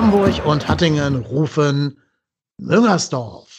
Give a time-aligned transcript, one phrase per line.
[0.00, 1.98] Hamburg und Hattingen rufen
[2.56, 3.50] Müngersdorf.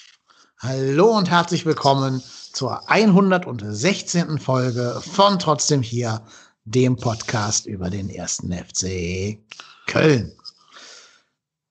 [0.58, 2.20] Hallo und herzlich willkommen
[2.52, 4.40] zur 116.
[4.40, 6.20] Folge von Trotzdem hier,
[6.66, 9.38] dem Podcast über den ersten FC
[9.86, 10.32] Köln.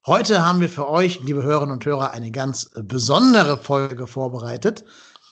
[0.07, 4.85] Heute haben wir für euch, liebe Hörerinnen und Hörer, eine ganz besondere Folge vorbereitet,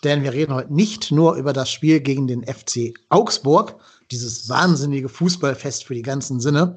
[0.03, 3.77] denn wir reden heute nicht nur über das Spiel gegen den FC Augsburg,
[4.11, 6.77] dieses wahnsinnige Fußballfest für die ganzen Sinne,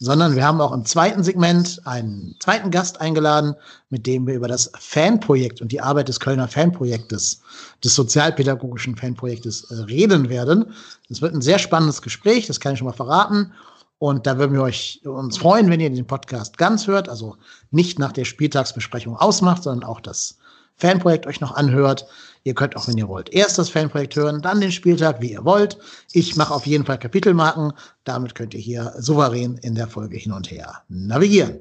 [0.00, 3.54] sondern wir haben auch im zweiten Segment einen zweiten Gast eingeladen,
[3.90, 7.40] mit dem wir über das Fanprojekt und die Arbeit des Kölner Fanprojektes,
[7.82, 10.72] des sozialpädagogischen Fanprojektes äh, reden werden.
[11.10, 13.52] Es wird ein sehr spannendes Gespräch, das kann ich schon mal verraten.
[13.98, 17.36] Und da würden wir euch, uns freuen, wenn ihr den Podcast ganz hört, also
[17.72, 20.38] nicht nach der Spieltagsbesprechung ausmacht, sondern auch das
[20.76, 22.06] Fanprojekt euch noch anhört.
[22.48, 25.44] Ihr könnt auch, wenn ihr wollt, erst das Fanprojekt hören, dann den Spieltag, wie ihr
[25.44, 25.76] wollt.
[26.12, 27.74] Ich mache auf jeden Fall Kapitelmarken.
[28.04, 31.60] Damit könnt ihr hier souverän in der Folge hin und her navigieren.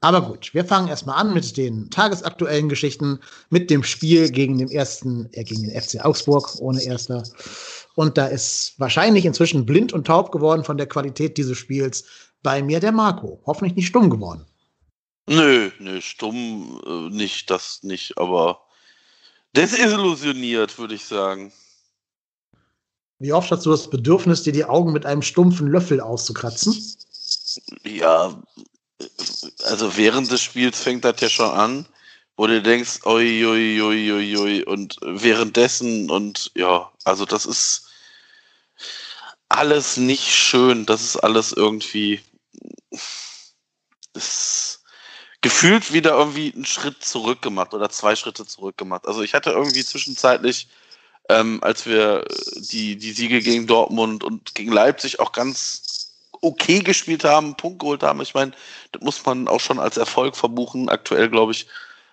[0.00, 4.70] Aber gut, wir fangen erstmal an mit den tagesaktuellen Geschichten, mit dem Spiel gegen den
[4.70, 7.22] ersten, äh, gegen den FC Augsburg ohne Erster.
[7.94, 12.04] Und da ist wahrscheinlich inzwischen blind und taub geworden von der Qualität dieses Spiels
[12.42, 13.42] bei mir der Marco.
[13.44, 14.46] Hoffentlich nicht stumm geworden.
[15.28, 18.65] Nö, nö, stumm äh, nicht, das nicht, aber
[19.56, 21.52] desillusioniert, würde ich sagen.
[23.18, 26.76] Wie oft hast du das Bedürfnis, dir die Augen mit einem stumpfen Löffel auszukratzen?
[27.84, 28.42] Ja,
[29.64, 31.86] also während des Spiels fängt das ja schon an,
[32.36, 37.88] wo du denkst, oi, oi, oi, oi, oi, und währenddessen und ja, also das ist
[39.48, 42.20] alles nicht schön, das ist alles irgendwie,
[44.12, 44.75] ist,
[45.46, 49.06] gefühlt wieder irgendwie einen Schritt zurück gemacht oder zwei Schritte zurück gemacht.
[49.06, 50.66] Also ich hatte irgendwie zwischenzeitlich,
[51.28, 52.24] ähm, als wir
[52.56, 56.10] die, die Siege gegen Dortmund und gegen Leipzig auch ganz
[56.40, 58.20] okay gespielt haben, Punkt geholt haben.
[58.22, 58.50] Ich meine,
[58.90, 60.88] das muss man auch schon als Erfolg verbuchen.
[60.88, 61.68] Aktuell, glaube ich,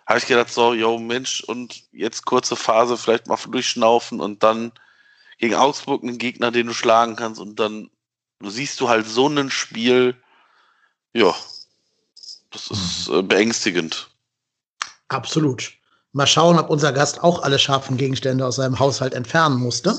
[0.06, 4.74] habe ich gedacht, so, yo, Mensch, und jetzt kurze Phase, vielleicht mal durchschnaufen und dann
[5.40, 7.90] gegen Augsburg einen Gegner, den du schlagen kannst und dann
[8.44, 10.22] siehst du halt so ein Spiel,
[11.14, 11.34] ja,
[12.54, 14.08] das ist äh, beängstigend.
[15.10, 15.74] Absolut.
[16.14, 19.98] Mal schauen, ob unser Gast auch alle scharfen Gegenstände aus seinem Haushalt entfernen musste.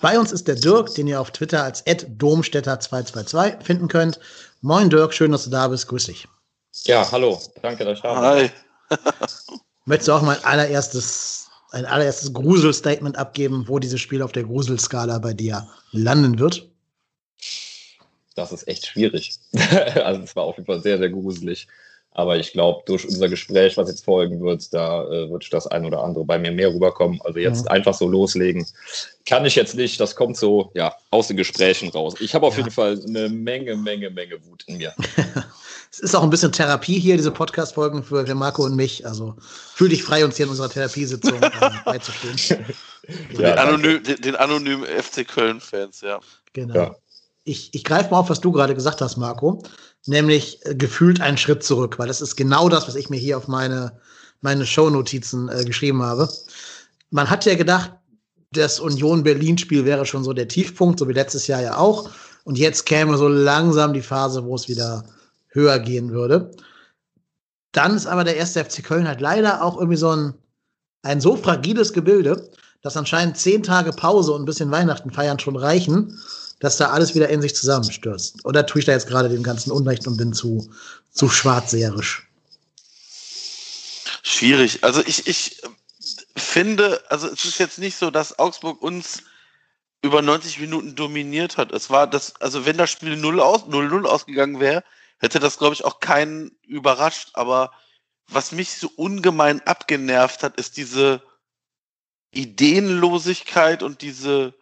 [0.00, 4.18] Bei uns ist der Dirk, den ihr auf Twitter als domstädter222 finden könnt.
[4.62, 5.86] Moin Dirk, schön, dass du da bist.
[5.88, 6.26] Grüß dich.
[6.84, 7.40] Ja, hallo.
[7.60, 8.16] Danke, dass ich da.
[8.16, 8.50] Hi.
[9.84, 14.44] Möchtest du auch mal ein allererstes, ein allererstes Gruselstatement abgeben, wo dieses Spiel auf der
[14.44, 16.72] Gruselskala bei dir landen wird?
[18.34, 19.38] das ist echt schwierig.
[19.94, 21.68] also es war auf jeden Fall sehr, sehr gruselig.
[22.14, 25.84] Aber ich glaube, durch unser Gespräch, was jetzt folgen wird, da äh, wird das ein
[25.86, 27.20] oder andere bei mir mehr rüberkommen.
[27.24, 27.70] Also jetzt ja.
[27.70, 28.66] einfach so loslegen,
[29.24, 29.98] kann ich jetzt nicht.
[29.98, 32.14] Das kommt so ja aus den Gesprächen raus.
[32.20, 32.60] Ich habe auf ja.
[32.60, 34.92] jeden Fall eine Menge, Menge, Menge Wut in mir.
[35.90, 39.06] es ist auch ein bisschen Therapie hier, diese Podcast-Folgen für, für Marco und mich.
[39.06, 39.34] Also
[39.74, 42.66] fühl dich frei, uns hier in unserer Therapiesitzung ähm, beizustehen.
[43.32, 46.20] ja, den, anonym, den, den anonymen FC Köln-Fans, ja.
[46.52, 46.74] Genau.
[46.74, 46.96] Ja
[47.44, 49.62] ich, ich greife mal auf, was du gerade gesagt hast, Marco,
[50.06, 53.36] nämlich äh, gefühlt einen Schritt zurück, weil das ist genau das, was ich mir hier
[53.36, 53.92] auf meine,
[54.40, 56.28] meine Shownotizen äh, geschrieben habe.
[57.10, 57.92] Man hat ja gedacht,
[58.52, 62.10] das Union-Berlin-Spiel wäre schon so der Tiefpunkt, so wie letztes Jahr ja auch.
[62.44, 65.04] Und jetzt käme so langsam die Phase, wo es wieder
[65.48, 66.50] höher gehen würde.
[67.72, 70.34] Dann ist aber der erste FC Köln halt leider auch irgendwie so ein,
[71.02, 72.50] ein so fragiles Gebilde,
[72.82, 76.18] dass anscheinend zehn Tage Pause und ein bisschen Weihnachten feiern schon reichen,
[76.62, 78.44] dass da alles wieder in sich zusammenstürzt?
[78.44, 80.70] Oder tue ich da jetzt gerade den ganzen Unrecht und bin zu,
[81.10, 82.28] zu schwarzseherisch?
[84.22, 84.84] Schwierig.
[84.84, 85.60] Also ich, ich
[86.36, 89.24] finde, also es ist jetzt nicht so, dass Augsburg uns
[90.02, 91.72] über 90 Minuten dominiert hat.
[91.72, 94.84] Es war das, also wenn das Spiel 0 aus, 0-0 ausgegangen wäre,
[95.18, 97.30] hätte das, glaube ich, auch keinen überrascht.
[97.32, 97.72] Aber
[98.28, 101.22] was mich so ungemein abgenervt hat, ist diese
[102.30, 104.54] Ideenlosigkeit und diese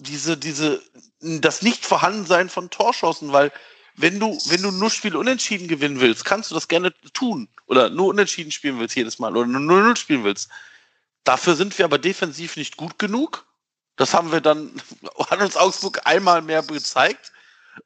[0.00, 0.82] diese, diese,
[1.20, 3.52] das Nicht-Vorhandensein von Torschossen, weil
[3.96, 7.48] wenn du, wenn du nur Spiele unentschieden gewinnen willst, kannst du das gerne tun.
[7.66, 10.48] Oder nur unentschieden spielen willst jedes Mal oder nur 0-0 spielen willst.
[11.24, 13.44] Dafür sind wir aber defensiv nicht gut genug.
[13.96, 14.80] Das haben wir dann,
[15.30, 17.32] hat uns Augsburg einmal mehr gezeigt.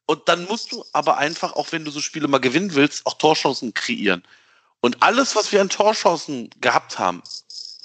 [0.07, 3.15] Und dann musst du aber einfach, auch wenn du so Spiele mal gewinnen willst, auch
[3.15, 4.23] Torchancen kreieren.
[4.81, 7.23] Und alles, was wir an Torchancen gehabt haben,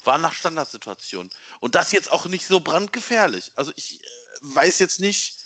[0.07, 1.29] war nach Standardsituation.
[1.59, 3.51] Und das jetzt auch nicht so brandgefährlich.
[3.55, 4.05] Also ich äh,
[4.41, 5.37] weiß jetzt nicht,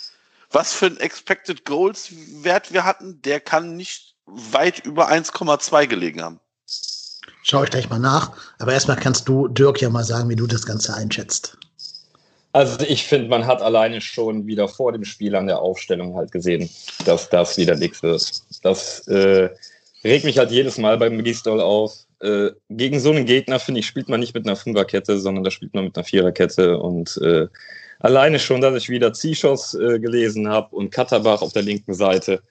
[0.50, 2.08] was für ein Expected Goals
[2.42, 3.20] Wert wir hatten.
[3.20, 6.40] Der kann nicht weit über 1,2 gelegen haben.
[7.42, 8.32] Schau ich gleich mal nach.
[8.58, 11.58] Aber erstmal kannst du, Dirk, ja mal sagen, wie du das Ganze einschätzt.
[12.52, 16.32] Also ich finde, man hat alleine schon wieder vor dem Spiel an der Aufstellung halt
[16.32, 16.68] gesehen,
[17.06, 18.30] dass das wieder nichts wird.
[18.62, 19.48] Das äh,
[20.04, 21.94] regt mich halt jedes Mal beim Gistol auf.
[22.22, 25.50] Äh, gegen so einen Gegner, finde ich, spielt man nicht mit einer Fünferkette, sondern da
[25.50, 26.78] spielt man mit einer Viererkette.
[26.78, 27.48] Und äh,
[27.98, 32.42] alleine schon, dass ich wieder Zischos äh, gelesen habe und Katterbach auf der linken Seite,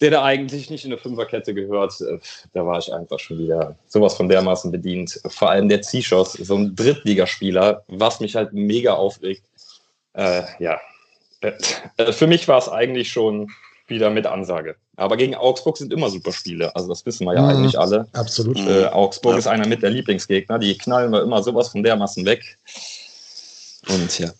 [0.00, 2.18] der da eigentlich nicht in eine Fünferkette gehört, äh,
[2.54, 5.20] da war ich einfach schon wieder sowas von dermaßen bedient.
[5.28, 9.42] Vor allem der Zischos, so ein Drittligaspieler, was mich halt mega aufregt.
[10.14, 10.80] Äh, ja,
[11.42, 13.50] äh, für mich war es eigentlich schon
[13.88, 14.76] wieder mit Ansage.
[14.96, 16.74] Aber gegen Augsburg sind immer super Spiele.
[16.74, 18.06] Also das wissen wir ja mhm, eigentlich alle.
[18.12, 18.58] Absolut.
[18.58, 19.38] Äh, Augsburg ja.
[19.38, 20.58] ist einer mit der Lieblingsgegner.
[20.58, 22.58] Die knallen wir immer sowas von dermaßen weg.
[23.88, 24.30] Und ja.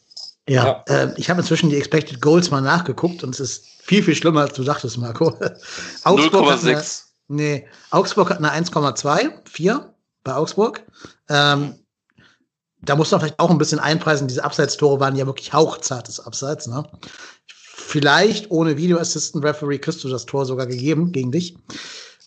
[0.48, 1.04] Ja, ja.
[1.04, 4.42] Äh, ich habe inzwischen die Expected Goals mal nachgeguckt und es ist viel, viel schlimmer,
[4.42, 5.28] als du dachtest, Marco.
[6.04, 7.02] 0,6.
[7.28, 10.82] Nee, Augsburg hat eine 1,2, 4 bei Augsburg.
[11.28, 11.74] Ähm,
[12.82, 14.28] da muss man vielleicht auch ein bisschen einpreisen.
[14.28, 16.68] Diese Abseitstore waren ja wirklich hauchzartes Abseits.
[16.68, 16.84] Ne?
[17.86, 21.56] Vielleicht ohne Video Assistant Referee kriegst du das Tor sogar gegeben gegen dich.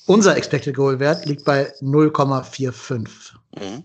[0.06, 3.08] Unser Expected Goal Wert liegt bei 0,45.
[3.60, 3.84] Mhm.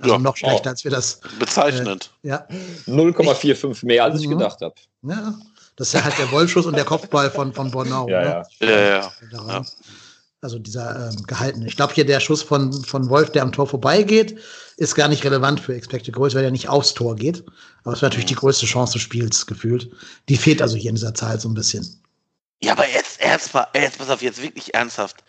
[0.00, 0.70] Also ja, noch schlechter, oh.
[0.70, 1.20] als wir das.
[1.38, 2.10] Bezeichnend.
[2.24, 2.46] Äh, ja.
[2.88, 4.38] 0,45 mehr, als ich mhm.
[4.38, 4.74] gedacht habe.
[5.02, 5.34] Ja.
[5.76, 8.08] Das ist ja halt der Wollschuss und der Kopfball von, von Bornau.
[8.08, 8.44] Ja, ne?
[8.60, 8.68] ja.
[8.68, 9.64] ja, ja.
[10.42, 11.68] Also dieser ähm, gehaltene.
[11.68, 14.38] Ich glaube hier der Schuss von, von Wolf, der am Tor vorbeigeht,
[14.76, 17.44] ist gar nicht relevant für Expected Goals, weil er nicht aufs Tor geht.
[17.84, 19.90] Aber es wäre natürlich die größte Chance des Spiels gefühlt.
[20.28, 22.02] Die fehlt also hier in dieser Zahl so ein bisschen.
[22.60, 25.22] Ja, aber jetzt, jetzt, jetzt pass auf, jetzt wirklich ernsthaft.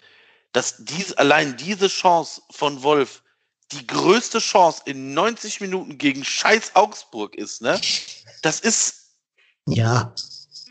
[0.51, 3.21] Dass dies, allein diese Chance von Wolf
[3.71, 7.79] die größte Chance in 90 Minuten gegen Scheiß Augsburg ist, ne?
[8.41, 9.15] Das ist.
[9.67, 10.13] Ja.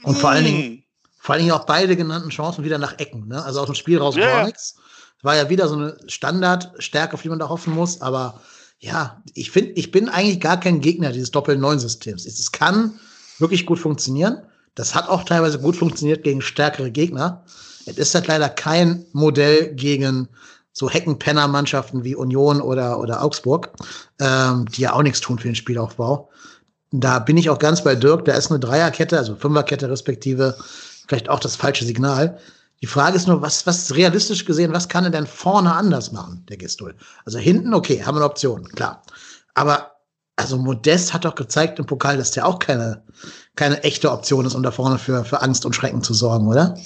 [0.02, 0.81] Und vor allen Dingen, hm.
[1.22, 3.44] Vor allen Dingen auch beide genannten Chancen wieder nach Ecken, ne?
[3.44, 4.26] Also aus dem Spiel raus yeah.
[4.26, 4.74] gar nichts.
[5.22, 8.40] War ja wieder so eine Standardstärke, auf die man da hoffen muss, aber
[8.80, 12.26] ja, ich finde, ich bin eigentlich gar kein Gegner dieses Doppel-9-Systems.
[12.26, 12.98] Es kann
[13.38, 14.42] wirklich gut funktionieren.
[14.74, 17.44] Das hat auch teilweise gut funktioniert gegen stärkere Gegner.
[17.86, 20.28] Es ist halt leider kein Modell gegen
[20.72, 23.70] so Heckenpenner-Mannschaften wie Union oder, oder Augsburg,
[24.18, 26.30] ähm, die ja auch nichts tun für den Spielaufbau.
[26.90, 28.24] Da bin ich auch ganz bei Dirk.
[28.24, 30.56] Da ist eine Dreierkette, also Fünferkette respektive,
[31.12, 32.38] vielleicht auch das falsche Signal.
[32.80, 36.46] Die Frage ist nur, was, was realistisch gesehen, was kann er denn vorne anders machen,
[36.48, 36.96] der Gistol?
[37.26, 39.02] Also hinten, okay, haben wir eine Option, klar.
[39.52, 39.92] Aber
[40.36, 43.04] also Modest hat doch gezeigt im Pokal, dass der auch keine,
[43.56, 46.78] keine echte Option ist, um da vorne für, für Angst und Schrecken zu sorgen, oder?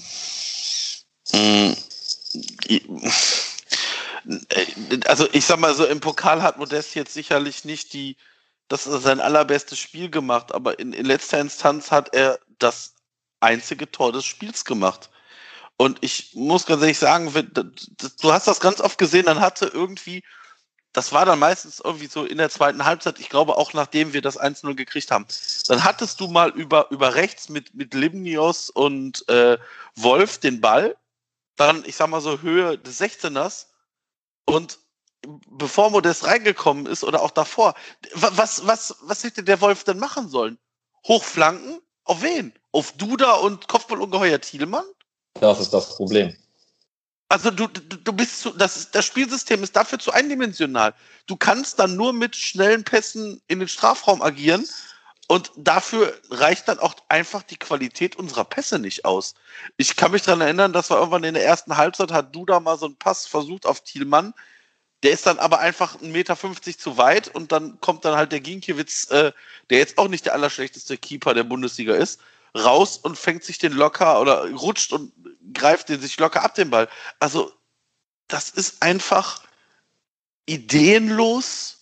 [1.32, 1.72] Mm,
[5.06, 8.16] also ich sag mal so, im Pokal hat Modest jetzt sicherlich nicht die
[8.68, 12.95] das ist sein allerbestes Spiel gemacht, aber in, in letzter Instanz hat er das
[13.40, 15.10] einzige Tor des Spiels gemacht.
[15.76, 20.24] Und ich muss ganz ehrlich sagen, du hast das ganz oft gesehen, dann hatte irgendwie,
[20.92, 24.22] das war dann meistens irgendwie so in der zweiten Halbzeit, ich glaube auch nachdem wir
[24.22, 25.26] das 1-0 gekriegt haben,
[25.68, 29.58] dann hattest du mal über, über rechts mit, mit Limnios und äh,
[29.96, 30.96] Wolf den Ball,
[31.56, 33.66] dann, ich sag mal so, Höhe des 16ers
[34.46, 34.78] und
[35.48, 37.74] bevor Modest reingekommen ist oder auch davor,
[38.14, 40.58] was, was, was hätte der Wolf denn machen sollen?
[41.06, 41.80] Hochflanken?
[42.06, 42.52] Auf wen?
[42.72, 44.84] Auf Duda und Kopfballungeheuer Thielmann?
[45.34, 46.34] Das ist das Problem.
[47.28, 50.94] Also du, du, bist zu, das, das Spielsystem ist dafür zu eindimensional.
[51.26, 54.64] Du kannst dann nur mit schnellen Pässen in den Strafraum agieren
[55.26, 59.34] und dafür reicht dann auch einfach die Qualität unserer Pässe nicht aus.
[59.76, 62.78] Ich kann mich daran erinnern, dass wir irgendwann in der ersten Halbzeit hat Duda mal
[62.78, 64.32] so einen Pass versucht auf Thielmann,
[65.02, 66.36] der ist dann aber einfach 1,50 Meter
[66.78, 69.32] zu weit und dann kommt dann halt der Ginkiewicz, äh,
[69.70, 72.20] der jetzt auch nicht der allerschlechteste Keeper der Bundesliga ist,
[72.56, 75.12] raus und fängt sich den locker oder rutscht und
[75.52, 76.88] greift den sich locker ab den Ball.
[77.20, 77.52] Also,
[78.28, 79.42] das ist einfach
[80.46, 81.76] ideenlos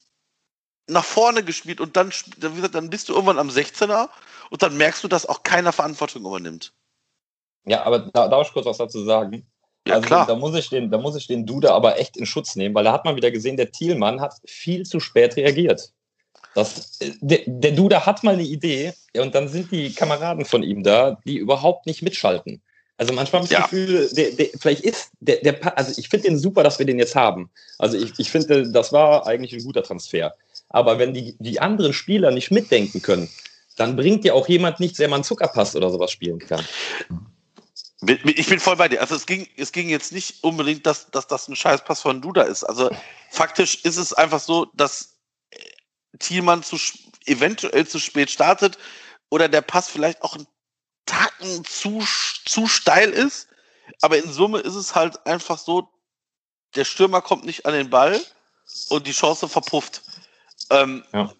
[0.86, 4.08] nach vorne gespielt und dann, wie gesagt, dann bist du irgendwann am 16er
[4.50, 6.72] und dann merkst du, dass auch keiner Verantwortung übernimmt.
[7.64, 9.46] Ja, aber da darf ich kurz was dazu sagen.
[9.86, 10.26] Ja, also klar.
[10.26, 12.84] Da muss, ich den, da muss ich den Duda aber echt in Schutz nehmen, weil
[12.84, 15.92] da hat man wieder gesehen, der Thielmann hat viel zu spät reagiert.
[16.54, 20.82] Das, der, der Duda hat mal eine Idee und dann sind die Kameraden von ihm
[20.82, 22.62] da, die überhaupt nicht mitschalten.
[22.96, 23.60] Also manchmal habe ich ja.
[23.60, 26.86] das Gefühl, der, der, vielleicht ist der, der also ich finde den super, dass wir
[26.86, 27.50] den jetzt haben.
[27.78, 30.34] Also ich, ich finde, das war eigentlich ein guter Transfer.
[30.68, 33.28] Aber wenn die, die anderen Spieler nicht mitdenken können,
[33.76, 36.64] dann bringt ja auch jemand nichts, der mal einen Zuckerpass oder sowas spielen kann.
[38.06, 39.00] Ich bin voll bei dir.
[39.00, 42.42] Also es ging, es ging jetzt nicht unbedingt, dass, dass das ein Scheißpass von Duda
[42.42, 42.64] ist.
[42.64, 42.90] Also
[43.30, 45.16] faktisch ist es einfach so, dass
[45.50, 45.58] äh,
[46.18, 46.76] Thielmann zu,
[47.26, 48.78] eventuell zu spät startet
[49.30, 50.46] oder der Pass vielleicht auch ein
[51.06, 52.04] Tacken zu,
[52.44, 53.48] zu steil ist.
[54.00, 55.88] Aber in Summe ist es halt einfach so,
[56.74, 58.20] der Stürmer kommt nicht an den Ball
[58.88, 60.02] und die Chance verpufft.
[60.70, 61.32] Ähm, ja.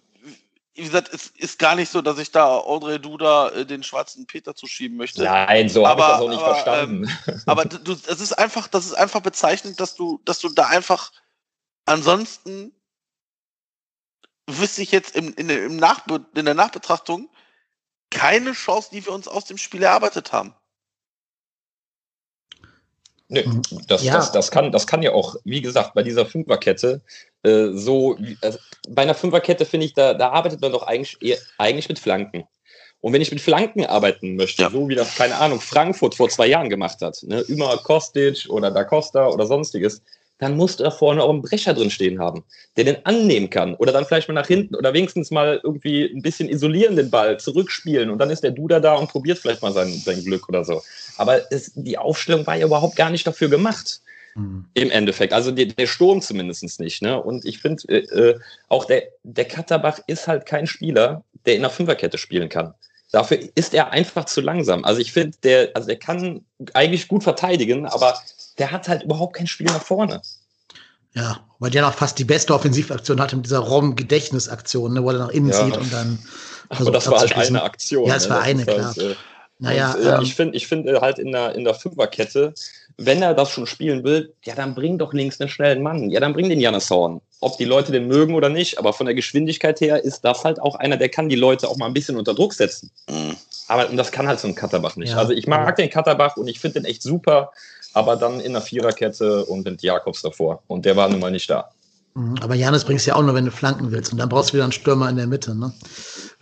[0.75, 4.27] Wie gesagt, es ist gar nicht so, dass ich da Audrey Duda äh, den schwarzen
[4.27, 5.23] Peter zuschieben möchte.
[5.23, 7.11] Nein, so habe ich das auch nicht aber, verstanden.
[7.47, 11.13] Aber du, es ist einfach, das ist einfach bezeichnend, dass du, dass du da einfach
[11.87, 12.73] ansonsten
[14.49, 17.31] wüsste ich jetzt im, in, der- im Nachbe in der Nachbetrachtung
[18.11, 20.55] keine Chance, die wir uns aus dem Spiel erarbeitet haben.
[23.29, 23.43] Nö,
[23.87, 24.13] das, Ja.
[24.15, 27.03] das, das, kann, das kann ja auch, wie gesagt, bei dieser Fünferkette
[27.45, 28.59] äh, so, also
[28.89, 32.45] bei einer Fünferkette finde ich, da, da arbeitet man doch eigentlich, eher, eigentlich mit Flanken.
[33.01, 34.71] Und wenn ich mit Flanken arbeiten möchte, Ja.
[34.71, 38.71] so wie das, keine Ahnung, Frankfurt vor zwei Jahren gemacht hat, ne, immer Kostic oder
[38.71, 40.01] Da Costa oder sonstiges,
[40.39, 42.45] dann musst du da vorne auch einen Brecher drin stehen haben,
[42.77, 46.23] der den annehmen kann oder dann vielleicht mal nach hinten oder wenigstens mal irgendwie ein
[46.23, 49.73] bisschen isolieren den Ball, zurückspielen und dann ist der Duda da und probiert vielleicht mal
[49.73, 50.83] sein, sein Glück oder so.
[51.19, 54.01] Aber es, die Aufstellung war ja überhaupt gar nicht dafür gemacht.
[54.35, 54.67] Mhm.
[54.75, 55.33] Im Endeffekt.
[55.33, 57.03] Also der, der Sturm zumindest nicht.
[57.03, 57.21] Ne?
[57.21, 61.63] Und ich finde, äh, äh, auch der, der Katterbach ist halt kein Spieler, der in
[61.63, 62.75] der Fünferkette spielen kann.
[63.13, 64.85] Dafür ist er einfach zu langsam.
[64.85, 68.19] Also ich finde, der, also der kann eigentlich gut verteidigen, aber
[68.59, 70.21] der hat halt überhaupt kein Spiel nach vorne.
[71.13, 75.19] Ja, weil der noch fast die beste Offensivaktion hatte mit dieser Rom-Gedächtnisaktion, ne, wo er
[75.19, 75.65] nach innen Ja.
[75.65, 76.19] zieht und dann.
[76.71, 78.09] Aber das war halt eine Aktion.
[78.09, 78.31] Ja, es ne?
[78.31, 79.11] war Das eine, ist halt, klar.
[79.11, 79.15] äh,
[79.59, 82.55] Naja, und, äh, ähm, ich finde ich finde halt in der, in der Fünferkette,
[82.97, 86.11] wenn er das schon spielen will, ja, dann bring doch links einen schnellen Mann.
[86.11, 87.21] Ja, dann bring den Jannis Horn.
[87.41, 90.61] Ob die Leute den mögen oder nicht, aber von der Geschwindigkeit her ist das halt
[90.61, 92.91] auch einer, der kann die Leute auch mal ein bisschen unter Druck setzen.
[93.09, 93.37] Mhm.
[93.69, 95.11] Aber das kann halt so ein Katterbach nicht.
[95.11, 95.19] Ja.
[95.19, 97.53] Also ich mag den Katterbach und ich finde den echt super,
[97.95, 100.63] aber dann in der Viererkette und mit Jakobs davor.
[100.67, 101.71] Und der war nun mal nicht da.
[102.15, 104.13] Mhm, Aber Janis bringst du ja auch nur, wenn du flanken willst.
[104.13, 105.55] Und dann brauchst du wieder einen Stürmer in der Mitte.
[105.55, 105.73] Ne?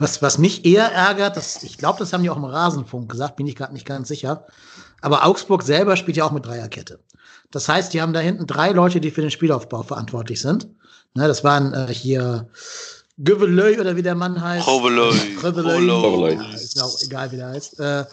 [0.03, 3.37] Was, was mich eher ärgert, das, ich glaube, das haben die auch im Rasenfunk gesagt,
[3.37, 4.47] bin ich gerade nicht ganz sicher.
[5.01, 6.99] Aber Augsburg selber spielt ja auch mit Dreierkette.
[7.53, 10.67] Das heißt, die haben da hinten drei Leute, die für den Spielaufbau verantwortlich sind.
[11.15, 12.49] Ne, das waren äh, hier
[13.23, 14.67] Gövelöy oder wie der Mann heißt.
[16.03, 16.35] Hobelöy.
[16.35, 17.79] Ja, Ist mir auch egal, wie der heißt.
[17.79, 18.05] Äh,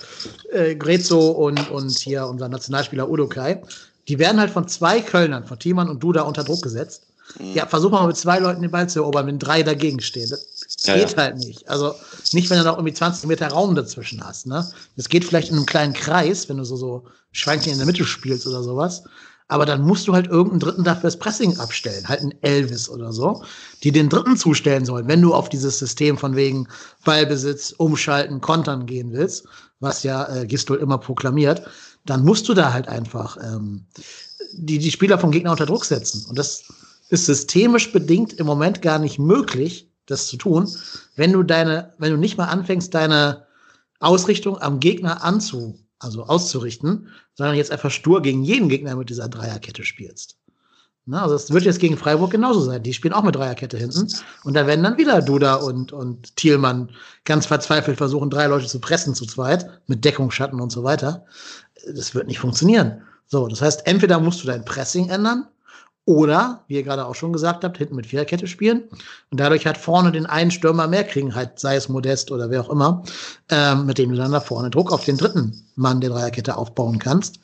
[0.51, 3.63] äh, Grezzo und, und hier unser Nationalspieler Udokai.
[4.07, 7.07] Die werden halt von zwei Kölnern, von Thiemann und Duda unter Druck gesetzt.
[7.39, 7.53] Mhm.
[7.53, 10.29] Ja, versuch mal mit zwei Leuten den Ball zu erobern, wenn drei dagegen stehen.
[10.29, 11.17] Das Ja, geht ja.
[11.17, 11.67] halt nicht.
[11.69, 11.95] Also
[12.31, 14.47] nicht, wenn du noch irgendwie 20 Meter Raum dazwischen hast.
[14.47, 14.69] Ne?
[14.95, 18.05] Das geht vielleicht in einem kleinen Kreis, wenn du so, so Schweinchen in der Mitte
[18.05, 19.03] spielst oder sowas.
[19.49, 23.11] Aber dann musst du halt irgendeinen Dritten dafür das Pressing abstellen, halt einen Elvis oder
[23.11, 23.43] so,
[23.83, 26.67] die den Dritten zustellen sollen, wenn du auf dieses System von wegen
[27.03, 29.47] Ballbesitz, Umschalten, Kontern gehen willst,
[29.79, 31.63] was ja äh, Gistol immer proklamiert,
[32.05, 33.85] dann musst du da halt einfach ähm,
[34.53, 36.25] die, die Spieler vom Gegner unter Druck setzen.
[36.29, 36.65] Und das
[37.09, 40.69] ist systemisch bedingt im Moment gar nicht möglich, das zu tun,
[41.15, 43.45] wenn du deine, wenn du nicht mal anfängst, deine
[43.99, 49.27] Ausrichtung am Gegner anzu, also auszurichten, sondern jetzt einfach stur gegen jeden Gegner mit dieser
[49.27, 50.37] Dreierkette spielst.
[51.05, 52.83] Na, also es wird jetzt gegen Freiburg genauso sein.
[52.83, 54.13] Die spielen auch mit Dreierkette hinten.
[54.43, 56.91] Und da werden dann wieder Duda und, und Thielmann
[57.25, 61.25] ganz verzweifelt versuchen, drei Leute zu pressen zu zweit, mit Deckung, Schatten und so weiter.
[61.95, 63.01] Das wird nicht funktionieren.
[63.25, 65.47] So, das heißt, entweder musst du dein Pressing ändern
[66.09, 68.81] oder, wie ihr gerade auch schon gesagt habt, hinten mit Viererkette spielen
[69.29, 72.61] und dadurch halt vorne den einen Stürmer mehr kriegen, halt sei es Modest oder wer
[72.61, 73.03] auch immer,
[73.49, 76.97] ähm, mit dem du dann da vorne Druck auf den dritten Mann der Dreierkette aufbauen
[76.97, 77.39] kannst.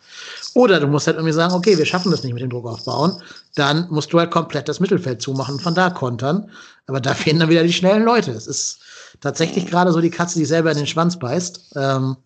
[0.55, 3.21] Oder du musst halt irgendwie sagen, okay, wir schaffen das nicht mit dem Druck aufbauen,
[3.53, 6.49] dann musst du halt komplett das Mittelfeld zumachen von da kontern.
[6.87, 8.31] Aber da fehlen dann wieder die schnellen Leute.
[8.31, 8.79] Es ist
[9.21, 11.73] tatsächlich gerade so die Katze, die selber in den Schwanz beißt.
[11.75, 12.17] Ähm,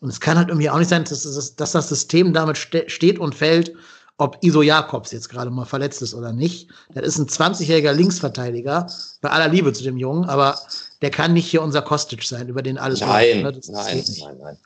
[0.00, 2.88] und es kann halt irgendwie auch nicht sein, dass, dass, dass das System damit ste
[2.88, 3.74] steht und fällt,
[4.18, 6.68] ob Iso Jakobs jetzt gerade mal verletzt ist oder nicht.
[6.92, 8.88] Das ist ein 20-jähriger Linksverteidiger,
[9.20, 10.58] bei aller Liebe zu dem Jungen, aber
[11.00, 13.74] der kann nicht hier unser Kostic sein, über den alles Nein, läuft, ne?
[13.74, 14.58] Nein, nein, nein.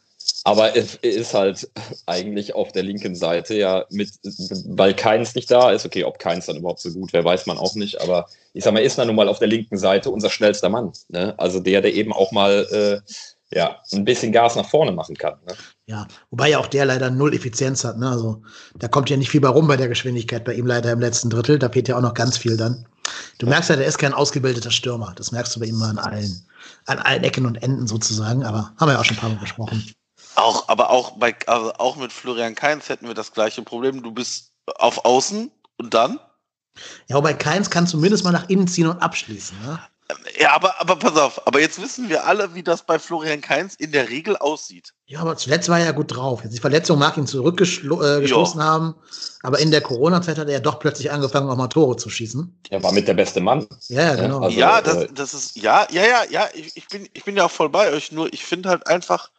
[0.44, 1.68] Aber es ist halt
[2.06, 4.10] eigentlich auf der linken Seite ja mit,
[4.66, 5.86] weil Keins nicht da ist.
[5.86, 8.00] Okay, ob Keins dann überhaupt so gut wäre, weiß man auch nicht.
[8.00, 10.92] Aber ich sag mal, ist dann nun mal auf der linken Seite unser schnellster Mann.
[11.08, 11.34] Ne?
[11.38, 13.12] Also der, der eben auch mal äh,
[13.54, 15.34] ja, ein bisschen Gas nach vorne machen kann.
[15.46, 15.54] Ne?
[15.86, 17.98] Ja, wobei ja auch der leider null Effizienz hat.
[17.98, 18.08] Ne?
[18.08, 18.42] Also
[18.76, 21.30] da kommt ja nicht viel bei rum bei der Geschwindigkeit bei ihm leider im letzten
[21.30, 21.58] Drittel.
[21.58, 22.86] Da fehlt ja auch noch ganz viel dann.
[23.38, 25.12] Du merkst ja, der ist kein ausgebildeter Stürmer.
[25.16, 26.46] Das merkst du bei ihm mal an allen,
[26.86, 28.44] an allen Ecken und Enden sozusagen.
[28.44, 29.84] Aber haben wir ja auch schon ein paar Mal besprochen.
[30.34, 34.02] Auch, aber auch bei, also auch mit Florian Kainz hätten wir das gleiche Problem.
[34.02, 36.18] Du bist auf Außen und dann?
[37.08, 39.58] Ja, wobei Keins kann zumindest mal nach innen ziehen und abschließen.
[39.66, 39.78] Ne?
[40.38, 43.74] Ja, aber, aber pass auf, aber jetzt wissen wir alle, wie das bei Florian Kainz
[43.74, 44.92] in der Regel aussieht.
[45.06, 46.42] Ja, aber zuletzt war er ja gut drauf.
[46.42, 48.94] Jetzt die Verletzung mag ihn zurückgestoßen äh, haben.
[49.42, 52.60] Aber in der Corona-Zeit hat er ja doch plötzlich angefangen, auch mal Tore zu schießen.
[52.70, 53.66] Er war mit der beste Mann.
[53.88, 54.40] Ja, ja, genau.
[54.40, 57.36] also- ja, äh, das, das ist, ja, ja, ja, ja, ich, ich, bin, ich bin
[57.36, 59.30] ja auch voll bei euch, nur ich finde halt einfach,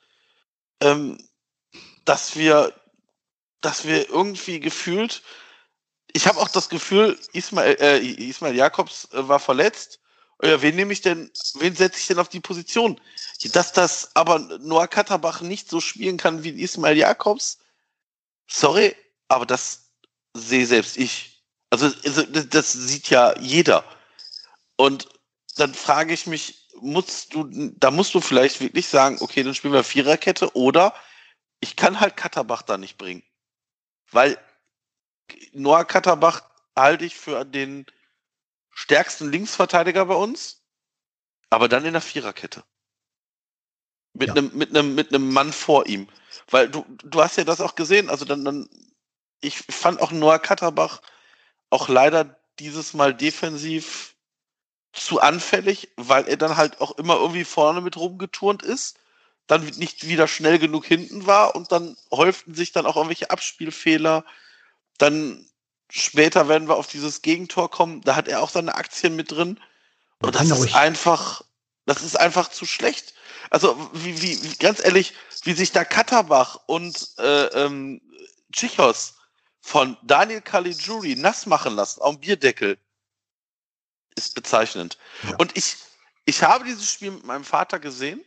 [0.82, 1.18] ähm,
[2.06, 2.74] dass wir,
[3.62, 5.24] dass wir irgendwie gefühlt,
[6.14, 10.00] ich habe auch das Gefühl, Ismail, äh, Ismail Jakobs äh, war verletzt
[10.42, 13.00] Ja, wen nehme ich denn, wen setze ich denn auf die Position?
[13.52, 17.60] Dass das aber Noah Katterbach nicht so spielen kann wie Ismail Jakobs,
[18.48, 18.96] sorry,
[19.28, 19.92] aber das
[20.34, 21.44] sehe selbst ich.
[21.70, 23.84] Also, also das sieht ja jeder.
[24.76, 25.08] Und
[25.58, 29.74] dann frage ich mich, musst du, da musst du vielleicht wirklich sagen, okay, dann spielen
[29.74, 30.94] wir Viererkette oder
[31.60, 33.24] ich kann halt Katterbach da nicht bringen.
[34.12, 34.38] Weil
[35.54, 36.44] Noah Katterbach
[36.76, 37.86] halte ich für den
[38.74, 40.64] stärksten Linksverteidiger bei uns,
[41.50, 42.64] aber dann in der Viererkette.
[44.14, 46.08] Mit einem, mit einem, mit einem Mann vor ihm.
[46.50, 48.70] Weil du, du hast ja das auch gesehen, also dann, dann,
[49.42, 51.02] ich fand auch Noah Katterbach
[51.70, 54.16] auch leider dieses Mal defensiv
[54.94, 59.00] zu anfällig, weil er dann halt auch immer irgendwie vorne mit rumgeturnt ist,
[59.48, 64.24] dann nicht wieder schnell genug hinten war und dann häuften sich dann auch irgendwelche Abspielfehler.
[65.00, 65.50] Dann
[65.96, 69.60] später werden wir auf dieses Gegentor kommen, da hat er auch seine Aktien mit drin.
[70.20, 71.44] Und das ist einfach,
[71.86, 73.14] das ist einfach zu schlecht.
[73.52, 78.02] Also, wie, wie, ganz ehrlich, wie sich da Katterbach und äh, ähm,
[78.52, 79.16] Chichos
[79.62, 82.80] von Daniel Caligiuri nass machen lassen am Bierdeckel,
[84.16, 84.98] ist bezeichnend.
[85.24, 85.36] Ja.
[85.38, 85.76] Und ich,
[86.26, 88.24] ich habe dieses Spiel mit meinem Vater gesehen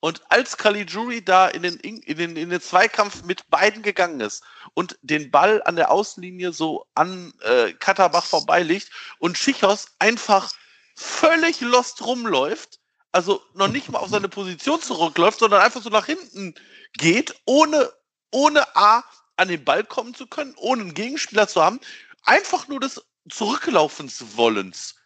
[0.00, 4.42] und als Caligiuri da in den, in, den, in den Zweikampf mit beiden gegangen ist
[4.74, 10.52] und den Ball an der Außenlinie so an äh, Katterbach vorbeiliegt und Schichos einfach
[10.96, 12.80] völlig lost rumläuft,
[13.12, 16.54] also noch nicht mal auf seine Position zurückläuft, sondern einfach so nach hinten
[16.94, 17.92] geht, ohne,
[18.30, 19.04] ohne A
[19.36, 21.80] an den Ball kommen zu können, ohne einen Gegenspieler zu haben,
[22.24, 24.96] einfach nur des Zurücklaufens wollens.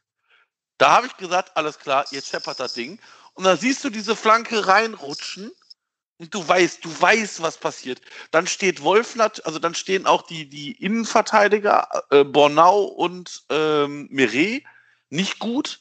[0.78, 3.00] Da habe ich gesagt, alles klar, jetzt scheppert das Ding.
[3.34, 5.52] Und dann siehst du diese Flanke reinrutschen
[6.18, 8.00] und du weißt, du weißt, was passiert.
[8.30, 14.62] Dann steht Wolfnat, also dann stehen auch die, die Innenverteidiger, äh, Bornau und ähm, Mire,
[15.10, 15.80] nicht gut.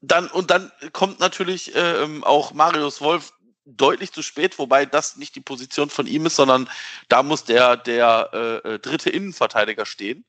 [0.00, 3.32] Dann, und dann kommt natürlich äh, ähm, auch Marius Wolf
[3.64, 6.68] deutlich zu spät, wobei das nicht die Position von ihm ist, sondern
[7.08, 10.24] da muss der, der äh, äh dritte Innenverteidiger stehen.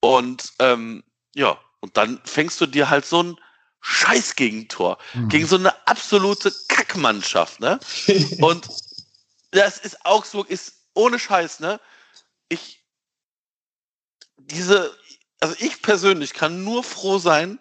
[0.00, 3.36] Und ähm, ja, und dann fängst du dir halt so ein
[3.80, 4.98] Scheiß-Gegentor.
[5.14, 5.28] Mhm.
[5.28, 7.78] Gegen so eine absolute Kackmannschaft, ne?
[8.40, 8.68] Und
[9.50, 11.80] das ist Augsburg ist ohne Scheiß, ne?
[12.48, 12.84] Ich,
[14.36, 14.94] diese,
[15.40, 17.58] also ich persönlich kann nur froh sein,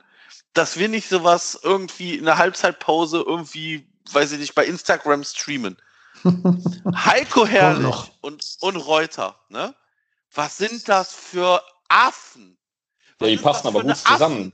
[0.53, 5.77] dass wir nicht sowas irgendwie in der Halbzeitpause irgendwie, weiß ich nicht, bei Instagram streamen.
[6.95, 9.75] Heiko Herrlich und, und Reuter, ne?
[10.33, 12.57] Was sind das für Affen?
[13.19, 14.53] Was ja, die passen aber gut zusammen.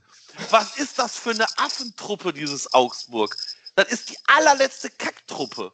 [0.50, 3.36] Was ist das für eine Affentruppe, dieses Augsburg?
[3.76, 5.72] Das ist die allerletzte Kacktruppe.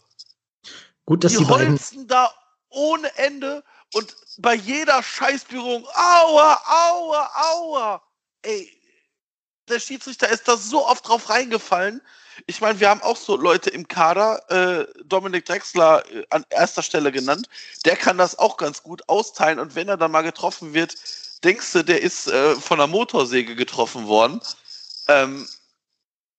[1.06, 2.32] Gut, dass die, die holzen da
[2.70, 8.02] ohne Ende und bei jeder Scheißberührung, aua, aua, aua.
[8.42, 8.70] Ey,
[9.68, 12.00] der Schiedsrichter ist da so oft drauf reingefallen.
[12.46, 16.82] Ich meine, wir haben auch so Leute im Kader, äh, Dominik Drexler äh, an erster
[16.82, 17.48] Stelle genannt.
[17.84, 20.94] Der kann das auch ganz gut austeilen und wenn er dann mal getroffen wird,
[21.44, 24.40] denkst du, der ist äh, von der Motorsäge getroffen worden.
[25.08, 25.46] Ähm,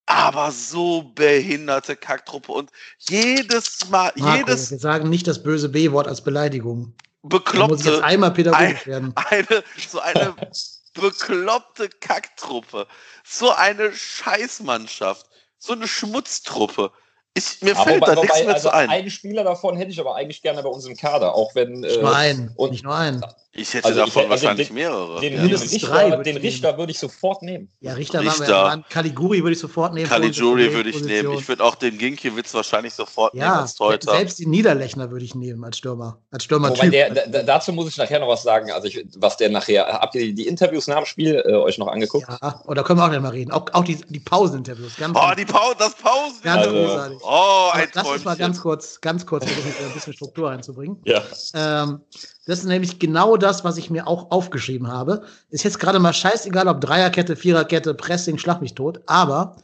[0.06, 4.72] aber so behinderte Kacktruppe und jedes Mal, Marco, jedes.
[4.72, 6.94] Wir sagen nicht das böse B-Wort als Beleidigung.
[7.24, 7.76] Bekloppte.
[7.76, 9.14] muss jetzt einmal pädagogisch ein, werden.
[9.16, 10.36] Eine, so eine
[10.94, 12.88] bekloppte Kacktruppe.
[13.24, 15.28] So eine Scheißmannschaft.
[15.58, 16.92] So eine Schmutztruppe.
[17.34, 18.90] Ich, mir fällt wobei, da nichts mehr also zu ein.
[18.90, 21.80] Einen Spieler davon hätte ich aber eigentlich gerne bei uns im Kader, auch wenn.
[21.80, 22.52] Nicht äh, nur einen.
[22.56, 23.24] Und, nicht nur einen.
[23.54, 25.20] Ich hätte also davon ich, also wahrscheinlich den, mehrere.
[25.20, 25.42] Den, ja.
[25.42, 27.70] den, Richter, drei den Richter würde ich sofort nehmen.
[27.82, 28.48] Ja, Richter, Richter.
[28.50, 30.08] Waren wir, Caliguri würde ich sofort nehmen.
[30.08, 31.34] Caliguri würde ich nehmen.
[31.34, 34.12] Ich würde auch den Ginkiewicz wahrscheinlich sofort ja, nehmen als Torhüter.
[34.12, 36.18] Selbst die Niederlechner würde ich nehmen als Stürmer.
[36.32, 38.72] Als Stürmer Wobei der, der, dazu muss ich nachher noch was sagen.
[38.72, 41.88] Also ich, was der nachher, habt ihr die Interviews nach dem Spiel äh, euch noch
[41.88, 42.28] angeguckt?
[42.30, 43.52] Ja, oder können wir auch nicht mal reden.
[43.52, 44.96] Auch, auch die, die Pauseninterviews.
[44.96, 46.42] Ganz oh, die Pause, das Pausen.
[46.42, 47.21] Ganz also, großartig.
[47.24, 51.02] Oh, ein Lass uns mal ganz kurz, ganz kurz ein bisschen Struktur reinzubringen.
[51.06, 51.24] Ja.
[51.54, 52.02] Ähm,
[52.46, 55.24] das ist nämlich genau das, was ich mir auch aufgeschrieben habe.
[55.50, 59.02] Ist jetzt gerade mal scheißegal, ob Dreierkette, Viererkette, Pressing, Schlag mich tot.
[59.06, 59.56] Aber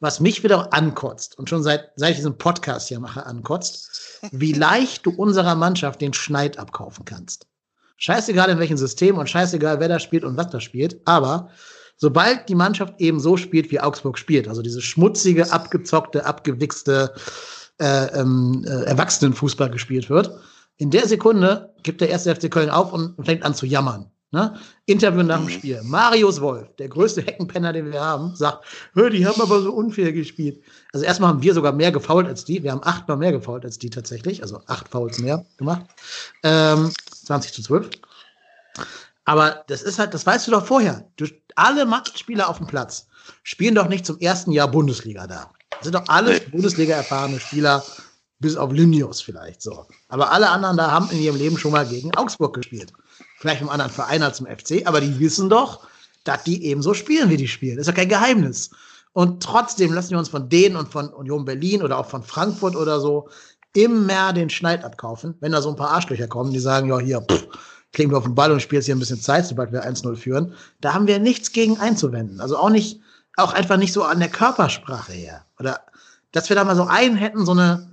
[0.00, 4.52] was mich wieder ankotzt und schon seit, seit ich diesen Podcast hier mache, ankotzt, wie
[4.52, 7.46] leicht du unserer Mannschaft den Schneid abkaufen kannst.
[7.98, 11.00] Scheißegal in welchem System und scheißegal wer da spielt und was da spielt.
[11.04, 11.50] Aber
[11.96, 17.14] sobald die Mannschaft eben so spielt, wie Augsburg spielt, also diese schmutzige, abgezockte, abgewichste
[17.78, 20.38] äh, ähm, äh, Erwachsenenfußball gespielt wird,
[20.76, 24.10] in der Sekunde gibt der erste FC Köln auf und fängt an zu jammern.
[24.32, 24.54] Ne?
[24.86, 25.50] Interview nach dem mhm.
[25.50, 25.80] Spiel.
[25.84, 28.64] Marius Wolf, der größte Heckenpenner, den wir haben, sagt,
[28.96, 30.62] die haben aber so unfair gespielt.
[30.92, 32.62] Also erstmal haben wir sogar mehr gefault als die.
[32.62, 34.42] Wir haben achtmal mehr gefault als die tatsächlich.
[34.42, 35.84] Also acht Fouls mehr gemacht.
[36.42, 36.90] Ähm,
[37.26, 37.90] 20 zu 12.
[39.24, 41.08] Aber das ist halt, das weißt du doch vorher.
[41.16, 43.06] Du, alle Spieler auf dem Platz
[43.42, 45.50] spielen doch nicht zum ersten Jahr Bundesliga da.
[45.70, 46.50] Das sind doch alles nee.
[46.50, 47.84] Bundesliga erfahrene Spieler,
[48.40, 49.86] bis auf Limnios vielleicht so.
[50.08, 52.92] Aber alle anderen da haben in ihrem Leben schon mal gegen Augsburg gespielt.
[53.38, 55.86] Vielleicht im anderen Verein als im FC, aber die wissen doch,
[56.24, 57.76] dass die eben so spielen, wie die spielen.
[57.76, 58.70] Das ist ja kein Geheimnis.
[59.12, 62.76] Und trotzdem lassen wir uns von denen und von Union Berlin oder auch von Frankfurt
[62.76, 63.28] oder so
[63.74, 67.20] immer den Schneid abkaufen, wenn da so ein paar Arschlöcher kommen, die sagen, ja, hier,
[67.20, 67.46] pff,
[67.92, 70.54] kriegen wir auf den Ball und spielst hier ein bisschen Zeit, sobald wir 1-0 führen.
[70.80, 72.40] Da haben wir nichts gegen einzuwenden.
[72.40, 73.00] Also auch nicht,
[73.36, 75.44] auch einfach nicht so an der Körpersprache her.
[75.58, 75.80] Oder
[76.32, 77.90] dass wir da mal so einen hätten, so eine,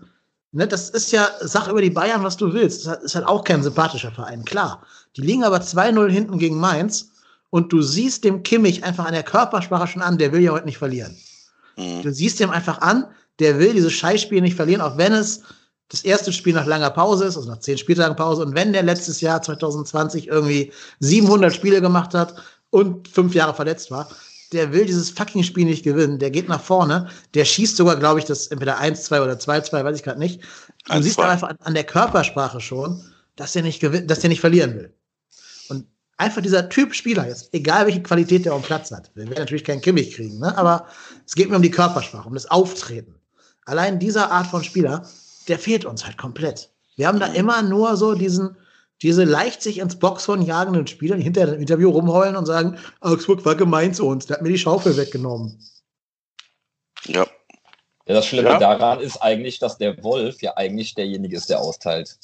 [0.51, 2.87] ne, das ist ja, sag über die Bayern, was du willst.
[2.87, 4.83] Das ist halt auch kein sympathischer Verein, klar.
[5.17, 7.11] Die liegen aber 2-0 hinten gegen Mainz
[7.49, 10.65] und du siehst dem Kimmich einfach an der Körpersprache schon an, der will ja heute
[10.65, 11.17] nicht verlieren.
[11.75, 12.03] Mhm.
[12.03, 13.07] Du siehst dem einfach an,
[13.39, 15.41] der will dieses Scheißspiel nicht verlieren, auch wenn es
[15.89, 18.43] das erste Spiel nach langer Pause ist, also nach zehn Spieltagen Pause.
[18.43, 22.35] Und wenn der letztes Jahr 2020 irgendwie 700 Spiele gemacht hat
[22.69, 24.07] und fünf Jahre verletzt war,
[24.51, 26.19] der will dieses fucking Spiel nicht gewinnen.
[26.19, 29.95] Der geht nach vorne, der schießt sogar, glaube ich, das entweder 1-2 oder 2-2, weiß
[29.95, 30.41] ich gerade nicht.
[30.99, 33.03] Siehst aber einfach an der Körpersprache schon,
[33.35, 34.93] dass der nicht gewinnt, dass der nicht verlieren will.
[35.69, 35.85] Und
[36.17, 39.39] einfach dieser Typ Spieler jetzt, egal welche Qualität der auf dem Platz hat, wir werden
[39.39, 40.55] natürlich keinen Kimmich kriegen, ne?
[40.57, 40.87] aber
[41.25, 43.15] es geht mir um die Körpersprache, um das Auftreten.
[43.65, 45.07] Allein dieser Art von Spieler
[45.49, 46.69] der fehlt uns halt komplett.
[46.95, 48.55] Wir haben da immer nur so diesen,
[49.01, 53.45] diese leicht sich ins Boxhorn jagenden Spieler, die hinter dem Interview rumheulen und sagen, Augsburg
[53.45, 55.59] war gemein zu uns, der hat mir die Schaufel weggenommen.
[57.05, 57.25] Ja.
[58.05, 58.57] Ja, das Schlimme ja.
[58.57, 62.17] daran ist eigentlich, dass der Wolf ja eigentlich derjenige ist, der austeilt.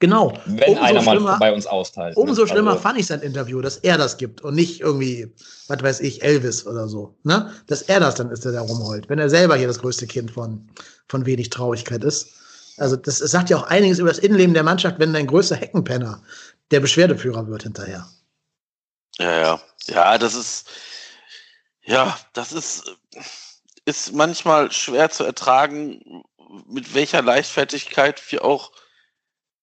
[0.00, 0.32] Genau.
[0.46, 2.16] Wenn umso einer mal bei uns austeilt.
[2.16, 2.22] Ne?
[2.22, 2.48] Umso ne?
[2.48, 5.30] schlimmer also, fand ich sein Interview, dass er das gibt und nicht irgendwie,
[5.68, 7.14] was weiß ich, Elvis oder so.
[7.22, 7.52] Ne?
[7.66, 9.10] Dass er das dann ist, der da rumheult.
[9.10, 10.70] Wenn er selber hier das größte Kind von,
[11.06, 12.30] von wenig Traurigkeit ist.
[12.76, 16.22] Also das, sagt ja auch einiges über das Innenleben der Mannschaft, wenn dein größter Heckenpenner
[16.70, 18.08] der Beschwerdeführer wird hinterher.
[19.18, 19.60] Ja, ja.
[19.86, 20.68] Ja, das ist,
[21.82, 22.96] ja, das ist,
[23.84, 26.22] ist manchmal schwer zu ertragen,
[26.66, 28.72] mit welcher Leichtfertigkeit wir auch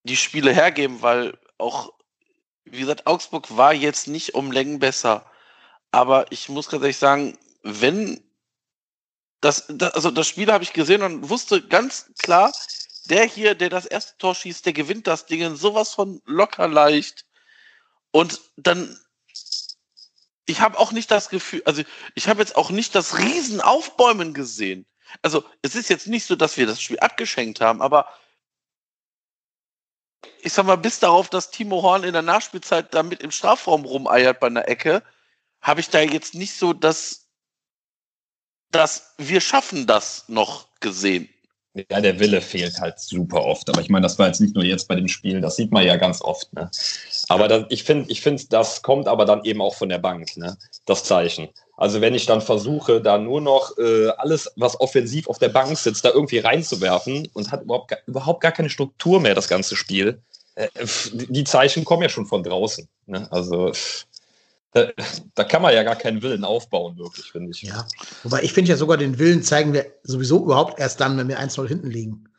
[0.04, 1.94] die Spiele hergeben, weil auch,
[2.66, 5.30] wie gesagt, Augsburg war jetzt nicht um Längen besser.
[5.92, 8.24] Aber ich muss ganz ehrlich sagen, wenn
[9.42, 12.52] das, das also das Spiel habe ich gesehen und wusste ganz klar,
[13.08, 17.26] der hier, der das erste Tor schießt, der gewinnt das Ding sowas von locker leicht.
[18.12, 19.00] Und dann,
[20.46, 21.84] ich habe auch nicht das Gefühl, also
[22.16, 24.86] ich habe jetzt auch nicht das Riesenaufbäumen gesehen.
[25.22, 28.08] Also es ist jetzt nicht so, dass wir das Spiel abgeschenkt haben, aber
[30.42, 34.40] ich sag mal, bis darauf, dass Timo Horn in der Nachspielzeit damit im Strafraum rumeiert
[34.40, 35.04] bei einer Ecke,
[35.62, 37.28] habe ich da jetzt nicht so das,
[38.72, 41.30] dass wir schaffen das noch gesehen.
[41.90, 43.70] Ja, der Wille fehlt halt super oft.
[43.70, 45.86] Aber ich meine, das war jetzt nicht nur jetzt bei dem Spiel, das sieht man
[45.86, 46.52] ja ganz oft.
[46.54, 46.70] Ne?
[47.30, 50.38] Aber das, ich finde, ich find, das kommt aber dann eben auch von der Bank,
[50.38, 50.58] ne?
[50.86, 51.50] das Zeichen.
[51.76, 55.78] Also wenn ich dann versuche, da nur noch äh, alles, was offensiv auf der Bank
[55.78, 60.20] sitzt, da irgendwie reinzuwerfen und hat überhaupt, überhaupt gar keine Struktur mehr, das ganze Spiel,
[60.56, 60.68] äh,
[61.14, 62.88] die Zeichen kommen ja schon von draußen.
[63.06, 63.28] Ne?
[63.32, 63.72] Also
[64.86, 65.04] da,
[65.36, 67.62] da, kann man ja gar keinen Willen aufbauen, wirklich, finde ich.
[67.62, 67.88] Ja,
[68.24, 71.40] wobei ich finde ja sogar den Willen zeigen wir sowieso überhaupt erst dann, wenn wir
[71.40, 72.30] 1-0 hinten liegen.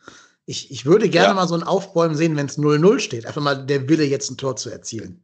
[0.47, 1.35] Ich, ich würde gerne ja.
[1.35, 3.27] mal so ein Aufbäumen sehen, wenn es 0-0 steht.
[3.27, 5.23] Einfach mal der Wille, jetzt ein Tor zu erzielen.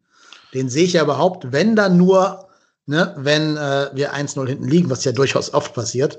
[0.52, 2.48] Den sehe ich ja überhaupt, wenn dann nur,
[2.86, 6.18] ne, wenn äh, wir 1-0 hinten liegen, was ja durchaus oft passiert,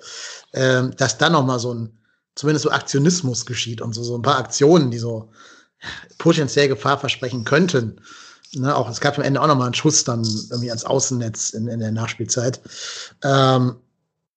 [0.54, 1.98] äh, dass dann noch mal so ein,
[2.34, 5.32] zumindest so Aktionismus geschieht und so, so ein paar Aktionen, die so
[6.18, 8.02] potenziell Gefahr versprechen könnten.
[8.56, 11.68] Ne, auch, es gab am Ende auch nochmal einen Schuss dann irgendwie ans Außennetz in,
[11.68, 12.62] in der Nachspielzeit.
[13.24, 13.76] Ähm,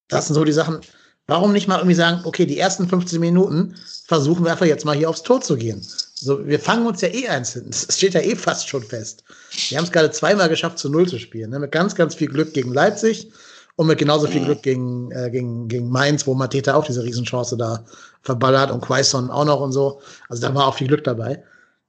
[0.07, 0.81] das sind so die Sachen.
[1.27, 3.75] Warum nicht mal irgendwie sagen, okay, die ersten 15 Minuten
[4.07, 5.85] versuchen wir einfach jetzt mal hier aufs Tor zu gehen.
[6.15, 7.67] So, wir fangen uns ja eh eins hin.
[7.69, 9.23] Es steht ja eh fast schon fest.
[9.69, 11.51] Wir haben es gerade zweimal geschafft, zu Null zu spielen.
[11.51, 11.59] Ne?
[11.59, 13.31] Mit ganz, ganz viel Glück gegen Leipzig
[13.75, 17.55] und mit genauso viel Glück gegen, äh, gegen, gegen Mainz, wo Mateta auch diese Riesenchance
[17.55, 17.85] da
[18.23, 20.01] verballert und Quaison auch noch und so.
[20.27, 21.43] Also da war auch viel Glück dabei.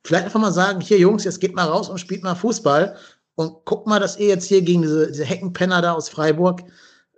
[0.04, 2.96] Vielleicht einfach mal sagen, hier Jungs, jetzt geht mal raus und spielt mal Fußball
[3.34, 6.62] und guckt mal, dass ihr jetzt hier gegen diese, diese Heckenpenner da aus Freiburg,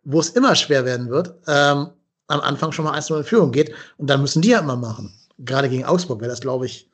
[0.05, 1.91] wo es immer schwer werden wird, ähm,
[2.29, 5.13] am Anfang schon mal 1-0 in Führung geht und dann müssen die ja immer machen.
[5.39, 6.91] Gerade gegen Augsburg wäre das, glaube ich,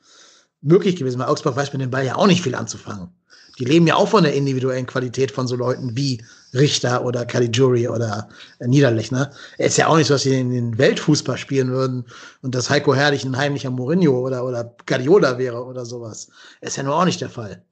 [0.61, 3.09] möglich gewesen, weil Augsburg weiß mit dem Ball ja auch nicht viel anzufangen.
[3.57, 6.23] Die leben ja auch von der individuellen Qualität von so Leuten wie
[6.53, 9.31] Richter oder Caligiuri oder Niederlechner.
[9.57, 12.05] Es ist ja auch nicht so, dass sie in den Weltfußball spielen würden
[12.41, 16.29] und dass Heiko Herrlich ein heimlicher Mourinho oder, oder Guardiola wäre oder sowas.
[16.61, 17.63] Ist ja nur auch nicht der Fall.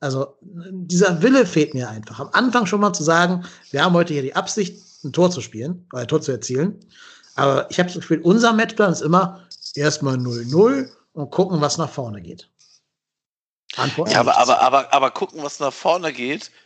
[0.00, 2.20] Also dieser Wille fehlt mir einfach.
[2.20, 5.40] Am Anfang schon mal zu sagen, wir haben heute hier die Absicht, ein Tor zu
[5.40, 6.80] spielen, oder ein Tor zu erzielen.
[7.36, 11.90] Aber ich habe das Gefühl, unser Matchplan ist immer erstmal 0-0 und gucken, was nach
[11.90, 12.48] vorne geht.
[13.76, 16.63] Antwort ja, aber, aber, aber, aber gucken, was nach vorne geht, äh,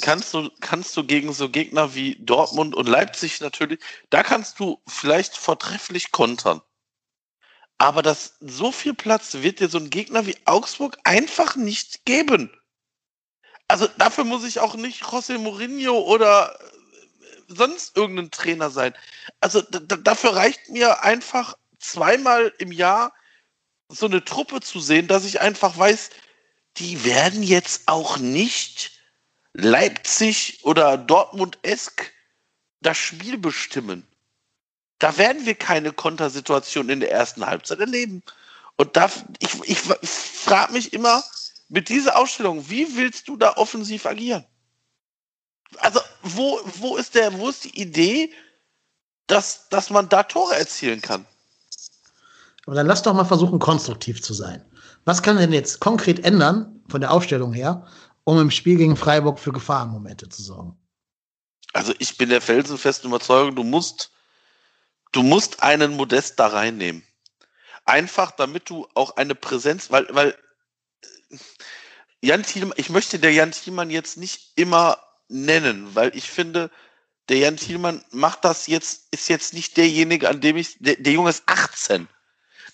[0.00, 4.80] kannst du, kannst du gegen so Gegner wie Dortmund und Leipzig natürlich, da kannst du
[4.86, 6.60] vielleicht vortrefflich kontern.
[7.78, 12.50] Aber das, so viel Platz wird dir so ein Gegner wie Augsburg einfach nicht geben.
[13.66, 18.94] Also dafür muss ich auch nicht José Mourinho oder äh, sonst irgendein Trainer sein.
[19.40, 23.12] Also dafür reicht mir einfach zweimal im Jahr
[23.88, 26.10] so eine Truppe zu sehen, dass ich einfach weiß,
[26.76, 28.93] die werden jetzt auch nicht
[29.54, 32.12] Leipzig oder Dortmund-esk
[32.80, 34.06] das Spiel bestimmen.
[34.98, 38.22] Da werden wir keine Kontersituation in der ersten Halbzeit erleben.
[38.76, 41.22] Und da, ich, ich, frage mich immer,
[41.68, 44.44] mit dieser Ausstellung, wie willst du da offensiv agieren?
[45.78, 48.32] Also, wo, wo, ist, der, wo ist die Idee,
[49.26, 51.26] dass, dass man da Tore erzielen kann?
[52.66, 54.64] Aber dann lass doch mal versuchen, konstruktiv zu sein.
[55.04, 57.86] Was kann denn jetzt konkret ändern, von der Aufstellung her,
[58.24, 60.76] um im Spiel gegen Freiburg für Gefahrenmomente zu sorgen?
[61.72, 64.12] Also ich bin der felsenfesten Überzeugung, du musst,
[65.12, 67.06] du musst einen Modest da reinnehmen.
[67.84, 70.38] Einfach, damit du auch eine Präsenz, weil, weil
[72.22, 76.70] Jan Thielmann, ich möchte der Jan Thielmann jetzt nicht immer nennen, weil ich finde,
[77.28, 81.12] der Jan Thielmann macht das jetzt, ist jetzt nicht derjenige, an dem ich, der, der
[81.12, 82.08] Junge ist 18.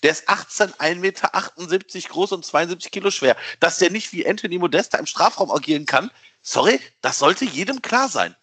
[0.03, 3.37] Der ist 18, 1,78 Meter groß und 72 Kilo schwer.
[3.59, 6.11] Dass der nicht wie Anthony Modesta im Strafraum agieren kann,
[6.41, 8.35] sorry, das sollte jedem klar sein.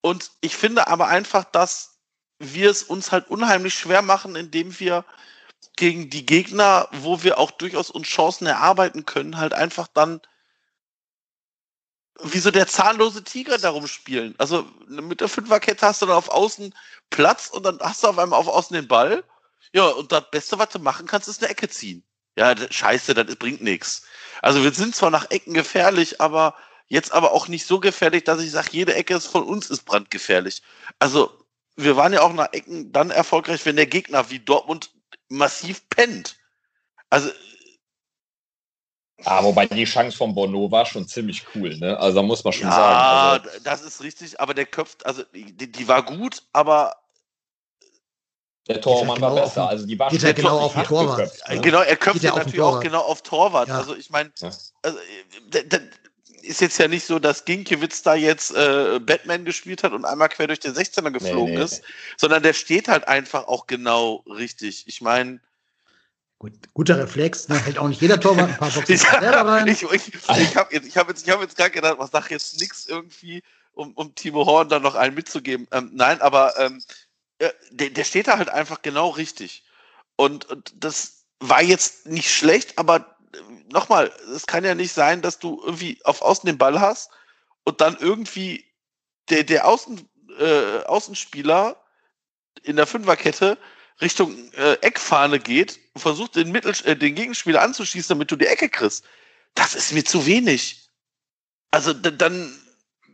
[0.00, 1.98] Und ich finde aber einfach, dass
[2.38, 5.04] wir es uns halt unheimlich schwer machen, indem wir
[5.76, 10.20] gegen die Gegner, wo wir auch durchaus uns Chancen erarbeiten können, halt einfach dann
[12.24, 14.34] wie so der zahnlose Tiger darum spielen.
[14.38, 16.74] Also mit der Fünferkette hast du dann auf Außen
[17.10, 19.24] Platz und dann hast du auf einmal auf Außen den Ball.
[19.72, 22.04] Ja, und das Beste, was du machen kannst, ist eine Ecke ziehen.
[22.36, 24.02] Ja, scheiße, das bringt nichts.
[24.40, 26.54] Also wir sind zwar nach Ecken gefährlich, aber
[26.88, 29.84] jetzt aber auch nicht so gefährlich, dass ich sage, jede Ecke ist von uns ist
[29.84, 30.62] brandgefährlich.
[30.98, 31.30] Also
[31.76, 34.90] wir waren ja auch nach Ecken dann erfolgreich, wenn der Gegner wie Dortmund
[35.28, 36.36] massiv pennt.
[37.10, 37.30] Also.
[39.24, 41.98] Ah, wobei die Chance von Bono war schon ziemlich cool, ne?
[41.98, 43.46] Also da muss man schon ja, sagen.
[43.46, 47.01] Also, das ist richtig, aber der köpft, also die, die war gut, aber
[48.68, 49.68] der Tormann genau war besser.
[49.68, 51.18] Also die war geht ja genau auf den Torwart.
[51.18, 51.60] Geköpft, ne?
[51.60, 53.68] Genau, er köpft ja natürlich auch genau auf Torwart.
[53.68, 53.78] Ja.
[53.78, 54.50] Also ich meine, ja.
[54.82, 54.98] also,
[56.42, 60.28] ist jetzt ja nicht so, dass Ginkiewicz da jetzt äh, Batman gespielt hat und einmal
[60.28, 61.64] quer durch den 16er geflogen nee, nee.
[61.64, 61.82] ist,
[62.16, 64.84] sondern der steht halt einfach auch genau richtig.
[64.86, 65.40] Ich meine.
[66.38, 67.64] Gut, guter Reflex, ne?
[67.64, 69.68] hält auch nicht jeder Torwart ein paar Boxen ich, rein.
[69.68, 72.86] Ich, ich, ich habe jetzt, hab jetzt, hab jetzt gerade gedacht, was sag jetzt nichts
[72.86, 73.42] irgendwie,
[73.74, 75.68] um, um Timo Horn dann noch einen mitzugeben.
[75.70, 76.82] Ähm, nein, aber ähm, äh,
[77.70, 79.64] der, der steht da halt einfach genau richtig.
[80.16, 83.16] Und, und das war jetzt nicht schlecht, aber
[83.70, 87.10] nochmal, es kann ja nicht sein, dass du irgendwie auf Außen den Ball hast
[87.64, 88.64] und dann irgendwie
[89.30, 91.82] der, der Außen, äh, Außenspieler
[92.62, 93.58] in der Fünferkette
[94.00, 98.46] Richtung äh, Eckfahne geht und versucht, den, Mittel, äh, den Gegenspieler anzuschießen, damit du die
[98.46, 99.04] Ecke kriegst.
[99.54, 100.88] Das ist mir zu wenig.
[101.70, 102.60] Also dann,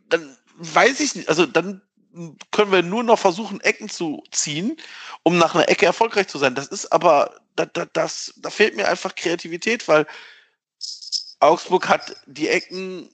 [0.08, 1.82] dann weiß ich nicht, also dann
[2.50, 4.76] können wir nur noch versuchen, Ecken zu ziehen,
[5.22, 6.54] um nach einer Ecke erfolgreich zu sein.
[6.54, 10.06] Das ist aber, da, da, das, da fehlt mir einfach Kreativität, weil
[11.40, 13.08] Augsburg hat die Ecken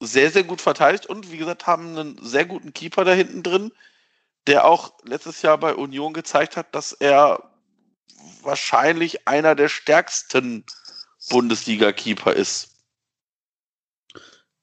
[0.00, 3.72] sehr, sehr gut verteidigt und wie gesagt, haben einen sehr guten Keeper da hinten drin,
[4.46, 7.50] der auch letztes Jahr bei Union gezeigt hat, dass er
[8.42, 10.64] wahrscheinlich einer der stärksten
[11.28, 12.70] Bundesliga-Keeper ist.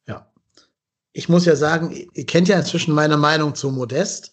[0.07, 0.27] Ja.
[1.17, 4.31] Ich muss ja sagen, ihr kennt ja inzwischen meine Meinung zu Modest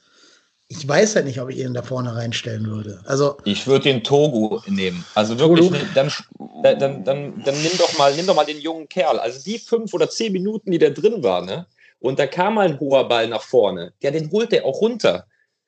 [0.69, 3.01] ich weiß halt nicht, ob ich ihn da vorne reinstellen würde.
[3.05, 5.05] Also ich würde den Togo nehmen.
[5.15, 6.11] Also wirklich, ne, dann,
[6.63, 9.19] dann, dann, dann, nimm doch mal, nimm doch mal den jungen Kerl.
[9.19, 11.67] Also die fünf oder zehn Minuten, die der drin war, ne?
[12.01, 13.93] Und da kam mal ein hoher Ball nach vorne.
[14.03, 15.27] Ja, den holt der auch runter.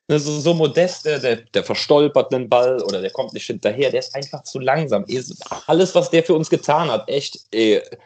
[0.09, 4.15] Also so modest, der, der verstolpert einen Ball oder der kommt nicht hinterher, der ist
[4.15, 5.05] einfach zu langsam.
[5.65, 7.97] Alles, was der für uns getan hat, echt, ey, er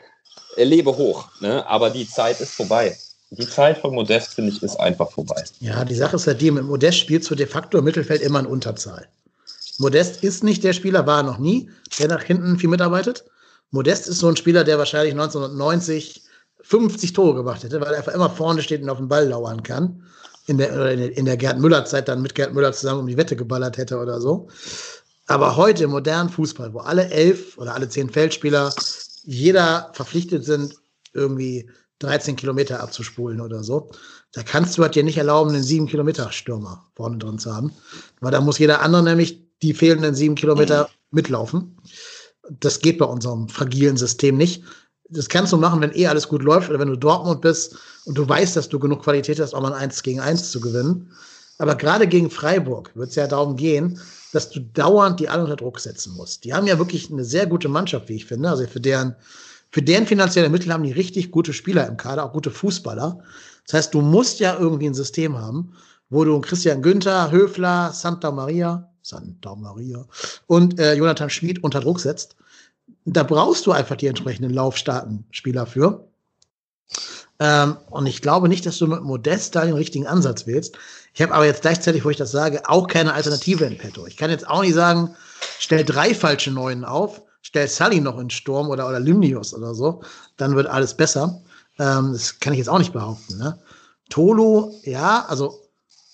[0.55, 1.29] lebe hoch.
[1.39, 1.65] Ne?
[1.67, 2.97] Aber die Zeit ist vorbei.
[3.31, 5.43] Die Zeit von Modest, finde ich, ist einfach vorbei.
[5.61, 8.41] Ja, die Sache ist ja die, mit Modest spielst du de facto im Mittelfeld immer
[8.41, 9.07] in Unterzahl.
[9.77, 13.23] Modest ist nicht der Spieler, war er noch nie, der nach hinten viel mitarbeitet.
[13.71, 16.23] Modest ist so ein Spieler, der wahrscheinlich 1990
[16.61, 19.63] 50 Tore gemacht hätte, weil er einfach immer vorne steht und auf den Ball lauern
[19.63, 20.03] kann.
[20.47, 23.77] In der, in der Gerd Müller-Zeit dann mit Gerd Müller zusammen um die Wette geballert
[23.77, 24.49] hätte oder so.
[25.27, 28.73] Aber heute im modernen Fußball, wo alle elf oder alle zehn Feldspieler
[29.23, 30.75] jeder verpflichtet sind,
[31.13, 33.91] irgendwie 13 Kilometer abzuspulen oder so.
[34.33, 37.71] Da kannst du halt dir nicht erlauben, einen 7 Kilometer Stürmer vorne drin zu haben.
[38.19, 41.77] Weil da muss jeder andere nämlich die fehlenden 7 Kilometer mitlaufen.
[42.49, 44.63] Das geht bei unserem fragilen System nicht.
[45.11, 48.17] das kannst du machen, wenn eh alles gut läuft oder wenn du Dortmund bist und
[48.17, 51.11] du weißt, dass du genug Qualität hast, auch mal ein 1 gegen 1 zu gewinnen.
[51.57, 53.99] Aber gerade gegen Freiburg wird es ja darum gehen,
[54.31, 56.43] dass du dauernd die alle unter Druck setzen musst.
[56.43, 58.49] Die haben ja wirklich eine sehr gute Mannschaft, wie ich finde.
[58.49, 59.15] Also für deren,
[59.69, 63.19] für deren finanzielle Mittel haben die richtig gute Spieler im Kader, auch gute Fußballer.
[63.65, 65.73] Das heißt, du musst ja irgendwie ein System haben,
[66.09, 70.05] wo du Christian Günther, Höfler, Santa Maria, Santa Maria
[70.47, 72.35] und äh, Jonathan Schmid unter Druck setzt.
[73.05, 76.07] Da brauchst du einfach die entsprechenden laufstarken Spieler für.
[77.39, 80.77] Ähm, und ich glaube nicht, dass du mit Modest da den richtigen Ansatz wählst.
[81.13, 84.05] Ich habe aber jetzt gleichzeitig, wo ich das sage, auch keine Alternative in petto.
[84.07, 85.15] Ich kann jetzt auch nicht sagen,
[85.59, 90.01] stell drei falsche Neuen auf, stell Sully noch in Sturm oder, oder Limnius oder so,
[90.37, 91.41] dann wird alles besser.
[91.79, 93.37] Ähm, das kann ich jetzt auch nicht behaupten.
[93.37, 93.59] Ne?
[94.09, 95.59] Tolo, ja, also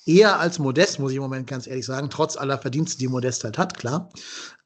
[0.05, 3.43] eher als Modest, muss ich im Moment ganz ehrlich sagen, trotz aller Verdienste, die Modest
[3.43, 4.09] halt hat, klar.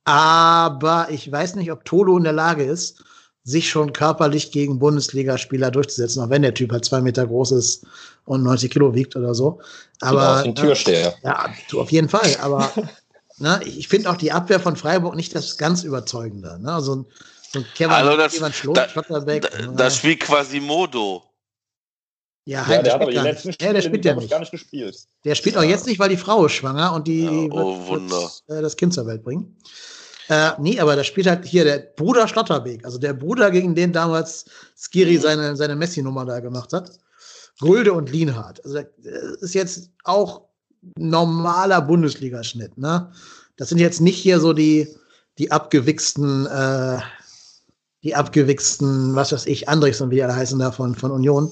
[0.05, 3.03] Aber ich weiß nicht, ob Tolo in der Lage ist,
[3.43, 7.85] sich schon körperlich gegen Bundesligaspieler durchzusetzen, auch wenn der Typ halt zwei Meter groß ist
[8.31, 9.59] und 90 Kilo wiegt oder so.
[9.99, 11.13] Aber ein Türsteher.
[11.21, 12.37] Äh, ja, auf jeden Fall.
[12.41, 12.71] Aber
[13.37, 16.57] ne, ich finde auch die Abwehr von Freiburg nicht das ganz überzeugende.
[16.61, 16.73] Ne?
[16.73, 17.05] Also
[17.51, 19.51] so ein Kevin, also das, Kevin Schlo da, Schlotterbeck.
[19.51, 19.73] Da, ne?
[19.75, 21.23] das spielt quasi Modo.
[22.45, 24.31] Ja, ja der hat aber die letzten Spiele ja, der spielt ja nicht.
[24.31, 24.97] gar nicht gespielt.
[25.25, 25.61] Der spielt ja.
[25.61, 28.61] auch jetzt nicht, weil die Frau ist schwanger und die ja, oh, wird, wird äh,
[28.61, 29.57] das Kind zur Welt bringen.
[30.29, 33.91] Äh, nee, aber da spielt halt hier der Bruder Schlotterbeck, also der Bruder, gegen den
[33.91, 34.45] damals
[34.77, 35.21] Skiri mhm.
[35.21, 36.91] seine, seine Messi-Nummer da gemacht hat.
[37.59, 38.63] Gulde und Lienhardt.
[38.65, 40.43] Also das ist jetzt auch
[40.97, 43.11] normaler Bundesligaschnitt, ne?
[43.57, 44.87] Das sind jetzt nicht hier so die,
[45.37, 46.99] die abgewichsten, äh,
[48.03, 51.51] die abgewichsten, was weiß ich, Andrichs und wie die alle heißen da von, von Union.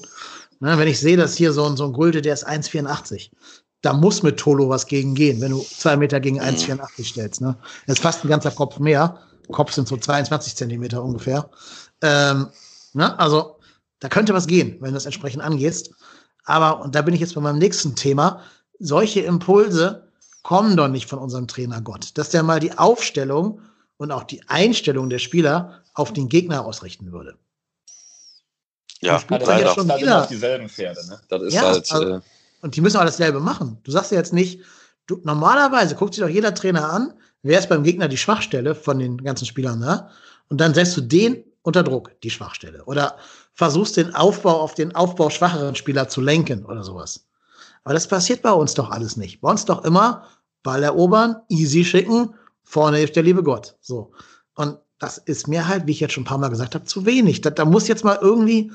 [0.58, 3.30] Ne, wenn ich sehe, dass hier so ein, so ein Gulde, der ist 1,84
[3.82, 7.04] da muss mit Tolo was gegen gehen, wenn du zwei Meter gegen 1,84 mhm.
[7.04, 7.40] stellst.
[7.40, 7.56] Ne?
[7.86, 9.18] Das ist fast ein ganzer Kopf mehr.
[9.50, 11.48] Kopf sind so 22 Zentimeter ungefähr.
[12.02, 12.48] Ähm,
[12.92, 13.18] ne?
[13.18, 13.56] Also
[14.00, 15.92] da könnte was gehen, wenn du das entsprechend angehst.
[16.44, 18.42] Aber, und da bin ich jetzt bei meinem nächsten Thema,
[18.78, 20.08] solche Impulse
[20.42, 22.16] kommen doch nicht von unserem Trainer Gott.
[22.18, 23.60] Dass der mal die Aufstellung
[23.98, 27.36] und auch die Einstellung der Spieler auf den Gegner ausrichten würde.
[29.02, 29.60] Ja, leider.
[29.60, 30.26] Jetzt schon wieder.
[30.26, 31.20] dieselben Pferde, ne?
[31.28, 31.92] Das ist ja, halt.
[31.92, 32.20] Also, äh
[32.62, 33.78] und die müssen auch dasselbe machen.
[33.84, 34.60] Du sagst ja jetzt nicht,
[35.06, 38.98] du, normalerweise guckt sich doch jeder Trainer an, wer ist beim Gegner die Schwachstelle von
[38.98, 40.10] den ganzen Spielern, ne?
[40.48, 42.84] Und dann setzt du den unter Druck, die Schwachstelle.
[42.84, 43.16] Oder
[43.54, 47.26] versuchst den Aufbau auf den Aufbau schwacheren Spieler zu lenken oder sowas.
[47.84, 49.40] Aber das passiert bei uns doch alles nicht.
[49.40, 50.26] Bei uns doch immer
[50.62, 53.76] Ball erobern, easy schicken, vorne hilft der liebe Gott.
[53.80, 54.12] So.
[54.54, 57.06] Und das ist mir halt, wie ich jetzt schon ein paar Mal gesagt habe, zu
[57.06, 57.40] wenig.
[57.40, 58.70] Da, da muss jetzt mal irgendwie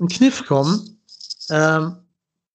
[0.00, 0.98] ein Kniff kommen,
[1.50, 1.96] ähm,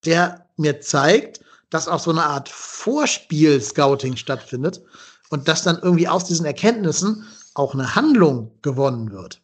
[0.06, 4.82] der mir zeigt, dass auch so eine Art Vorspiel-Scouting stattfindet
[5.30, 9.42] und dass dann irgendwie aus diesen Erkenntnissen auch eine Handlung gewonnen wird.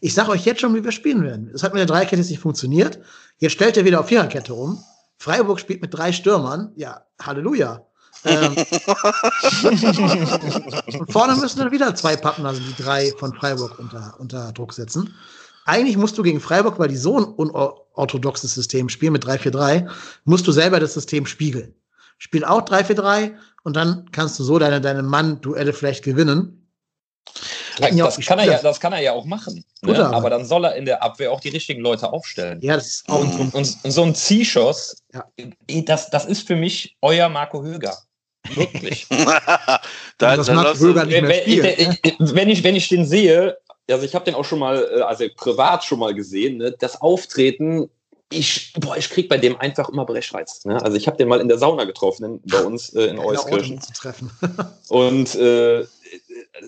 [0.00, 1.50] Ich sage euch jetzt schon, wie wir spielen werden.
[1.54, 3.00] Es hat mit der Dreikette nicht funktioniert.
[3.38, 4.82] Jetzt stellt er wieder auf Viererkette um.
[5.18, 6.72] Freiburg spielt mit drei Stürmern.
[6.76, 7.86] Ja, Halleluja.
[8.24, 8.54] ähm,
[10.98, 14.72] und vorne müssen dann wieder zwei Pappen, also die drei von Freiburg unter, unter Druck
[14.72, 15.14] setzen
[15.64, 19.88] eigentlich musst du gegen Freiburg, weil die so ein unorthodoxes System spielen mit 3-4-3,
[20.24, 21.74] musst du selber das System spiegeln.
[22.18, 26.61] Spiel auch 3-4-3 und dann kannst du so deine, deine Mann-Duelle vielleicht gewinnen.
[27.78, 29.64] Das, das, kann er ja, das kann er ja auch machen.
[29.82, 30.04] Ne?
[30.06, 32.60] Aber dann soll er in der Abwehr auch die richtigen Leute aufstellen.
[32.60, 35.24] Ja, das ist auch und, und, und, so ein Ziehschuss, ja.
[35.84, 37.96] das, das ist für mich euer Marco Höger.
[38.54, 39.06] Wirklich.
[40.18, 42.34] da, das Marco Höger nicht mehr spielt, wenn, ne?
[42.34, 43.56] wenn, ich, wenn ich den sehe,
[43.90, 46.72] also ich habe den auch schon mal, äh, also privat schon mal gesehen, ne?
[46.78, 47.88] das Auftreten,
[48.32, 50.64] ich, boah, ich krieg bei dem einfach immer Brechreiz.
[50.64, 50.82] Ne?
[50.82, 53.80] Also ich habe den mal in der Sauna getroffen, in, bei uns äh, in Euskirchen.
[54.88, 55.84] und äh,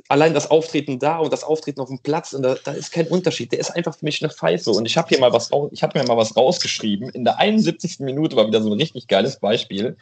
[0.09, 3.07] allein das Auftreten da und das Auftreten auf dem Platz, und da, da ist kein
[3.09, 3.53] Unterschied.
[3.53, 4.71] Der ist einfach für mich eine Pfeife.
[4.71, 7.11] Und ich habe hier mal was, ich habe mir mal was rausgeschrieben.
[7.11, 8.01] In der 71.
[8.01, 9.97] Minute war wieder so ein richtig geiles Beispiel.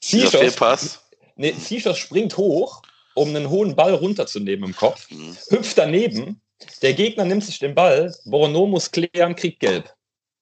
[0.00, 1.00] Zischos,
[1.36, 1.54] nee,
[1.94, 2.82] springt hoch
[3.14, 5.36] um einen hohen Ball runterzunehmen im Kopf, mhm.
[5.48, 6.40] hüpft daneben,
[6.82, 9.92] der Gegner nimmt sich den Ball, Borno muss klären, kriegt gelb.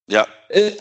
[0.09, 0.27] Ja.
[0.49, 0.73] Äh,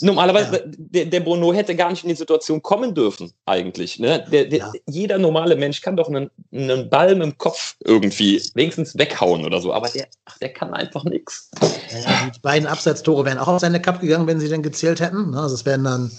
[0.00, 0.62] normalerweise, ja.
[0.66, 3.98] Der, der Bruno hätte gar nicht in die Situation kommen dürfen, eigentlich.
[3.98, 4.24] Ne?
[4.30, 4.72] Der, der, ja.
[4.86, 9.60] Jeder normale Mensch kann doch einen, einen Ball mit dem Kopf irgendwie wenigstens weghauen oder
[9.60, 11.50] so, aber der, ach, der kann einfach nichts.
[11.60, 15.30] Ja, die beiden Abseitstore wären auch auf seine Cup gegangen, wenn sie denn gezählt hätten.
[15.30, 15.40] Ne?
[15.40, 16.10] Also es wären dann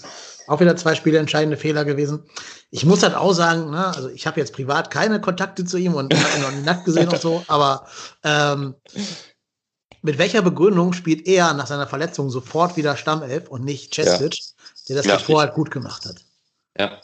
[0.48, 2.24] auch wieder zwei Spiele entscheidende Fehler gewesen.
[2.70, 5.94] Ich muss halt auch sagen, ne, also ich habe jetzt privat keine Kontakte zu ihm
[5.94, 7.86] und habe ihn noch nie nackt gesehen und so, aber
[8.22, 8.74] ähm,
[10.02, 14.40] mit welcher Begründung spielt er nach seiner Verletzung sofort wieder Stammelf und nicht Chestic, ja.
[14.88, 16.16] der das ja, davor halt gut gemacht hat?
[16.78, 17.00] Ja.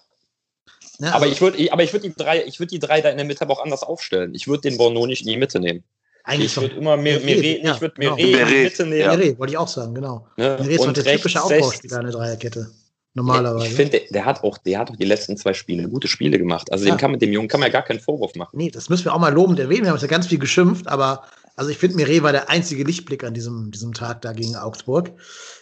[0.98, 3.08] Ne, aber also, ich würde aber ich würd die drei, ich würde die drei da
[3.08, 4.34] in der Mitte aber auch anders aufstellen.
[4.34, 5.82] Ich würde den Borno nicht in die Mitte nehmen.
[6.24, 8.14] Eigentlich ich würde immer mehr, Meret, ja, ich würde genau.
[8.14, 9.00] Meret in die Mitte nehmen.
[9.00, 9.16] Ja.
[9.16, 10.28] Meret, wollte ich auch sagen, genau.
[10.36, 10.56] Ne?
[10.60, 12.70] Meret ist Und der typische Aufbauspieler in der Dreierkette.
[13.14, 13.66] Normalerweise.
[13.66, 16.72] Ich finde, der hat auch, der hat auch die letzten zwei Spiele gute Spiele gemacht.
[16.72, 16.94] Also Ja.
[16.94, 18.56] dem kann man dem Jungen kann man ja gar keinen Vorwurf machen.
[18.56, 19.82] Nee, das müssen wir auch mal lobend erwähnen.
[19.82, 21.24] Wir haben uns ja ganz viel geschimpft, aber
[21.56, 25.10] also ich finde, Meret war der einzige Lichtblick an diesem, diesem Tag da gegen Augsburg.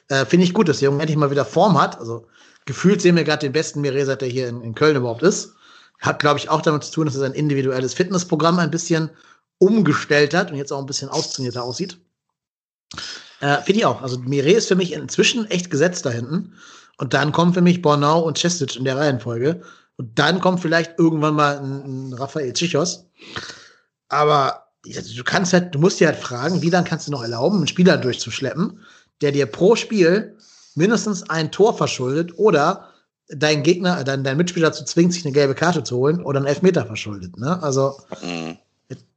[0.09, 1.99] Äh, finde ich gut, dass der Junge endlich mal wieder Form hat.
[1.99, 2.27] Also
[2.65, 5.55] gefühlt sehen wir gerade den besten Meret, seit er hier in, in Köln überhaupt ist.
[6.01, 9.11] Hat, glaube ich, auch damit zu tun, dass er sein individuelles Fitnessprogramm ein bisschen
[9.59, 11.99] umgestellt hat und jetzt auch ein bisschen austrainierter aussieht.
[13.41, 14.01] Äh, finde ich auch.
[14.01, 16.55] Also Meret ist für mich inzwischen echt gesetzt da hinten.
[16.99, 19.63] Und dann kommen für mich Bornau und Cestic in der Reihenfolge.
[19.97, 23.07] Und dann kommt vielleicht irgendwann mal ein, ein Raphael Tschichos.
[24.09, 27.59] Aber du kannst halt, du musst dir halt fragen, wie lange kannst du noch erlauben,
[27.59, 28.81] einen Spieler durchzuschleppen,
[29.21, 30.37] der dir pro Spiel
[30.75, 32.91] mindestens ein Tor verschuldet oder
[33.29, 36.47] dein Gegner, dein, dein Mitspieler dazu zwingt, sich eine gelbe Karte zu holen oder einen
[36.47, 37.37] Elfmeter verschuldet.
[37.37, 37.63] Ne?
[37.63, 38.59] Also Mhm.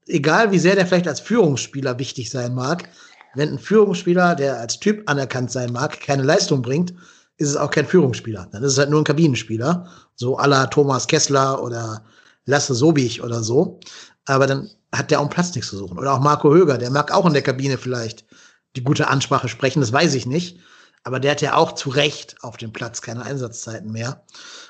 [0.08, 2.90] egal wie sehr der vielleicht als Führungsspieler wichtig sein mag,
[3.36, 6.94] wenn ein Führungsspieler, der als Typ anerkannt sein mag, keine Leistung bringt,
[7.38, 8.48] ist es auch kein Führungsspieler.
[8.52, 12.04] Dann ist es halt nur ein Kabinenspieler, so la Thomas Kessler oder
[12.46, 13.80] Lasse Sobich oder so.
[14.26, 15.98] Aber dann hat der auch Platz nichts zu suchen.
[15.98, 18.26] Oder auch Marco Höger, der mag auch in der Kabine vielleicht
[18.76, 20.60] die gute Ansprache sprechen, das weiß ich nicht.
[21.04, 24.24] Aber der hat ja auch zu Recht auf dem Platz keine Einsatzzeiten mehr.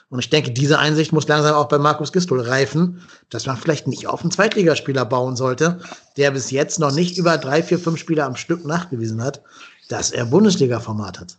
[0.10, 3.88] Und ich denke, diese Einsicht muss langsam auch bei Markus Gistol reifen, dass man vielleicht
[3.88, 5.80] nicht auf einen Zweitligaspieler bauen sollte,
[6.18, 9.42] der bis jetzt noch nicht über drei, vier, fünf Spieler am Stück nachgewiesen hat,
[9.90, 11.38] dass er Bundesliga-Format hat.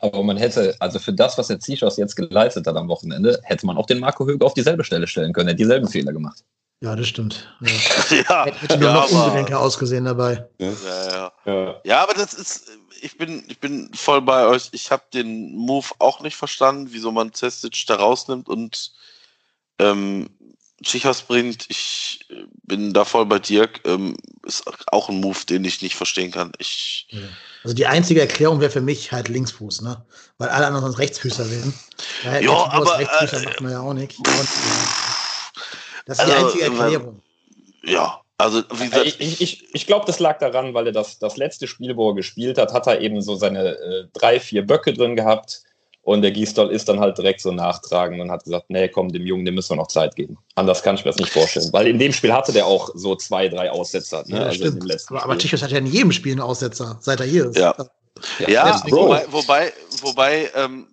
[0.00, 3.66] Aber man hätte, also für das, was der Zichos jetzt geleistet hat am Wochenende, hätte
[3.66, 5.48] man auch den Marco Höger auf dieselbe Stelle stellen können.
[5.48, 6.42] Er hat dieselben Fehler gemacht.
[6.80, 7.48] Ja, das stimmt.
[7.60, 7.70] Ja.
[8.28, 10.46] Ja, Hätte nur ja, noch aber, ungelenker ausgesehen dabei.
[10.58, 11.32] ja, ja.
[11.44, 11.80] Ja.
[11.84, 12.68] ja, aber das ist,
[13.00, 14.68] ich bin, ich bin voll bei euch.
[14.72, 18.92] Ich habe den Move auch nicht verstanden, wieso man Cestic da rausnimmt und
[19.78, 20.28] ähm,
[20.82, 21.66] Chichas bringt.
[21.68, 23.80] Ich äh, bin da voll bei Dirk.
[23.84, 26.52] Ähm, ist auch ein Move, den ich nicht verstehen kann.
[26.58, 27.08] Ich,
[27.64, 30.04] Also die einzige Erklärung wäre für mich halt Linksfuß, ne?
[30.38, 31.74] Weil alle anderen sonst Rechtsfüßer wären.
[32.42, 34.18] Ja, aber, Rechtsfüßer äh, macht man ja auch nicht.
[34.18, 35.05] Und, ja.
[36.06, 37.20] Das ist die Also, einzige äh, Erklärung.
[37.84, 41.36] ja, also wie gesagt, Ich, ich, ich, glaube, das lag daran, weil er das, das
[41.36, 44.92] letzte Spiel, wo er gespielt hat, hat er eben so seine äh, drei, vier Böcke
[44.92, 45.62] drin gehabt.
[46.02, 49.26] Und der Gisdol ist dann halt direkt so nachtragend und hat gesagt, nee, komm, dem
[49.26, 50.38] Jungen, dem müssen wir noch Zeit geben.
[50.54, 51.68] Anders kann ich mir das nicht vorstellen.
[51.72, 54.22] Weil in dem Spiel hatte der auch so zwei, drei Aussetzer.
[54.28, 54.36] Ne?
[54.36, 54.82] Ja, also in stimmt.
[54.82, 55.38] dem letzten Aber, aber.
[55.38, 57.58] Tichos hat ja in jedem Spiel einen Aussetzer, seit er hier ist.
[57.58, 57.74] Ja.
[58.46, 60.86] Ja, deswegen- wobei, wobei, wobei ähm,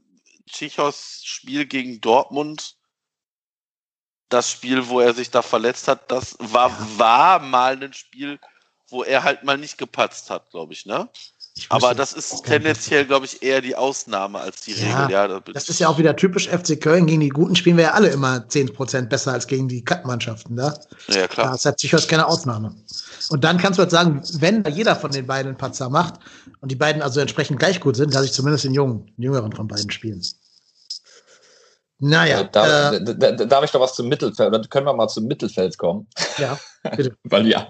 [0.48, 2.76] Chichos Spiel gegen Dortmund,
[4.34, 6.88] das Spiel, wo er sich da verletzt hat, das war, Ja.
[6.98, 8.40] war mal ein Spiel,
[8.90, 11.08] wo er halt mal nicht gepatzt hat, glaube ich, ne?
[11.56, 15.12] Ich Aber das ist tendenziell, glaube ich, eher die Ausnahme als die Ja, Regel.
[15.14, 17.06] Ja, da Das ist ja auch wieder typisch FC Köln.
[17.06, 20.56] Gegen die Guten spielen wir ja alle immer 10% besser als gegen die Cut-Mannschaften.
[20.56, 20.74] Ne?
[21.10, 21.54] Ja, Da klar.
[21.54, 22.76] ist halt Psychos keine Ausnahme.
[23.30, 26.16] Und dann kannst du halt sagen, wenn jeder von den beiden einen Patzer macht
[26.62, 29.52] und die beiden also entsprechend gleich gut sind, lasse ich zumindest den Jungen, den Jüngeren
[29.54, 30.24] von beiden spielen.
[32.00, 35.08] Naja, Äh, da, äh, da, da, darf ich doch was zum Mittelfeld, können wir mal
[35.08, 36.08] zum Mittelfeld kommen?
[36.38, 36.58] ja,
[36.96, 37.16] bitte.
[37.24, 37.68] Weil ja,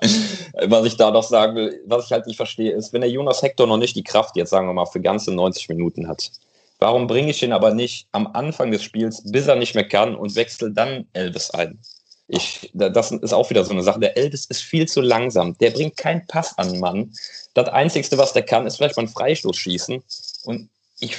[0.65, 3.41] was ich da noch sagen will, was ich halt nicht verstehe, ist, wenn der Jonas
[3.41, 6.31] Hector noch nicht die Kraft jetzt, sagen wir mal, für ganze 90 Minuten hat,
[6.79, 10.15] warum bringe ich ihn aber nicht am Anfang des Spiels, bis er nicht mehr kann
[10.15, 11.79] und wechsle dann Elvis ein?
[12.27, 13.99] Ich, da- das ist auch wieder so eine Sache.
[13.99, 15.57] Der Elvis ist viel zu langsam.
[15.59, 17.13] Der bringt keinen Pass an den Mann.
[17.53, 20.01] Das Einzige, was der kann, ist vielleicht mal einen Freistoß schießen.
[20.45, 20.69] Und
[20.99, 21.17] ich,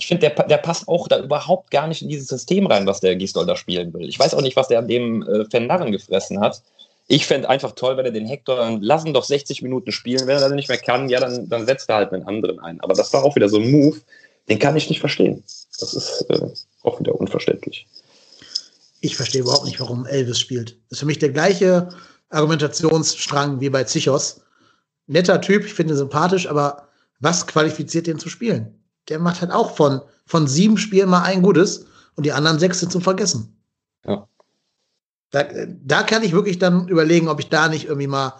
[0.00, 3.00] ich finde, der, der passt auch da überhaupt gar nicht in dieses System rein, was
[3.00, 4.08] der Gisdol da spielen will.
[4.08, 6.62] Ich weiß auch nicht, was der an dem äh, Van Narren gefressen hat.
[7.06, 10.26] Ich fände einfach toll, wenn er den Hector, dann lassen doch 60 Minuten spielen.
[10.26, 12.80] Wenn er dann nicht mehr kann, ja, dann, dann setzt er halt einen anderen ein.
[12.80, 14.00] Aber das war auch wieder so ein Move,
[14.48, 15.44] den kann ich nicht verstehen.
[15.78, 16.48] Das ist äh,
[16.82, 17.86] auch wieder unverständlich.
[19.02, 20.78] Ich verstehe überhaupt nicht, warum Elvis spielt.
[20.88, 21.90] Das ist für mich der gleiche
[22.30, 24.40] Argumentationsstrang wie bei Zichos.
[25.06, 26.88] Netter Typ, ich finde ihn sympathisch, aber
[27.18, 28.79] was qualifiziert den zu spielen?
[29.10, 32.80] Der macht halt auch von, von sieben Spielen mal ein gutes und die anderen sechs
[32.80, 33.56] sind zum Vergessen.
[34.06, 34.26] Ja.
[35.30, 35.44] Da,
[35.84, 38.34] da kann ich wirklich dann überlegen, ob ich da nicht irgendwie mal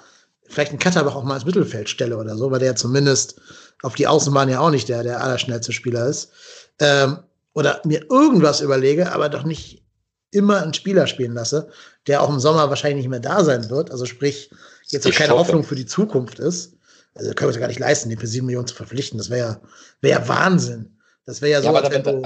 [0.48, 3.40] vielleicht einen Katterbach auch mal ins Mittelfeld stelle oder so, weil der zumindest
[3.82, 6.30] auf die Außenbahn ja auch nicht der, der allerschnellste Spieler ist.
[6.78, 7.18] Ähm,
[7.52, 9.84] oder mir irgendwas überlege, aber doch nicht
[10.30, 11.68] immer einen Spieler spielen lasse,
[12.06, 13.90] der auch im Sommer wahrscheinlich nicht mehr da sein wird.
[13.90, 14.50] Also sprich,
[14.86, 15.40] jetzt auch keine hoffe.
[15.40, 16.76] Hoffnung für die Zukunft ist.
[17.14, 19.18] Also können wir uns ja gar nicht leisten, den für sieben Millionen zu verpflichten.
[19.18, 19.61] Das wäre ja,
[20.00, 20.98] wäre ja Wahnsinn.
[21.26, 22.22] Das wäre ja so, Ja, als wenn du,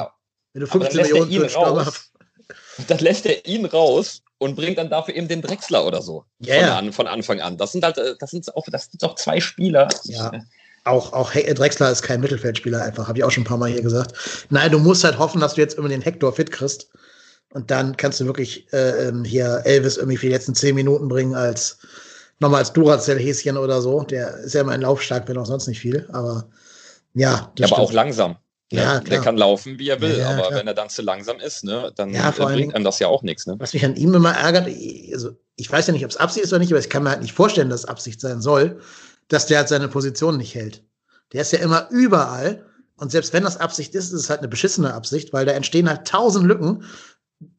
[0.53, 1.93] wenn du aber dann 15 lässt er Millionen für einen Stürmer
[2.89, 6.25] dann lässt er ihn raus und bringt dann dafür eben den Drechsler oder so.
[6.41, 7.57] Ja, von, von Anfang an.
[7.57, 9.89] Das sind halt, äh, das sind auch, das sind auch zwei Spieler.
[10.05, 10.33] Ja.
[10.85, 13.81] Auch, auch Drexler ist kein Mittelfeldspieler einfach, habe ich auch schon ein paar Mal hier
[13.81, 14.47] gesagt.
[14.51, 16.91] Nein, du musst halt hoffen, dass du jetzt immer den Hector fit kriegst.
[17.55, 21.09] Und dann kannst du wirklich äh, ähm, hier Elvis irgendwie für die letzten zehn Minuten
[21.09, 21.79] bringen als
[22.41, 24.03] nochmal als Duracell-Häschen oder so.
[24.03, 26.09] Der ist ja immer ein Laufstark, wenn auch sonst nicht viel.
[26.13, 26.49] Aber
[27.15, 27.73] ja, aber stimmt.
[27.73, 28.37] auch langsam.
[28.73, 28.81] Ne?
[28.81, 30.61] Ja, der kann laufen, wie er will, ja, aber klar.
[30.61, 33.47] wenn er dann zu langsam ist, ne, dann ja, bringt einem das ja auch nichts.
[33.47, 33.55] Ne?
[33.59, 34.67] Was mich an ihm immer ärgert,
[35.13, 37.11] also ich weiß ja nicht, ob es Absicht ist oder nicht, aber ich kann mir
[37.11, 38.81] halt nicht vorstellen, dass es Absicht sein soll,
[39.29, 40.83] dass der halt seine Position nicht hält.
[41.33, 42.65] Der ist ja immer überall
[42.97, 45.89] und selbst wenn das Absicht ist, ist es halt eine beschissene Absicht, weil da entstehen
[45.89, 46.85] halt tausend Lücken.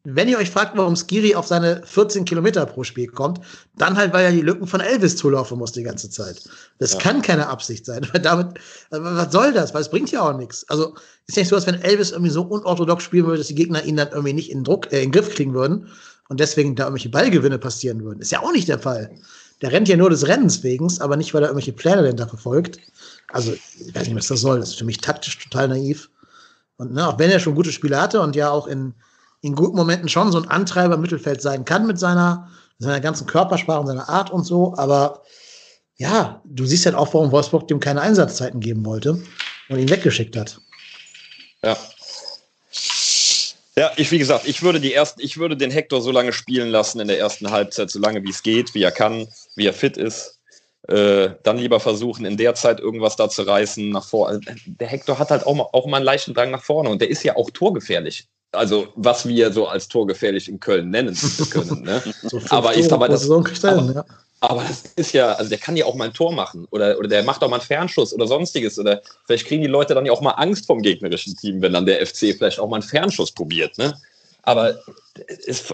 [0.03, 3.39] Wenn ihr euch fragt, warum Skiri auf seine 14 Kilometer pro Spiel kommt,
[3.77, 6.43] dann halt, weil er die Lücken von Elvis zulaufen muss die ganze Zeit.
[6.79, 6.99] Das ja.
[6.99, 8.59] kann keine Absicht sein, weil damit,
[8.89, 9.73] was soll das?
[9.73, 10.67] Weil es bringt ja auch nichts.
[10.69, 10.95] Also,
[11.27, 13.83] ist ja nicht so, als wenn Elvis irgendwie so unorthodox spielen würde, dass die Gegner
[13.83, 15.89] ihn dann irgendwie nicht in Druck, äh, in den Griff kriegen würden
[16.29, 18.19] und deswegen da irgendwelche Ballgewinne passieren würden.
[18.21, 19.11] Ist ja auch nicht der Fall.
[19.61, 22.79] Der rennt ja nur des Rennens wegen, aber nicht, weil er irgendwelche Pläne dahinter verfolgt.
[23.29, 24.59] Also, ich weiß nicht, was das soll.
[24.59, 26.09] Das ist für mich taktisch total naiv.
[26.77, 28.93] Und ne, auch wenn er schon gute Spiele hatte und ja auch in,
[29.45, 33.27] in guten Momenten schon so ein Antreiber im Mittelfeld sein kann mit seiner, seiner ganzen
[33.27, 35.21] Körpersprache und seiner Art und so, aber
[35.97, 39.21] ja, du siehst halt auch, warum Wolfsburg dem keine Einsatzzeiten geben wollte
[39.69, 40.59] und ihn weggeschickt hat.
[41.63, 41.77] Ja.
[43.77, 46.69] Ja, ich, wie gesagt, ich würde die ersten, ich würde den Hector so lange spielen
[46.69, 49.73] lassen in der ersten Halbzeit, so lange wie es geht, wie er kann, wie er
[49.73, 50.39] fit ist.
[50.87, 54.39] Äh, dann lieber versuchen, in der Zeit irgendwas da zu reißen nach vorne.
[54.65, 57.09] Der Hector hat halt auch mal, auch mal einen leichten Drang nach vorne und der
[57.09, 58.27] ist ja auch torgefährlich.
[58.55, 61.17] Also, was wir so als torgefährlich in Köln nennen
[61.49, 61.83] können.
[61.83, 62.01] Ne?
[62.23, 64.05] so aber ich aber das, aber, ja.
[64.39, 67.07] aber das ist ja, also der kann ja auch mal ein Tor machen oder, oder
[67.07, 68.79] der macht auch mal einen Fernschuss oder sonstiges.
[68.79, 71.85] Oder vielleicht kriegen die Leute dann ja auch mal Angst vom gegnerischen Team, wenn dann
[71.85, 73.77] der FC vielleicht auch mal einen Fernschuss probiert.
[73.77, 73.93] Ne?
[74.43, 74.75] Aber
[75.45, 75.73] es,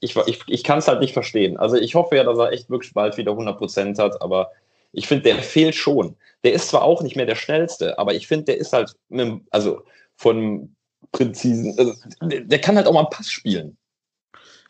[0.00, 1.56] ich, ich, ich kann es halt nicht verstehen.
[1.56, 4.52] Also ich hoffe ja, dass er echt wirklich bald wieder 100 Prozent hat, aber
[4.92, 6.16] ich finde, der fehlt schon.
[6.44, 9.42] Der ist zwar auch nicht mehr der schnellste, aber ich finde, der ist halt, mit,
[9.50, 9.82] also
[10.16, 10.75] von
[11.12, 13.76] präzisen, also der kann halt auch mal einen Pass spielen.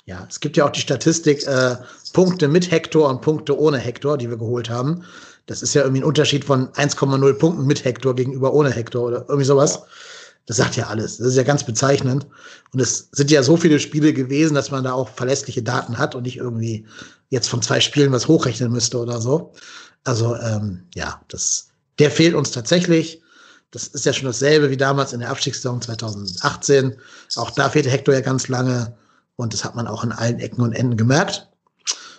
[0.04, 1.76] Ja, es gibt ja auch die Statistik, äh,
[2.12, 5.04] Punkte mit Hector und Punkte ohne Hector, die wir geholt haben.
[5.46, 9.24] Das ist ja irgendwie ein Unterschied von 1,0 Punkten mit Hector gegenüber ohne Hector oder
[9.28, 9.74] irgendwie sowas.
[9.74, 9.86] Ja.
[10.46, 11.18] Das sagt ja alles.
[11.18, 12.26] Das ist ja ganz bezeichnend.
[12.72, 16.14] Und es sind ja so viele Spiele gewesen, dass man da auch verlässliche Daten hat
[16.14, 16.86] und nicht irgendwie
[17.30, 19.52] jetzt von zwei Spielen was hochrechnen müsste oder so.
[20.04, 23.22] Also ähm, ja, das, der fehlt uns tatsächlich.
[23.70, 26.96] Das ist ja schon dasselbe wie damals in der Abstiegssaison 2018.
[27.36, 28.96] Auch da fehlte Hector ja ganz lange.
[29.36, 31.48] Und das hat man auch in allen Ecken und Enden gemerkt.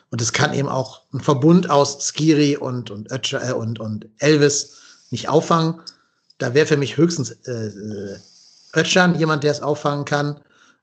[0.10, 4.08] Und es kann eben auch ein Verbund aus Skiri und, und, Ötscher, äh, und, und
[4.20, 4.78] Elvis
[5.10, 5.82] nicht auffangen.
[6.38, 8.18] Da wäre für mich höchstens äh, äh,
[8.76, 10.39] Özcan jemand, der es auffangen kann.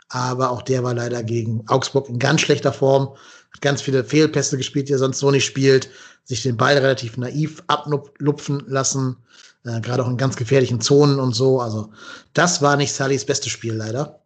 [0.09, 3.17] Aber auch der war leider gegen Augsburg in ganz schlechter Form.
[3.53, 5.89] Hat ganz viele Fehlpässe gespielt, die er sonst so nicht spielt.
[6.25, 9.17] Sich den Ball relativ naiv ablupfen lassen.
[9.65, 11.61] Äh, Gerade auch in ganz gefährlichen Zonen und so.
[11.61, 11.91] Also,
[12.33, 14.21] das war nicht Sullys bestes Spiel, leider.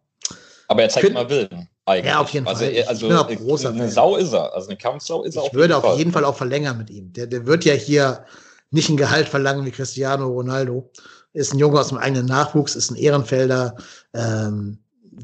[0.67, 1.67] Aber er zeigt Kön mal Willen.
[1.85, 2.11] Eigentlich.
[2.11, 2.83] Ja, auf jeden also, Fall.
[2.87, 3.89] Also, also eine Fan.
[3.89, 4.53] Sau ist er.
[4.53, 5.97] Also eine Kampfsau ist er Ich würde auf Fall.
[5.97, 7.11] jeden Fall auch verlängern mit ihm.
[7.13, 8.25] Der, der wird ja hier
[8.69, 10.91] nicht ein Gehalt verlangen wie Cristiano Ronaldo
[11.33, 13.75] ist ein Junge aus dem eigenen Nachwuchs, ist ein Ehrenfelder,
[14.13, 14.79] ähm,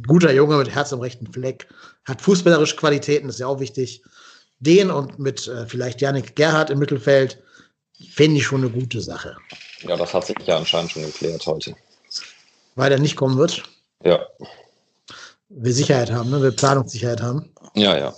[0.08, 1.68] guter Junge mit Herz am rechten Fleck,
[2.06, 4.04] hat fußballerische Qualitäten, ist ja auch wichtig.
[4.60, 7.42] Den und mit äh, vielleicht Janik Gerhardt im Mittelfeld
[8.12, 9.36] fände ich schon eine gute Sache.
[9.88, 11.76] Ja, das hat sich ja anscheinend schon geklärt heute.
[12.76, 13.64] Weil er nicht kommen wird?
[14.04, 14.20] Ja.
[15.50, 16.42] Wir Sicherheit haben, ne?
[16.42, 17.52] wir Planungssicherheit haben.
[17.76, 18.14] Ja, ja.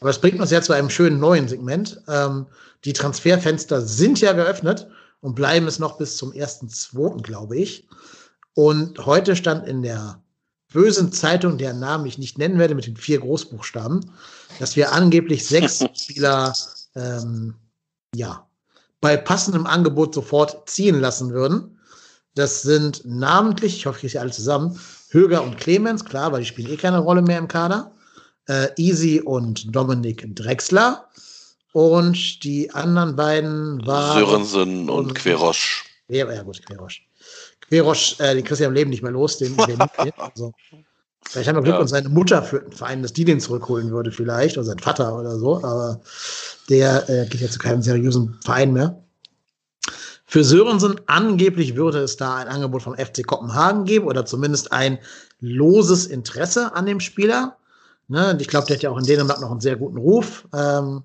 [0.00, 2.00] Aber es bringt uns ja zu einem schönen neuen Segment.
[2.08, 2.46] Ähm,
[2.84, 4.86] die Transferfenster sind ja geöffnet
[5.20, 7.88] und bleiben es noch bis zum 1.2., glaube ich.
[8.52, 10.22] Und heute stand in der
[10.72, 14.10] bösen Zeitung, deren Namen ich nicht nennen werde, mit den vier Großbuchstaben,
[14.58, 16.54] dass wir angeblich sechs Spieler
[16.94, 17.54] ähm,
[18.14, 18.46] ja,
[19.04, 21.78] bei passendem Angebot sofort ziehen lassen würden.
[22.34, 24.80] Das sind namentlich, ich hoffe, ich kriege sie alle zusammen,
[25.10, 27.92] Höger und Clemens, klar, weil die spielen eh keine Rolle mehr im Kader.
[28.46, 31.06] Äh, Easy und Dominik Drexler.
[31.74, 34.24] Und die anderen beiden waren.
[34.24, 35.84] Sörensen und, und Querosch.
[36.08, 37.06] Ja, ja, gut, Querosch.
[37.60, 39.80] Querosch, äh, den kriegst du ja im Leben nicht mehr los, den, den
[40.16, 40.54] also,
[41.28, 41.80] Vielleicht haben wir Glück ja.
[41.80, 45.18] und seine Mutter für den Verein, dass die den zurückholen würde, vielleicht, oder sein Vater
[45.18, 46.00] oder so, aber
[46.68, 49.02] der äh, geht ja zu keinem seriösen Verein mehr.
[50.26, 54.98] Für Sörensen angeblich würde es da ein Angebot vom FC Kopenhagen geben oder zumindest ein
[55.40, 57.56] loses Interesse an dem Spieler.
[58.08, 58.36] Ne?
[58.40, 60.46] Ich glaube, der hat ja auch in Dänemark noch einen sehr guten Ruf.
[60.54, 61.02] Ähm,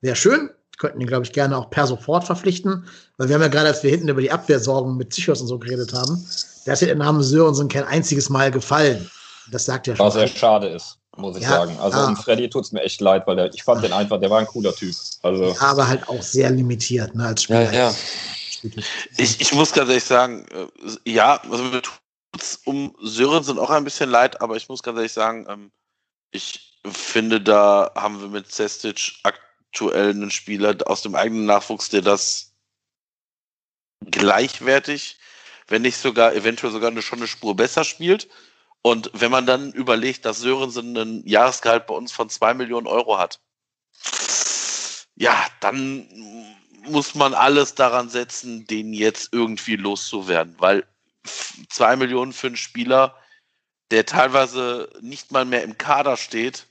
[0.00, 0.50] Wäre schön.
[0.78, 2.84] Könnten ihn, glaube ich, gerne auch per sofort verpflichten.
[3.16, 5.58] Weil wir haben ja gerade, als wir hinten über die Abwehrsorgen mit Zichos und so
[5.58, 6.24] geredet haben,
[6.64, 9.08] da hat der Name Sörensen kein einziges Mal gefallen.
[9.50, 10.06] Das sagt ja schon.
[10.06, 11.78] Was sehr schade ist, muss ich ja, sagen.
[11.78, 12.06] Also ja.
[12.06, 14.40] um Freddy tut es mir echt leid, weil der, ich fand den einfach, der war
[14.40, 14.94] ein cooler Typ.
[15.22, 15.56] Also.
[15.60, 17.72] Aber halt auch sehr limitiert ne, als Spieler.
[17.72, 17.94] Ja, ja.
[19.16, 22.00] Ich, ich muss ganz ehrlich sagen, äh, ja, also mir tut
[22.38, 25.72] es um Sörensen auch ein bisschen leid, aber ich muss ganz ehrlich sagen, ähm,
[26.30, 31.88] ich finde, da haben wir mit Sestic aktuell aktuell einen Spieler aus dem eigenen Nachwuchs,
[31.88, 32.52] der das
[34.04, 35.16] gleichwertig,
[35.68, 38.28] wenn nicht sogar eventuell sogar eine, schon eine Spur besser spielt.
[38.82, 43.16] Und wenn man dann überlegt, dass Sörensen ein Jahresgehalt bei uns von zwei Millionen Euro
[43.16, 43.40] hat,
[45.14, 46.08] ja, dann
[46.84, 50.84] muss man alles daran setzen, den jetzt irgendwie loszuwerden, weil
[51.68, 53.16] zwei Millionen für einen Spieler,
[53.92, 56.66] der teilweise nicht mal mehr im Kader steht,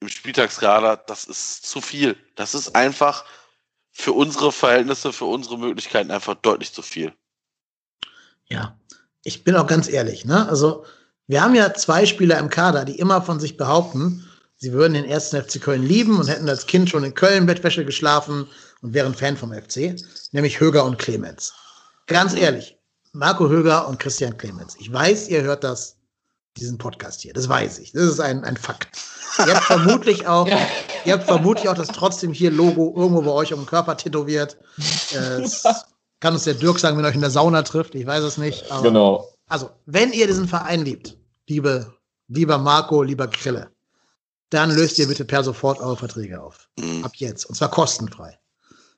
[0.00, 2.16] im Spieltagskader, das ist zu viel.
[2.34, 3.24] Das ist einfach
[3.90, 7.16] für unsere Verhältnisse, für unsere Möglichkeiten einfach deutlich zu viel.
[8.48, 8.77] Ja,
[9.28, 10.48] ich bin auch ganz ehrlich, ne?
[10.48, 10.84] Also,
[11.26, 14.26] wir haben ja zwei Spieler im Kader, die immer von sich behaupten,
[14.56, 17.84] sie würden den ersten FC Köln lieben und hätten als Kind schon in Köln Bettwäsche
[17.84, 18.48] geschlafen
[18.80, 19.94] und wären Fan vom FC,
[20.32, 21.52] nämlich Höger und Clemens.
[22.06, 22.78] Ganz ehrlich,
[23.12, 24.76] Marco Höger und Christian Clemens.
[24.78, 25.96] Ich weiß, ihr hört das,
[26.56, 27.34] diesen Podcast hier.
[27.34, 27.92] Das weiß ich.
[27.92, 28.88] Das ist ein, ein Fakt.
[29.46, 30.48] Ihr habt vermutlich auch,
[31.04, 34.56] ihr habt vermutlich auch das trotzdem hier Logo irgendwo bei euch um den Körper tätowiert.
[35.10, 35.64] Es
[36.20, 37.94] kann uns der Dirk sagen, wenn ihr euch in der Sauna trifft.
[37.94, 38.64] Ich weiß es nicht.
[38.82, 39.28] genau.
[39.48, 41.16] Also, wenn ihr diesen Verein liebt,
[41.48, 41.94] liebe,
[42.28, 43.70] lieber Marco, lieber Krille,
[44.50, 46.68] dann löst ihr bitte per sofort eure Verträge auf.
[46.78, 47.04] Mhm.
[47.04, 47.44] Ab jetzt.
[47.46, 48.38] Und zwar kostenfrei.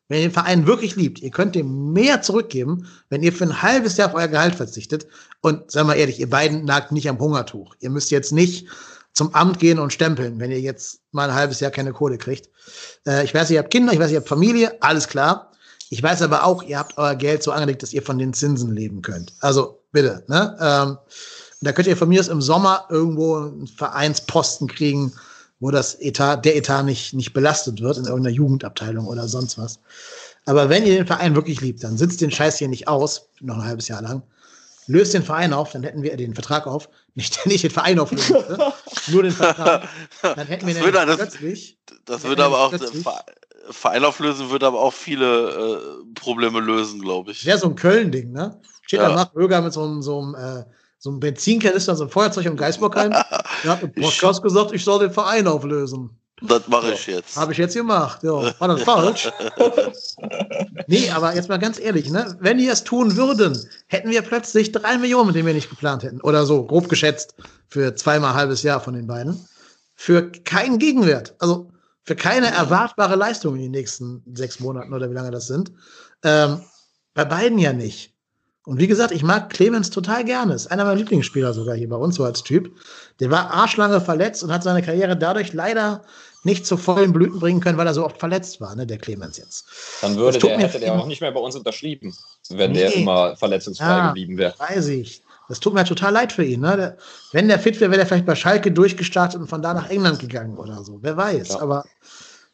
[0.09, 3.63] Wenn ihr den Verein wirklich liebt, ihr könnt ihm mehr zurückgeben, wenn ihr für ein
[3.63, 5.07] halbes Jahr auf euer Gehalt verzichtet.
[5.41, 7.77] Und sagen wir ehrlich, ihr beiden nagt nicht am Hungertuch.
[7.79, 8.67] Ihr müsst jetzt nicht
[9.13, 12.49] zum Amt gehen und stempeln, wenn ihr jetzt mal ein halbes Jahr keine Kohle kriegt.
[13.07, 15.50] Äh, ich weiß, ihr habt Kinder, ich weiß, ihr habt Familie, alles klar.
[15.91, 18.73] Ich weiß aber auch, ihr habt euer Geld so angelegt, dass ihr von den Zinsen
[18.73, 19.35] leben könnt.
[19.41, 20.57] Also bitte, ne?
[20.61, 20.99] Ähm,
[21.63, 25.13] da könnt ihr von mir aus im Sommer irgendwo einen Vereinsposten kriegen,
[25.59, 29.81] wo das Etat, der Etat nicht, nicht belastet wird in irgendeiner Jugendabteilung oder sonst was.
[30.47, 33.57] Aber wenn ihr den Verein wirklich liebt, dann sitzt den Scheiß hier nicht aus, noch
[33.57, 34.23] ein halbes Jahr lang.
[34.87, 36.89] Löst den Verein auf, dann hätten wir den Vertrag auf.
[37.17, 38.37] Nicht, nicht den Verein auflösen,
[39.09, 39.89] nur den Vertrag.
[40.23, 42.73] Dann hätten wir Das nämlich würde, das, plötzlich, das würde aber auch,
[43.71, 47.45] Verein auflösen würde aber auch viele äh, Probleme lösen, glaube ich.
[47.47, 48.61] wäre so ein Köln-Ding, ne?
[48.83, 49.09] Steht Ja.
[49.09, 50.65] da Marc Böger mit so einem, so einem, äh,
[50.99, 53.11] so einem Benzinkanister, so einem Feuerzeug im Geisbockheim.
[53.65, 56.11] Der hat im Podcast gesagt, ich soll den Verein auflösen.
[56.43, 57.37] Das mache ich jetzt.
[57.37, 58.23] Habe ich jetzt gemacht.
[58.23, 59.31] Ja, war das falsch?
[60.87, 62.37] nee, aber jetzt mal ganz ehrlich, ne?
[62.41, 63.59] Wenn die es tun würden,
[63.89, 66.21] hätten wir plötzlich drei Millionen, mit denen wir nicht geplant hätten.
[66.23, 67.35] Oder so, grob geschätzt,
[67.69, 69.47] für zweimal halbes Jahr von den beiden.
[69.95, 71.35] Für keinen Gegenwert.
[71.41, 71.70] Also
[72.05, 75.73] für keine erwartbare Leistung in den nächsten sechs Monaten oder wie lange das sind.
[76.25, 76.63] Ähm,
[77.15, 78.15] bei beiden ja nicht.
[78.65, 80.55] Und wie gesagt, ich mag Clemens total gerne.
[80.55, 82.77] Ist einer meiner Lieblingsspieler sogar hier bei uns so als Typ.
[83.19, 86.03] Der war arschlange verletzt und hat seine Karriere dadurch leider
[86.45, 89.37] nicht zu vollen Blüten bringen können, weil er so oft verletzt war, ne, der Clemens
[89.39, 89.67] jetzt.
[90.03, 92.15] Dann würde der, hätte der auch nicht mehr bei uns unterschrieben,
[92.49, 93.03] wenn der Nee.
[93.03, 94.07] immer verletzungsfrei Ja.
[94.09, 94.55] geblieben wäre.
[94.59, 95.23] Weiß ich.
[95.51, 96.61] Das tut mir total leid für ihn.
[96.61, 96.77] Ne?
[96.77, 96.97] Der,
[97.33, 100.21] wenn der fit wäre, wäre er vielleicht bei Schalke durchgestartet und von da nach England
[100.21, 101.01] gegangen oder so.
[101.03, 101.49] Wer weiß.
[101.49, 101.61] Ja.
[101.61, 101.85] Aber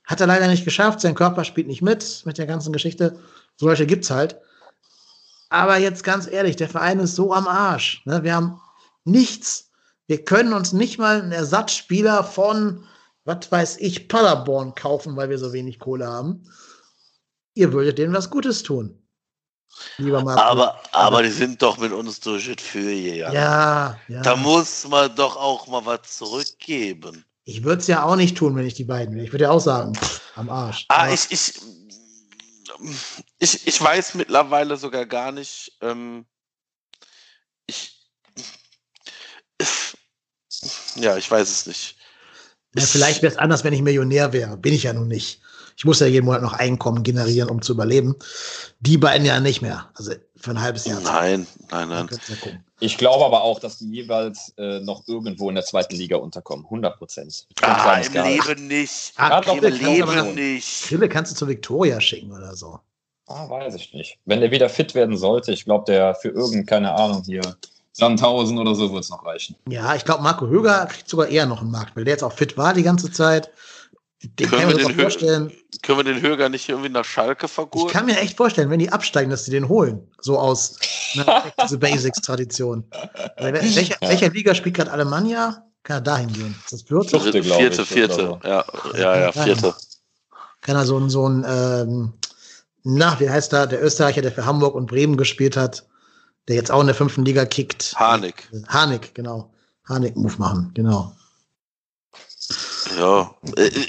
[0.05, 1.03] hat er leider nicht geschafft.
[1.03, 3.19] Sein Körper spielt nicht mit, mit der ganzen Geschichte.
[3.57, 4.41] Solche gibt's halt.
[5.51, 8.01] Aber jetzt ganz ehrlich, der Verein ist so am Arsch.
[8.07, 8.25] Ne?
[8.25, 8.63] Wir haben
[9.05, 9.71] nichts.
[10.07, 12.87] Wir können uns nicht mal einen Ersatzspieler von,
[13.27, 16.45] was weiß ich, Paderborn kaufen, weil wir so wenig Kohle haben.
[17.53, 19.06] Ihr würdet denen was Gutes tun.
[19.99, 20.41] Lieber Marco.
[20.41, 24.23] Aber, aber die sind doch mit uns durch das Fürje, ja, ja.
[24.23, 27.25] Da muss man doch auch mal was zurückgeben.
[27.45, 29.25] Ich würde es ja auch nicht tun, wenn ich die beiden wäre.
[29.25, 29.93] Ich würde ja auch sagen,
[30.35, 30.85] am Arsch.
[30.89, 31.55] Ah, ich, ich,
[33.39, 35.73] ich, ich weiß mittlerweile sogar gar nicht.
[35.81, 36.27] Ähm,
[37.67, 38.11] ich,
[40.97, 41.97] ja, ich weiß es nicht.
[42.75, 44.57] ja, vielleicht wäre es anders, wenn ich Millionär wäre.
[44.57, 45.41] Bin ich ja nun nicht.
[45.77, 48.17] Ich muss ja jeden Monat noch Einkommen generieren, um zu überleben.
[48.81, 49.91] Die beiden ja nicht mehr.
[49.95, 51.01] Also für ein halbes Jahr.
[51.01, 52.09] Nein, nein, nein.
[52.81, 56.65] Ich glaube aber auch, dass die jeweils äh, noch irgendwo in der zweiten Liga unterkommen.
[56.65, 57.47] 100 Prozent.
[57.61, 59.13] Ah, im Leben nicht.
[59.17, 60.85] Ah, doch, Im ich glaube Leben nicht.
[60.85, 62.79] Krille kannst du zu Victoria schicken oder so.
[63.27, 64.19] Ah, weiß ich nicht.
[64.25, 67.43] Wenn der wieder fit werden sollte, ich glaube, der für irgend, keine Ahnung, hier
[67.93, 69.57] Sandhausen oder so wird es noch reichen.
[69.69, 72.33] Ja, ich glaube, Marco Höger kriegt sogar eher noch einen Markt, weil der jetzt auch
[72.33, 73.51] fit war die ganze Zeit.
[74.23, 75.53] Den Können kann ich wir mir den vorstellen.
[75.83, 77.91] Können wir den Höger nicht irgendwie nach Schalke Ich vergurten?
[77.93, 80.09] kann mir echt vorstellen, wenn die absteigen, dass sie den holen.
[80.21, 80.79] So aus
[81.15, 81.25] ne,
[81.63, 82.85] diese Basics-Tradition.
[83.37, 84.09] Wel- Welcher, Ja.
[84.09, 85.63] welcher Liga spielt gerade Alemannia?
[85.83, 86.55] Kann er dahin gehen?
[86.65, 87.21] Ist das vierte?
[87.21, 88.31] Vierte, vierte, ich, vierte.
[88.33, 88.65] oder Ja,
[88.99, 89.75] ja, ja, vierte.
[90.63, 92.13] Kann er so ein, so ein ähm,
[92.83, 95.87] na, wie heißt da, der Österreicher, der für Hamburg und Bremen gespielt hat,
[96.49, 97.93] der jetzt auch in der fünften Liga kickt.
[97.97, 98.49] Harnik.
[98.69, 99.53] Harnik, genau.
[99.89, 101.13] Harnik-Move machen, genau.
[102.97, 103.35] Ja.
[103.57, 103.87] Äh, äh,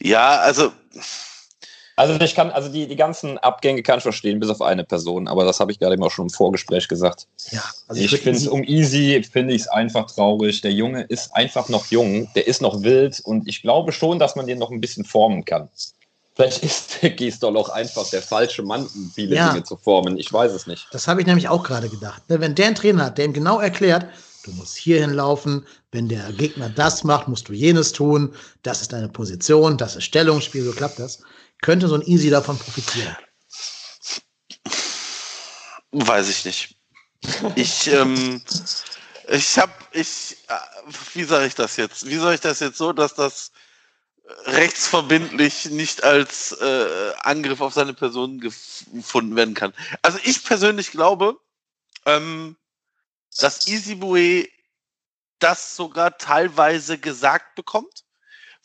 [0.00, 0.72] ja, also
[1.96, 5.28] Also ich kann, also die, die ganzen Abgänge kann ich verstehen, bis auf eine Person,
[5.28, 7.28] aber das habe ich gerade eben auch schon im Vorgespräch gesagt.
[7.50, 10.60] Ja, also ich, ich finde es um Easy, finde ich es einfach traurig.
[10.60, 14.34] Der Junge ist einfach noch jung, der ist noch wild und ich glaube schon, dass
[14.34, 15.68] man den noch ein bisschen formen kann.
[16.34, 19.52] Vielleicht ist der Gisdol auch einfach der falsche Mann, um viele ja.
[19.52, 20.18] Dinge zu formen.
[20.18, 20.88] Ich weiß es nicht.
[20.90, 22.28] Das habe ich nämlich auch gerade gedacht.
[22.28, 24.06] Ne, wenn der einen Trainer hat, der ihm genau erklärt,
[24.44, 28.92] du musst hierhin laufen, wenn der Gegner das macht, musst du jenes tun, das ist
[28.92, 31.20] deine Position, das ist Stellungsspiel, so klappt das
[31.64, 33.16] könnte so ein Easy davon profitieren?
[35.92, 36.76] Weiß ich nicht.
[37.54, 38.42] Ich, ähm,
[39.28, 42.06] ich habe, ich, äh, wie sage ich das jetzt?
[42.06, 43.52] Wie soll ich das jetzt so, dass das
[44.44, 49.72] rechtsverbindlich nicht als äh, Angriff auf seine Person gefunden werden kann?
[50.02, 51.38] Also ich persönlich glaube,
[52.04, 52.56] ähm,
[53.38, 54.50] dass Easy
[55.38, 58.04] das sogar teilweise gesagt bekommt,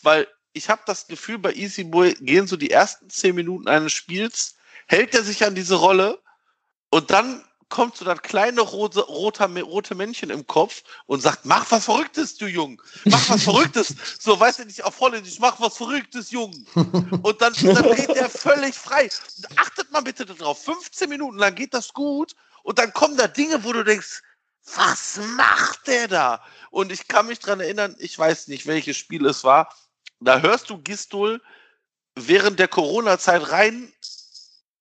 [0.01, 3.93] weil ich habe das Gefühl, bei Easy Boy gehen so die ersten zehn Minuten eines
[3.93, 4.55] Spiels,
[4.87, 6.21] hält er sich an diese Rolle
[6.89, 11.69] und dann kommt so das kleine rote, rote, rote Männchen im Kopf und sagt, mach
[11.69, 12.81] was Verrücktes, du Jung.
[13.05, 13.95] Mach was Verrücktes.
[14.19, 16.51] So, weißt du nicht auf Holländisch, mach was Verrücktes, Jung.
[16.73, 19.09] Und dann, dann geht er völlig frei.
[19.55, 20.63] Achtet mal bitte darauf.
[20.63, 24.21] 15 Minuten lang geht das gut und dann kommen da Dinge, wo du denkst,
[24.75, 26.43] was macht der da?
[26.71, 29.75] Und ich kann mich dran erinnern, ich weiß nicht, welches Spiel es war,
[30.19, 31.41] da hörst du Gistol
[32.15, 33.91] während der Corona-Zeit rein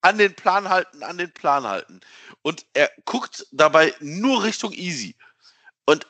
[0.01, 1.99] an den Plan halten, an den Plan halten.
[2.41, 5.15] Und er guckt dabei nur Richtung Easy.
[5.85, 6.07] Und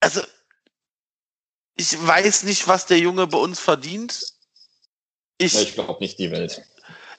[0.00, 0.22] also,
[1.76, 4.34] ich weiß nicht, was der Junge bei uns verdient.
[5.38, 6.62] Ich, ich glaube nicht die Welt.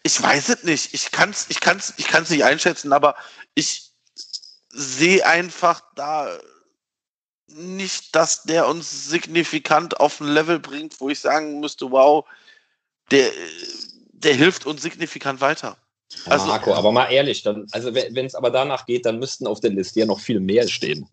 [0.03, 0.93] Ich weiß es nicht.
[0.93, 3.15] Ich kann es ich kann's, ich kann's nicht einschätzen, aber
[3.55, 3.90] ich
[4.73, 6.37] sehe einfach da
[7.47, 12.25] nicht, dass der uns signifikant auf ein Level bringt, wo ich sagen müsste, wow,
[13.11, 13.29] der,
[14.13, 15.77] der hilft uns signifikant weiter.
[16.25, 19.59] Also, Marco, aber mal ehrlich, dann, also wenn es aber danach geht, dann müssten auf
[19.59, 21.07] der Liste ja noch viel mehr stehen.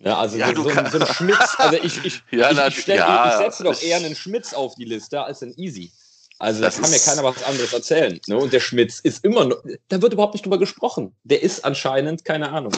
[0.00, 3.30] Ja, also ja, so, so, so, ein Schmitz, also ich, ich, ja, ich, ich, ja,
[3.30, 5.90] ich setze doch eher einen Schmitz auf die Liste als einen Easy.
[6.38, 8.20] Also da kann mir keiner was anderes erzählen.
[8.26, 8.36] Ne?
[8.36, 11.14] Und der Schmitz ist immer noch, da wird überhaupt nicht drüber gesprochen.
[11.24, 12.72] Der ist anscheinend, keine Ahnung,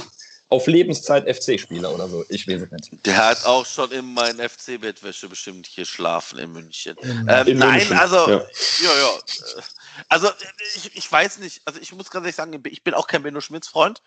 [0.51, 2.25] auf Lebenszeit FC-Spieler oder so.
[2.29, 3.07] Ich weiß es nicht.
[3.07, 6.97] Der hat auch schon in meinen FC-Bettwäsche bestimmt hier schlafen in München.
[7.03, 7.97] Ähm, in nein, München.
[7.97, 8.93] also, ja, ja.
[8.93, 9.63] ja.
[10.09, 10.29] Also,
[10.75, 11.63] ich, ich weiß nicht.
[11.67, 14.03] Also, ich muss ganz ehrlich sagen, ich bin auch kein Benno Schmitz-Freund.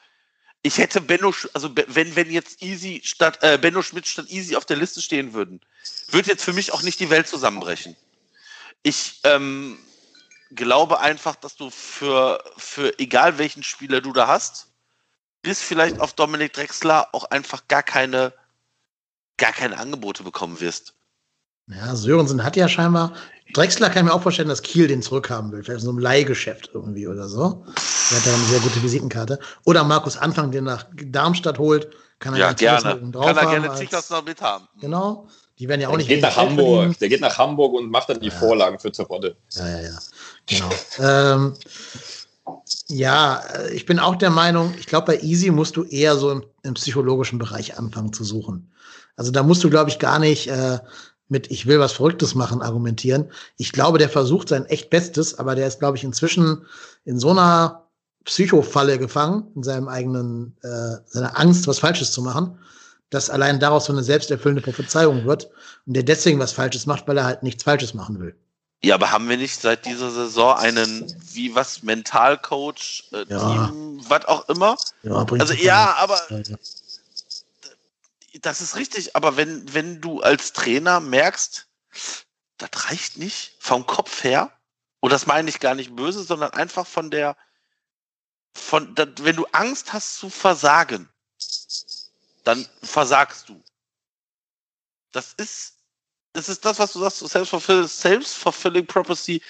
[0.64, 4.66] Ich hätte Benno, also wenn, wenn jetzt Easy statt, äh, Benno Schmitz statt Easy auf
[4.66, 5.62] der Liste stehen würden,
[6.10, 7.96] würde jetzt für mich auch nicht die Welt zusammenbrechen.
[8.84, 9.78] Ich ähm,
[10.52, 14.68] glaube einfach, dass du für, für egal welchen Spieler du da hast,
[15.42, 18.34] bis vielleicht auf Dominik Drexler auch einfach gar keine,
[19.38, 20.94] gar keine Angebote bekommen wirst.
[21.68, 23.14] Ja, Sörensen hat ja scheinbar.
[23.54, 25.64] Drexler kann mir auch vorstellen, dass Kiel den zurückhaben will.
[25.64, 27.66] Vielleicht in so einem Leihgeschäft irgendwie oder so.
[28.10, 29.40] Der hat ja eine sehr gute Visitenkarte.
[29.64, 33.00] Oder Markus Anfang, den nach Darmstadt holt, kann er ja gerne.
[33.12, 34.68] Kann er gerne Zickers noch mithaben.
[34.82, 35.28] Genau.
[35.64, 36.10] Die werden ja auch der nicht.
[36.10, 37.00] Geht nach Hamburg.
[37.00, 38.34] Der geht nach Hamburg und macht dann die ja.
[38.34, 39.38] Vorlagen für Zerodde.
[39.52, 40.00] Ja, ja, ja.
[40.46, 40.70] Genau.
[41.00, 41.54] ähm,
[42.90, 46.32] ja, äh, ich bin auch der Meinung, ich glaube, bei Easy musst du eher so
[46.32, 48.74] im, im, psychologischen Bereich anfangen zu suchen.
[49.16, 50.80] Also da musst du, glaube ich, gar nicht äh,
[51.30, 53.32] mit Ich will was Verrücktes machen argumentieren.
[53.56, 56.66] Ich glaube, der versucht sein echt Bestes, aber der ist, glaube ich, inzwischen
[57.06, 57.88] in so einer
[58.26, 62.60] Psychofalle gefangen, in seinem eigenen, äh, seiner Angst, was Falsches zu machen,
[63.14, 65.50] dass allein daraus so eine selbsterfüllende Prophezeiung wird
[65.86, 68.36] und der deswegen was Falsches macht, weil er halt nichts Falsches machen will.
[68.84, 73.68] Ja, aber haben wir nicht seit dieser Saison einen, wie was, Mentalcoach, äh, ja.
[73.68, 74.78] Team, was auch immer?
[75.04, 76.20] Ja, also ja, aber
[78.42, 81.68] das ist richtig, aber wenn, wenn du als Trainer merkst,
[82.58, 84.52] das reicht nicht vom Kopf her,
[85.00, 87.36] und das meine ich gar nicht böse, sondern einfach von der,
[88.54, 91.10] von, wenn du Angst hast zu versagen,
[92.44, 93.62] dann versagst du.
[95.12, 95.74] Das ist
[96.34, 99.42] das ist das, was du sagst, Self-fulfilling Prophecy.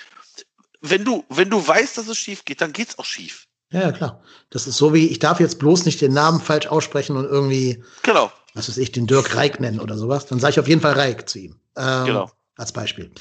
[0.82, 3.48] Wenn du, wenn du weißt, dass es schief geht, dann geht's auch schief.
[3.72, 4.22] Ja, klar.
[4.50, 7.82] Das ist so wie, ich darf jetzt bloß nicht den Namen falsch aussprechen und irgendwie,
[8.04, 8.32] genau.
[8.54, 10.26] was weiß ich, den Dirk Reik nennen oder sowas.
[10.26, 11.60] Dann sage ich auf jeden Fall Reik zu ihm.
[11.78, 12.32] Ähm, genau.
[12.58, 13.12] Als Beispiel.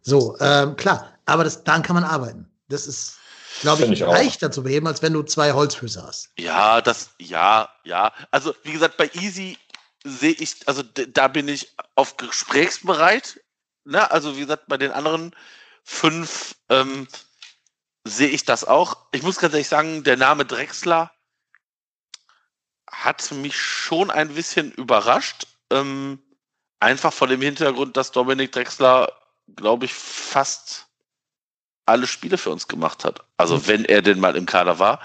[0.00, 1.12] So, ähm, klar.
[1.26, 2.48] Aber das, daran kann man arbeiten.
[2.68, 3.18] Das ist,
[3.60, 6.30] glaube ich, ich leichter zu beheben, als wenn du zwei Holzfüße hast.
[6.38, 8.12] Ja, das, ja, ja.
[8.30, 9.58] Also, wie gesagt, bei Easy
[10.04, 13.40] sehe ich, also da bin ich auf gesprächsbereit.
[13.84, 14.10] Ne?
[14.10, 15.34] Also wie gesagt, bei den anderen
[15.84, 17.08] fünf ähm,
[18.04, 18.96] sehe ich das auch.
[19.12, 21.10] Ich muss ganz ehrlich sagen, der Name Drexler
[22.90, 25.46] hat mich schon ein bisschen überrascht.
[25.70, 26.22] Ähm,
[26.80, 29.12] einfach vor dem Hintergrund, dass Dominik Drexler,
[29.54, 30.86] glaube ich, fast
[31.90, 33.24] alle Spiele für uns gemacht hat.
[33.36, 33.66] Also mhm.
[33.66, 35.00] wenn er denn mal im Kader war.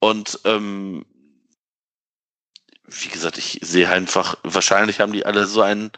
[0.00, 1.06] Und ähm,
[2.86, 5.92] wie gesagt, ich sehe einfach, wahrscheinlich haben die alle so ein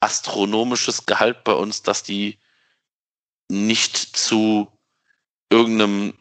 [0.00, 2.38] astronomisches Gehalt bei uns, dass die
[3.48, 4.70] nicht zu
[5.50, 6.14] irgendeinem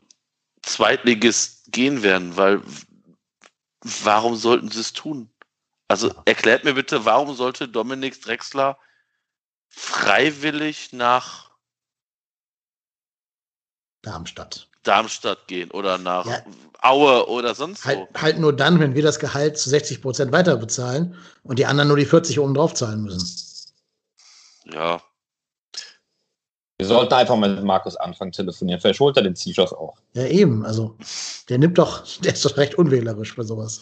[0.62, 2.62] Zweitligist gehen werden, weil
[3.82, 5.32] warum sollten sie es tun?
[5.88, 8.78] Also erklärt mir bitte, warum sollte Dominik Drexler
[9.68, 11.51] freiwillig nach
[14.02, 14.68] Darmstadt.
[14.84, 16.43] Darmstadt gehen oder nach ja.
[16.82, 18.20] Aue oder sonst halt, wo.
[18.20, 21.88] Halt nur dann, wenn wir das Gehalt zu 60 Prozent weiter bezahlen und die anderen
[21.89, 23.30] nur die 40 oben drauf zahlen müssen.
[24.66, 25.02] Ja,
[26.82, 28.82] wir sollten einfach mal mit Markus anfangen telefonieren.
[28.82, 29.97] Vielleicht holt er den Seashores auch.
[30.14, 30.66] Ja, eben.
[30.66, 30.95] Also,
[31.47, 33.82] der nimmt doch, der ist doch recht unwählerisch bei sowas.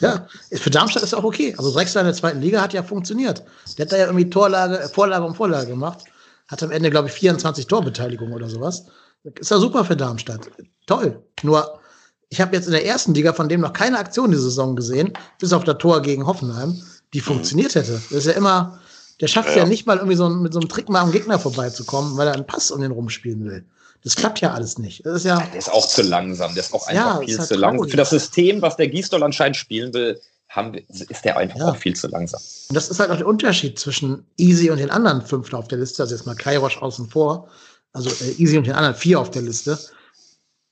[0.00, 1.54] Ja, für Darmstadt ist auch okay.
[1.56, 3.42] Also, Drexler in der zweiten Liga hat ja funktioniert.
[3.78, 6.04] Der hat da ja irgendwie Torlage, äh, Vorlage um Vorlage gemacht.
[6.48, 8.88] Hat am Ende, glaube ich, 24 Torbeteiligung oder sowas.
[9.24, 10.50] Ist ja super für Darmstadt.
[10.86, 11.22] Toll.
[11.42, 11.80] Nur,
[12.28, 15.12] ich habe jetzt in der ersten Liga von dem noch keine Aktion die Saison gesehen,
[15.38, 16.80] bis auf das Tor gegen Hoffenheim,
[17.12, 17.24] die mhm.
[17.24, 17.92] funktioniert hätte.
[17.92, 18.80] Das ist ja immer,
[19.20, 21.38] der schafft ja, ja nicht mal irgendwie so mit so einem Trick mal am Gegner
[21.38, 23.64] vorbeizukommen, weil er einen Pass um den rumspielen will.
[24.02, 25.06] Das klappt ja alles nicht.
[25.06, 25.38] Das ist ja.
[25.40, 26.52] Der ist auch zu langsam.
[26.52, 27.88] Der ist auch einfach ja, viel halt zu langsam.
[27.88, 30.20] Für das System, was der Gießdoll anscheinend spielen will,
[30.50, 31.70] haben, ist der einfach ja.
[31.70, 32.40] auch viel zu langsam.
[32.68, 35.78] Und das ist halt auch der Unterschied zwischen Easy und den anderen fünf auf der
[35.78, 36.02] Liste.
[36.02, 37.48] Also jetzt mal Kairosch außen vor.
[37.94, 39.78] Also äh, Easy und den anderen vier auf der Liste.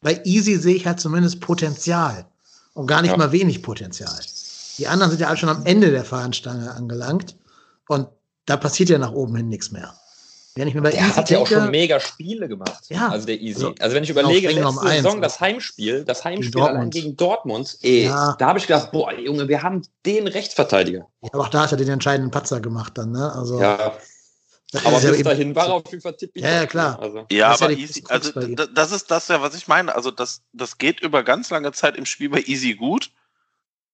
[0.02, 2.26] Bei Easy sehe ich halt zumindest Potenzial.
[2.74, 3.16] Und gar nicht ja.
[3.16, 4.18] mal wenig Potenzial.
[4.78, 7.36] Die anderen sind ja alle schon am Ende der Fahnenstange angelangt.
[7.88, 8.08] Und
[8.46, 9.94] da passiert ja nach oben hin nichts mehr.
[10.54, 12.84] Wenn ich mir bei der Easy hat ja auch schon mega Spiele gemacht.
[12.88, 13.08] Ja.
[13.08, 13.64] Also der Easy.
[13.64, 16.92] Also, also wenn ich überlege, letzte Saison das Heimspiel, das Heimspiel Dortmund.
[16.92, 18.36] gegen Dortmund, ey, ja.
[18.38, 21.06] da habe ich gedacht, boah, Junge, wir haben den Rechtsverteidiger.
[21.22, 23.32] Ja, aber auch da hat er den entscheidenden Patzer gemacht dann, ne?
[23.32, 23.94] Also, ja.
[24.84, 26.42] Aber bis ja dahin war er auf jeden Fall tippig.
[26.42, 26.98] Ja, ja, klar.
[26.98, 27.26] Also.
[27.30, 29.94] Ja, aber ja Easy, also das ist das ja, was ich meine.
[29.94, 33.10] Also das, das geht über ganz lange Zeit im Spiel bei Easy gut.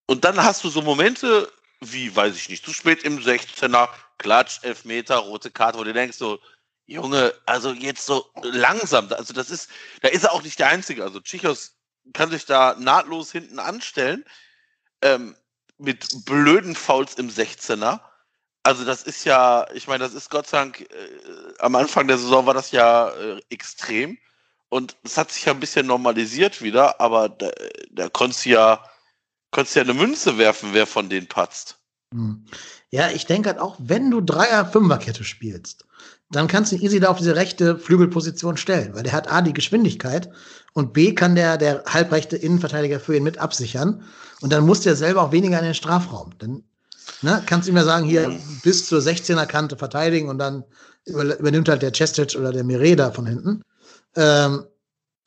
[0.07, 1.51] Und dann hast du so Momente,
[1.81, 6.16] wie, weiß ich nicht, zu spät im 16er, Klatsch, Elfmeter, rote Karte, wo du denkst
[6.16, 6.39] so,
[6.87, 9.68] Junge, also jetzt so langsam, also das ist,
[10.01, 11.05] da ist er auch nicht der Einzige.
[11.05, 11.76] Also Chichos
[12.14, 14.24] kann sich da nahtlos hinten anstellen,
[15.03, 15.37] ähm,
[15.76, 18.01] mit blöden Fouls im 16er.
[18.68, 20.86] Also das ist ja, ich meine, das ist Gott sei Dank, äh,
[21.58, 24.18] am Anfang der Saison war das ja äh, extrem.
[24.68, 27.48] Und es hat sich ja ein bisschen normalisiert wieder, aber da,
[27.90, 28.84] da konntest du ja,
[29.52, 31.78] konntest ja eine Münze werfen, wer von denen patzt.
[32.12, 32.44] Hm.
[32.90, 35.86] Ja, ich denke halt auch, wenn du Dreier-Fünfer-Kette spielst,
[36.30, 39.54] dann kannst du easy da auf diese rechte Flügelposition stellen, weil der hat A, die
[39.54, 40.28] Geschwindigkeit
[40.74, 44.04] und B, kann der, der halbrechte Innenverteidiger für ihn mit absichern
[44.42, 46.34] und dann muss der selber auch weniger in den Strafraum.
[46.36, 46.64] Dann
[47.22, 50.64] ne, kannst du ihm ja sagen, hier bis zur 16er Kante verteidigen und dann
[51.04, 53.62] übernimmt halt der Chestic oder der Mireda von hinten.
[54.16, 54.64] Ähm,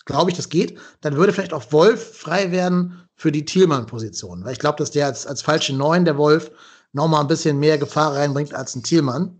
[0.05, 0.77] Glaube ich, das geht.
[1.01, 5.05] Dann würde vielleicht auch Wolf frei werden für die Thielmann-Position, weil ich glaube, dass der
[5.05, 6.51] als, als falsche Neun, der Wolf,
[6.93, 9.39] nochmal ein bisschen mehr Gefahr reinbringt als ein Thielmann.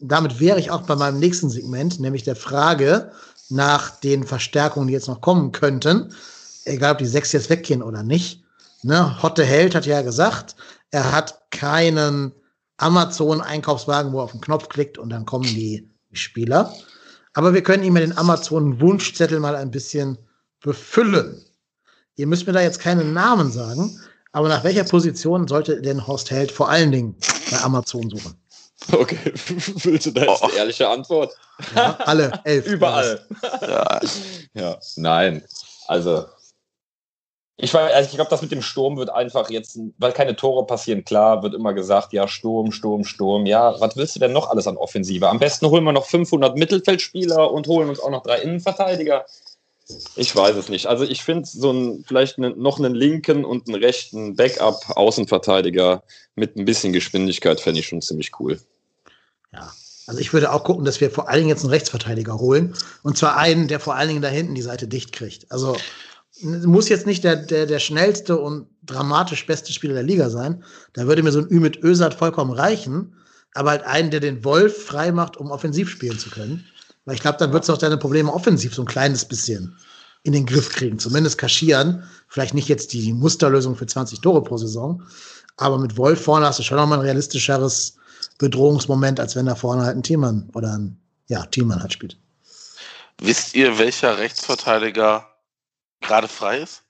[0.00, 3.12] Damit wäre ich auch bei meinem nächsten Segment, nämlich der Frage
[3.50, 6.12] nach den Verstärkungen, die jetzt noch kommen könnten,
[6.64, 8.42] egal ob die sechs jetzt weggehen oder nicht.
[8.82, 9.22] Ne?
[9.22, 10.56] Hotte Held hat ja gesagt,
[10.90, 12.32] er hat keinen
[12.78, 16.74] Amazon-Einkaufswagen, wo er auf den Knopf klickt und dann kommen die Spieler.
[17.34, 20.18] Aber wir können ihm ja den Amazon-Wunschzettel mal ein bisschen
[20.60, 21.44] befüllen.
[22.16, 24.00] Ihr müsst mir da jetzt keinen Namen sagen,
[24.32, 27.16] aber nach welcher Position sollte denn Horst Held vor allen Dingen
[27.50, 28.34] bei Amazon suchen?
[28.92, 30.50] Okay, willst du da jetzt oh.
[30.56, 31.32] ehrliche Antwort?
[31.74, 32.66] Ja, alle, elf.
[32.66, 33.26] Überall.
[33.62, 34.00] Ja.
[34.54, 35.42] ja, nein.
[35.88, 36.26] Also,
[37.60, 41.04] ich, also ich glaube, das mit dem Sturm wird einfach jetzt, weil keine Tore passieren,
[41.04, 43.46] klar, wird immer gesagt, ja, Sturm, Sturm, Sturm.
[43.46, 45.28] Ja, was willst du denn noch alles an Offensive?
[45.28, 49.26] Am besten holen wir noch 500 Mittelfeldspieler und holen uns auch noch drei Innenverteidiger.
[50.14, 50.86] Ich weiß es nicht.
[50.86, 56.04] Also ich finde so ein, vielleicht ne, noch einen linken und einen rechten Backup-Außenverteidiger
[56.36, 58.60] mit ein bisschen Geschwindigkeit fände ich schon ziemlich cool.
[59.52, 59.72] Ja,
[60.06, 62.74] also ich würde auch gucken, dass wir vor allen Dingen jetzt einen Rechtsverteidiger holen.
[63.02, 65.50] Und zwar einen, der vor allen Dingen da hinten die Seite dicht kriegt.
[65.50, 65.76] Also
[66.42, 70.62] muss jetzt nicht der, der, der schnellste und dramatisch beste Spieler der Liga sein.
[70.92, 73.14] Da würde mir so ein Ü mit Ösat vollkommen reichen.
[73.54, 76.64] Aber halt einen, der den Wolf frei macht, um offensiv spielen zu können.
[77.04, 79.76] Weil ich glaube, dann wird es auch deine Probleme offensiv so ein kleines bisschen
[80.22, 80.98] in den Griff kriegen.
[80.98, 82.04] Zumindest kaschieren.
[82.28, 85.02] Vielleicht nicht jetzt die Musterlösung für 20 Tore pro Saison.
[85.56, 87.96] Aber mit Wolf vorne hast du schon nochmal ein realistischeres
[88.38, 92.16] Bedrohungsmoment, als wenn da vorne halt ein Teammann oder ein ja, Teammann halt spielt.
[93.20, 95.27] Wisst ihr, welcher Rechtsverteidiger
[96.00, 96.82] gerade frei ist?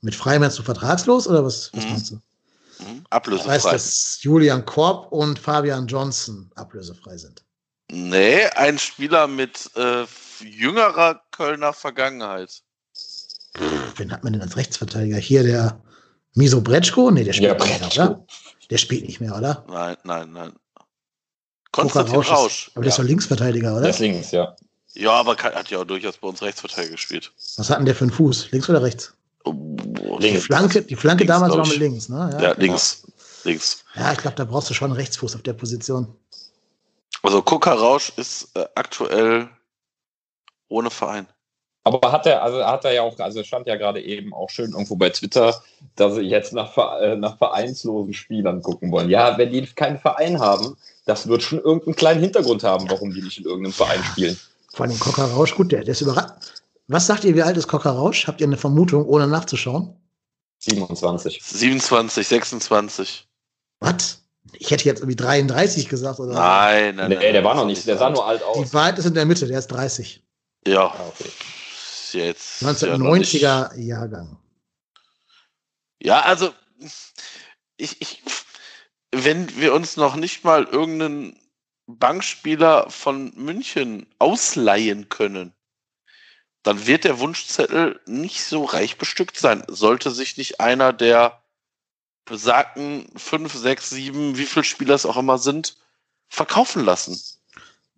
[0.00, 1.90] Mit frei meinst du vertragslos oder was, was mhm.
[1.90, 2.14] meinst du?
[2.80, 3.04] Mhm.
[3.10, 3.56] Ablösefrei.
[3.56, 7.44] Ich weiß, dass Julian Korb und Fabian Johnson ablösefrei sind.
[7.90, 10.04] Nee, ein Spieler mit, äh,
[10.40, 12.62] jüngerer Kölner Vergangenheit.
[13.96, 15.18] Wen hat man denn als Rechtsverteidiger?
[15.18, 15.80] Hier der
[16.34, 17.10] Miso Bretschko?
[17.10, 18.26] Nee, der spielt Ja, nicht mehr, oder?
[18.70, 19.64] Der spielt nicht mehr, oder?
[19.68, 20.52] Nein, nein, nein.
[21.70, 22.30] Konstantin Rausch.
[22.30, 22.68] Rausch.
[22.68, 23.82] Ist, aber der ist doch Linksverteidiger, oder?
[23.82, 24.56] Der ist links, ja.
[24.94, 27.32] Ja, aber kann, hat ja auch durchaus bei uns Rechtsverteidiger gespielt.
[27.56, 28.50] Was hat denn der für einen Fuß?
[28.52, 29.12] Links oder rechts?
[29.44, 30.44] Oh, Die Links.
[30.44, 32.30] Flanke, die Flanke Links, damals war mit links, ne?
[32.32, 33.04] Ja, Ja, links.
[33.44, 33.84] Links.
[33.94, 36.14] ja ich glaube, da brauchst du schon einen Rechtsfuß auf der Position.
[37.22, 39.48] Also Koka Rausch ist äh, aktuell
[40.68, 41.26] ohne Verein.
[41.86, 44.72] Aber hat er, also hat er ja auch, also stand ja gerade eben auch schön
[44.72, 45.62] irgendwo bei Twitter,
[45.96, 49.10] dass sie jetzt nach, äh, nach vereinslosen Spielern gucken wollen.
[49.10, 53.20] Ja, wenn die keinen Verein haben, das wird schon irgendeinen kleinen Hintergrund haben, warum die
[53.20, 54.38] nicht in irgendeinem Verein spielen.
[54.74, 56.62] Vor allem Cocker Rausch, gut, der, der ist überrascht.
[56.88, 58.26] Was sagt ihr, wie alt ist Cocker Rausch?
[58.26, 59.96] Habt ihr eine Vermutung, ohne nachzuschauen?
[60.58, 61.40] 27.
[61.42, 63.28] 27, 26.
[63.80, 64.20] Was?
[64.54, 67.32] Ich hätte jetzt irgendwie 33 gesagt oder Nein, nein, Nee, nein.
[67.32, 68.52] der war noch nicht, der sah nur alt so.
[68.60, 68.74] Die aus.
[68.74, 70.22] Wahrheit ist in der Mitte, der ist 30.
[70.66, 71.30] Ja, Ah, okay.
[72.12, 72.60] jetzt.
[72.62, 74.38] ja noch nicht- 1990er Jahrgang.
[76.02, 76.50] Ja, also
[77.76, 78.22] ich, ich,
[79.12, 81.38] wenn wir uns noch nicht mal irgendeinen
[81.86, 85.52] Bankspieler von München ausleihen können,
[86.62, 89.62] dann wird der Wunschzettel nicht so reich bestückt sein.
[89.68, 91.42] Sollte sich nicht einer der
[92.24, 95.76] besagten fünf, sechs, sieben, wie viele Spieler es auch immer sind,
[96.28, 97.20] verkaufen lassen.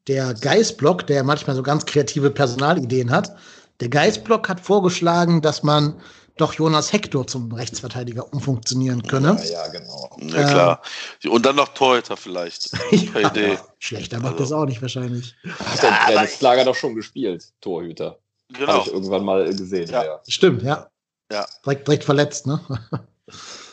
[0.09, 3.37] Der Geistblock, der manchmal so ganz kreative Personalideen hat,
[3.80, 6.01] der Geistblock hat vorgeschlagen, dass man
[6.37, 9.39] doch Jonas Hector zum Rechtsverteidiger umfunktionieren könne.
[9.45, 10.11] Ja, ja, genau.
[10.20, 10.82] Ja, klar.
[11.28, 12.70] Und dann noch Torhüter vielleicht.
[12.91, 13.59] Ja, Idee.
[13.78, 15.34] Schlechter macht Also- das auch nicht wahrscheinlich.
[15.59, 18.18] Hat der aber- Trainingslager doch schon gespielt, Torhüter.
[18.53, 18.68] Genau.
[18.74, 19.89] Habe ich irgendwann mal gesehen.
[19.91, 20.03] Ja.
[20.03, 20.09] Ja.
[20.11, 20.20] Ja.
[20.28, 20.89] Stimmt, ja.
[21.32, 21.47] Ja.
[21.64, 22.61] Direkt, direkt verletzt, ne?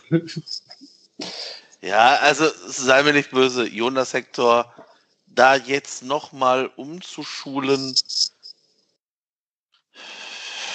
[1.82, 4.74] Ja, also sei mir nicht böse, Jonas Hector
[5.28, 7.94] da jetzt nochmal umzuschulen,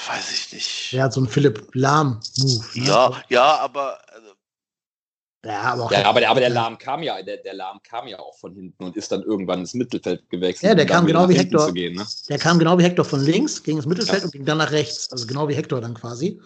[0.08, 0.92] weiß ich nicht.
[0.92, 2.64] Der hat so einen Philipp Lahm-Move.
[2.74, 2.86] Ne?
[2.86, 4.28] Ja, ja, aber also,
[5.46, 8.08] ja, aber auch Ja, aber der, aber der Lahm kam ja, der, der Lahm kam
[8.08, 10.68] ja auch von hinten und ist dann irgendwann ins Mittelfeld gewechselt.
[10.68, 11.66] Ja, der um kam genau wie Hector.
[11.68, 12.04] Zu gehen, ne?
[12.28, 14.24] Der kam genau wie Hector von links, ging ins Mittelfeld Ja.
[14.24, 15.12] und ging dann nach rechts.
[15.12, 16.40] Also genau wie Hector dann quasi.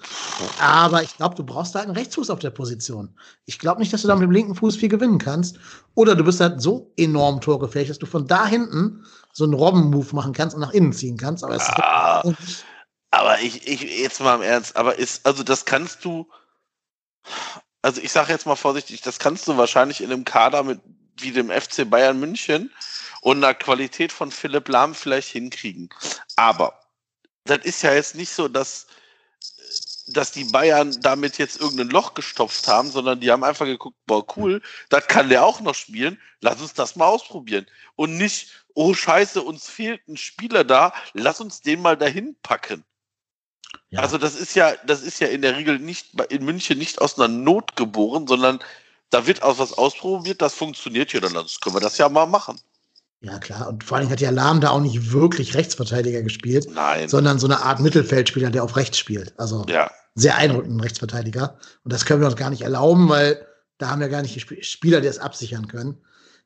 [0.60, 3.16] Aber ich glaube, du brauchst da einen Rechtsfuß auf der Position.
[3.46, 5.58] Ich glaube nicht, dass du da mit dem linken Fuß viel gewinnen kannst.
[5.94, 10.14] Oder du bist halt so enorm torgefähig, dass du von da hinten so einen Robben-Move
[10.14, 11.42] machen kannst und nach innen ziehen kannst.
[11.44, 12.22] Aber es Ah.
[12.46, 12.64] ist
[13.12, 16.28] aber ich, ich, jetzt mal im Ernst, aber ist, also das kannst du,
[17.82, 20.80] also ich sage jetzt mal vorsichtig, das kannst du wahrscheinlich in einem Kader mit
[21.18, 22.72] wie dem FC Bayern München
[23.20, 25.90] und einer Qualität von Philipp Lahm vielleicht hinkriegen.
[26.36, 26.80] Aber
[27.44, 28.86] das ist ja jetzt nicht so, dass,
[30.06, 34.24] dass die Bayern damit jetzt irgendein Loch gestopft haben, sondern die haben einfach geguckt, boah,
[34.38, 37.66] cool, das kann der auch noch spielen, lass uns das mal ausprobieren.
[37.94, 42.86] Und nicht, oh scheiße, uns fehlt ein Spieler da, lass uns den mal dahin packen.
[43.90, 47.00] Ja, Also das ist ja, das ist ja in der Regel nicht in München nicht
[47.00, 48.58] aus einer Not geboren, sondern
[49.10, 52.58] da wird aus was ausprobiert, das funktioniert ja, dann können wir das ja mal machen.
[53.20, 53.68] ja, klar.
[53.68, 57.08] Und vor allen Dingen hat ja Lahm da auch nicht wirklich Rechtsverteidiger gespielt, Nein.
[57.08, 59.38] sondern so eine Art Mittelfeldspieler, der auf rechts spielt.
[59.38, 59.90] Also ja.
[60.14, 61.58] sehr eindrückenden Rechtsverteidiger.
[61.84, 63.46] Und das können wir uns gar nicht erlauben, weil
[63.78, 65.98] da haben wir gar nicht die Sp- Spieler, die es absichern können.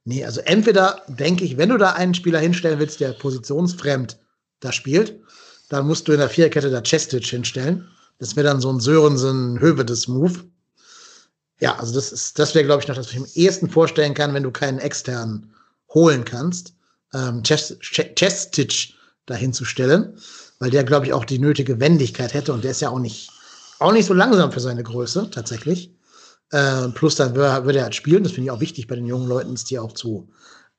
[0.05, 4.19] Nee, also entweder denke ich, wenn du da einen Spieler hinstellen willst, der positionsfremd
[4.61, 5.21] da spielt,
[5.69, 7.89] dann musst du in der Viererkette da Chestic hinstellen.
[8.19, 10.45] Das wäre dann so ein Sörensen Hövedes Move.
[11.61, 14.15] Ja, also das ist, das wäre, glaube ich, noch das, was ich am ehesten vorstellen
[14.15, 15.55] kann, wenn du keinen externen
[15.95, 16.75] holen kannst,
[17.15, 18.95] ähm, Ches- Ches- Chestic
[19.25, 19.65] dahin zu
[20.59, 23.31] weil der, glaube ich, auch die nötige Wendigkeit hätte und der ist ja auch nicht,
[23.79, 25.91] auch nicht so langsam für seine Größe, tatsächlich.
[26.51, 29.29] Äh, plus dann würde er halt spielen, das finde ich auch wichtig bei den jungen
[29.29, 30.29] Leuten, dass die auch zu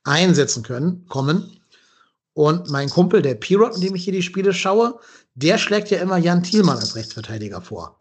[0.04, 1.60] einsetzen können, kommen.
[2.38, 5.00] Und mein Kumpel, der Pirot, in dem ich hier die Spiele schaue,
[5.34, 7.98] der schlägt ja immer Jan Thielmann als Rechtsverteidiger vor.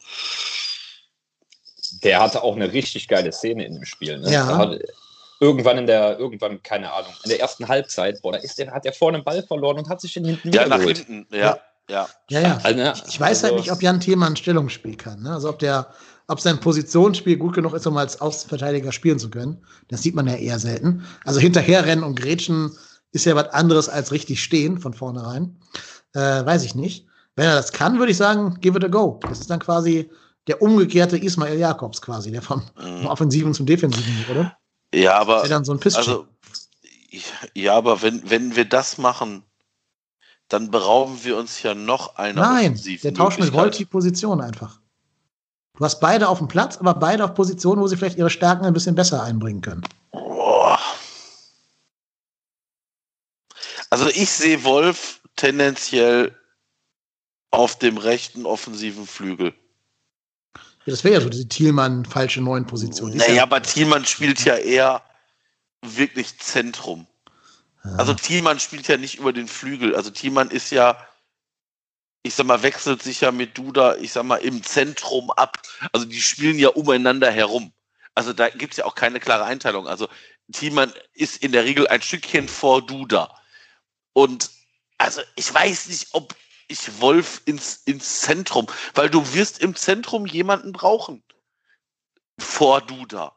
[2.04, 4.20] Der hatte auch eine richtig geile Szene in dem Spiel.
[4.20, 4.32] Ne?
[4.32, 4.62] Ja.
[4.62, 4.80] Er
[5.40, 8.86] irgendwann in der, irgendwann, keine Ahnung, in der ersten Halbzeit, boah, da ist der, hat
[8.86, 11.26] der vorne den Ball verloren und hat sich den hinten Ja, nach hinten.
[11.32, 11.58] Ja,
[11.90, 12.08] ja.
[12.30, 12.60] Ja, ja.
[12.62, 15.24] Also, ne, Ich weiß halt also- nicht, ob Jan Thielmann ein Stellungsspiel kann.
[15.24, 15.34] Ne?
[15.34, 15.92] Also ob der,
[16.28, 19.66] ob sein Positionsspiel gut genug ist, um als Außenverteidiger spielen zu können.
[19.88, 21.08] Das sieht man ja eher selten.
[21.26, 22.78] Also hinterherrennen und grätschen
[23.12, 25.58] ist ja was anderes als richtig stehen von vornherein.
[26.14, 27.05] Äh, weiß ich nicht.
[27.36, 29.20] Wenn er das kann, würde ich sagen, give it a go.
[29.22, 30.10] Das ist dann quasi
[30.47, 33.05] der umgekehrte Ismail Jakobs quasi, der vom, vom Mhm.
[33.08, 34.51] Offensiven zum Defensiven wurde.
[34.93, 36.28] Ja, aber Der dann so ein also
[37.53, 39.43] ja, aber wenn wenn wir das machen,
[40.49, 43.53] dann berauben wir uns ja noch einer Nein, der tauscht mit.
[43.53, 44.80] Volt die Position einfach.
[45.78, 48.66] Du hast beide auf dem Platz, aber beide auf Positionen, wo sie vielleicht ihre Stärken
[48.66, 49.84] ein bisschen besser einbringen können.
[50.12, 50.37] Boah.
[53.90, 56.36] Also ich sehe Wolf tendenziell
[57.52, 59.54] auf dem rechten offensiven Flügel.
[60.56, 63.16] Ja, das wäre ja so diese Thielmann falsche neuen Position.
[63.16, 65.04] naja, ja aber Thielmann spielt ja eher
[65.82, 67.08] wirklich Zentrum.
[67.84, 67.92] Ja.
[67.96, 69.96] Also Thielmann spielt ja nicht über den Flügel.
[69.96, 70.98] Also Thielmann ist ja,
[72.24, 75.62] ich sag mal, wechselt sich ja mit Duda, ich sag mal, im Zentrum ab.
[75.94, 77.72] Also die spielen ja umeinander herum.
[78.16, 79.88] Also da gibt es ja auch keine klare Einteilung.
[79.88, 80.08] Also
[80.52, 83.34] Thielmann ist in der Regel ein Stückchen vor Duda.
[84.18, 84.49] Und
[84.97, 86.34] also ich weiß nicht, ob
[86.68, 88.65] ich Wolf ins, ins Zentrum,
[88.95, 91.22] weil du wirst im Zentrum jemanden brauchen.
[92.39, 93.36] Vor Duda.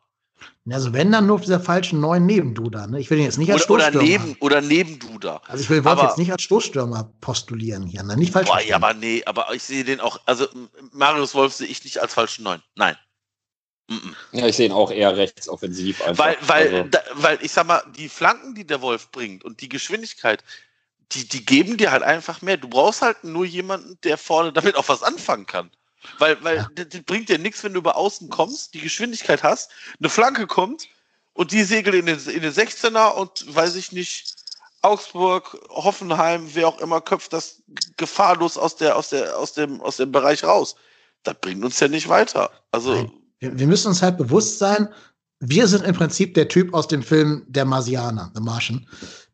[0.71, 2.87] Also wenn dann nur auf dieser falschen neuen neben Duda.
[2.87, 2.99] Ne?
[2.99, 4.15] Ich will ihn jetzt nicht als oder, Stoßstürmer.
[4.15, 5.43] Oder neben, oder neben Duda.
[5.49, 8.03] Also ich will Wolf aber, jetzt nicht als Stoßstürmer postulieren hier.
[8.03, 8.17] Ne?
[8.17, 8.49] Nicht falsch.
[8.49, 10.49] Boah, ja, aber nee, aber ich sehe den auch, also
[10.93, 12.63] Marius Wolf sehe ich nicht als falschen Neun.
[12.75, 12.97] Nein.
[14.33, 16.01] Ja, ich sehe ihn auch eher rechtsoffensiv.
[16.03, 16.25] Einfach.
[16.25, 16.89] Weil, weil, also.
[16.91, 20.45] da, weil ich sag mal, die Flanken, die der Wolf bringt und die Geschwindigkeit,
[21.13, 22.57] die, die geben dir halt einfach mehr.
[22.57, 25.71] Du brauchst halt nur jemanden, der vorne damit auch was anfangen kann.
[26.19, 26.69] Weil, weil ja.
[26.75, 30.89] das, bringt dir nichts, wenn du über außen kommst, die Geschwindigkeit hast, eine Flanke kommt
[31.35, 34.35] und die segelt in den, in den 16er und weiß ich nicht,
[34.83, 37.63] Augsburg, Hoffenheim, wer auch immer, köpft das
[37.99, 40.75] gefahrlos aus, der, aus, der, aus, dem, aus dem Bereich raus.
[41.23, 42.51] Das bringt uns ja nicht weiter.
[42.73, 43.11] Also.
[43.41, 44.89] Wir, wir müssen uns halt bewusst sein,
[45.41, 48.87] wir sind im Prinzip der Typ aus dem Film Der Marsianer, The Martian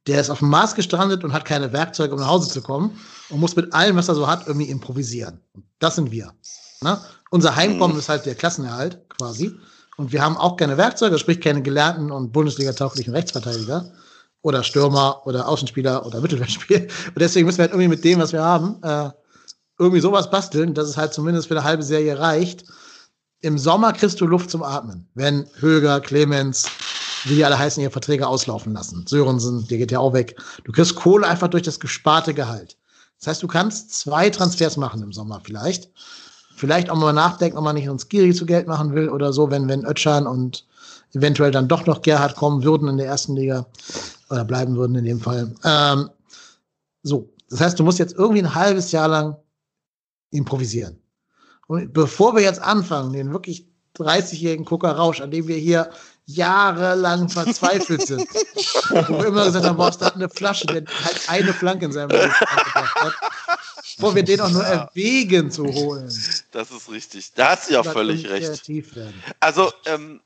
[0.06, 2.98] der ist auf dem Mars gestrandet und hat keine Werkzeuge, um nach Hause zu kommen
[3.28, 5.40] und muss mit allem, was er so hat, irgendwie improvisieren.
[5.78, 6.32] Das sind wir.
[6.80, 6.98] Ne?
[7.30, 8.00] Unser Heimkommen mhm.
[8.00, 9.54] ist halt der Klassenerhalt quasi.
[9.96, 13.90] Und wir haben auch keine Werkzeuge, sprich keine gelernten und Bundesliga-tauglichen Rechtsverteidiger
[14.42, 16.82] oder Stürmer oder Außenspieler oder Mittelfeldspieler.
[17.08, 19.10] Und deswegen müssen wir halt irgendwie mit dem, was wir haben, äh,
[19.78, 22.64] irgendwie sowas basteln, dass es halt zumindest für eine halbe Serie reicht.
[23.40, 25.08] Im Sommer kriegst du Luft zum Atmen.
[25.14, 26.68] Wenn Höger, Clemens,
[27.24, 29.06] wie die alle heißen, ihre Verträge auslaufen lassen.
[29.06, 30.36] Sörensen, der geht ja auch weg.
[30.64, 32.76] Du kriegst Kohle einfach durch das gesparte Gehalt.
[33.18, 35.90] Das heißt, du kannst zwei Transfers machen im Sommer vielleicht.
[36.56, 39.50] Vielleicht auch mal nachdenken, ob man nicht uns Giri zu Geld machen will oder so,
[39.50, 40.66] wenn, wenn Ötschan und
[41.12, 43.66] eventuell dann doch noch Gerhard kommen würden in der ersten Liga
[44.30, 45.54] oder bleiben würden in dem Fall.
[45.64, 46.10] Ähm,
[47.02, 49.36] so, das heißt, du musst jetzt irgendwie ein halbes Jahr lang
[50.30, 50.98] improvisieren.
[51.68, 55.90] Und bevor wir jetzt anfangen, den wirklich 30-jährigen Gucker Rausch, an dem wir hier
[56.26, 58.28] jahrelang verzweifelt sind.
[59.08, 61.92] Wo wir immer gesagt haben, boah, da hat eine Flasche, der halt eine Flanke in
[61.92, 63.14] seinem Leben hat.
[63.96, 66.12] Bevor wir den auch nur erwägen zu holen.
[66.50, 67.32] Das ist richtig.
[67.34, 68.70] Da hast du ja völlig recht.
[69.40, 70.20] Also, ähm,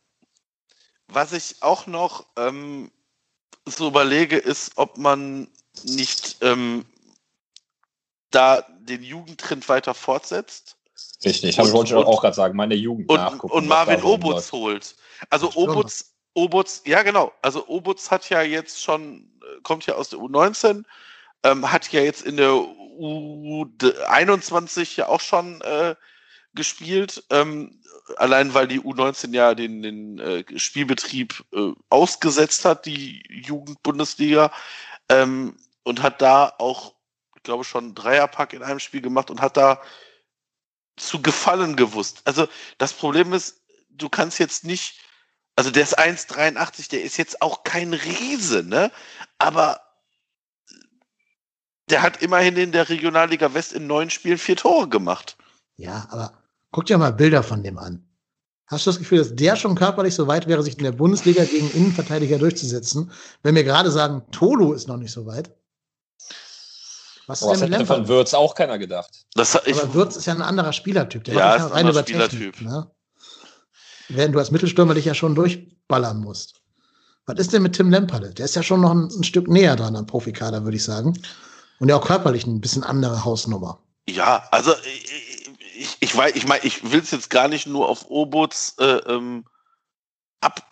[1.07, 2.90] was ich auch noch ähm,
[3.66, 5.48] so überlege, ist, ob man
[5.84, 6.84] nicht ähm,
[8.30, 10.76] da den Jugendtrend weiter fortsetzt.
[11.24, 13.53] Richtig, habe ich wollte auch gerade sagen, meine Jugend und, nachgucken.
[13.53, 14.96] Und Marvin Obutz holt.
[15.28, 20.09] Also Obutz, Obutz, ja genau, also Obutz hat ja jetzt schon, äh, kommt ja aus
[20.09, 20.84] der U19,
[21.42, 25.96] ähm, hat ja jetzt in der U21 ja auch schon äh,
[26.55, 27.80] gespielt, ähm,
[28.16, 34.51] allein weil die U19 ja den, den äh, Spielbetrieb äh, ausgesetzt hat, die Jugendbundesliga,
[35.09, 36.94] ähm, und hat da auch,
[37.36, 39.80] ich glaube, schon Dreierpack in einem Spiel gemacht und hat da
[40.97, 42.22] zu gefallen gewusst.
[42.24, 42.47] Also
[42.78, 45.01] das Problem ist, du kannst jetzt nicht,
[45.57, 48.91] also der ist 1,83, der ist jetzt auch kein Riese, ne?
[49.38, 49.80] Aber
[51.88, 55.36] der hat immerhin in der Regionalliga West in neun Spielen vier Tore gemacht.
[55.76, 56.33] Ja, aber
[56.71, 58.07] guck dir mal Bilder von dem an.
[58.67, 61.45] Hast du das Gefühl, dass der schon körperlich so weit wäre, sich in der Bundesliga
[61.45, 63.11] gegen Innenverteidiger durchzusetzen?
[63.42, 65.50] Wenn wir gerade sagen, Tolo ist noch nicht so weit.
[67.30, 69.24] Was ist denn mit von Würz auch keiner gedacht.
[69.34, 71.22] Das, ich, Aber Würz ist ja ein anderer Spielertyp.
[71.24, 72.54] Der ja, ist rein über Spielertyp.
[72.54, 72.90] Technik, ne?
[74.08, 76.61] Während du als Mittelstürmer dich ja schon durchballern musst.
[77.26, 78.34] Was ist denn mit Tim Lemperle?
[78.34, 81.16] Der ist ja schon noch ein, ein Stück näher dran am Profikader, würde ich sagen.
[81.78, 83.78] Und ja auch körperlich ein bisschen andere Hausnummer.
[84.08, 85.22] Ja, also ich,
[85.76, 88.96] ich, ich weiß, ich meine, ich will es jetzt gar nicht nur auf Obots äh,
[89.07, 89.44] ähm,
[90.40, 90.66] ab.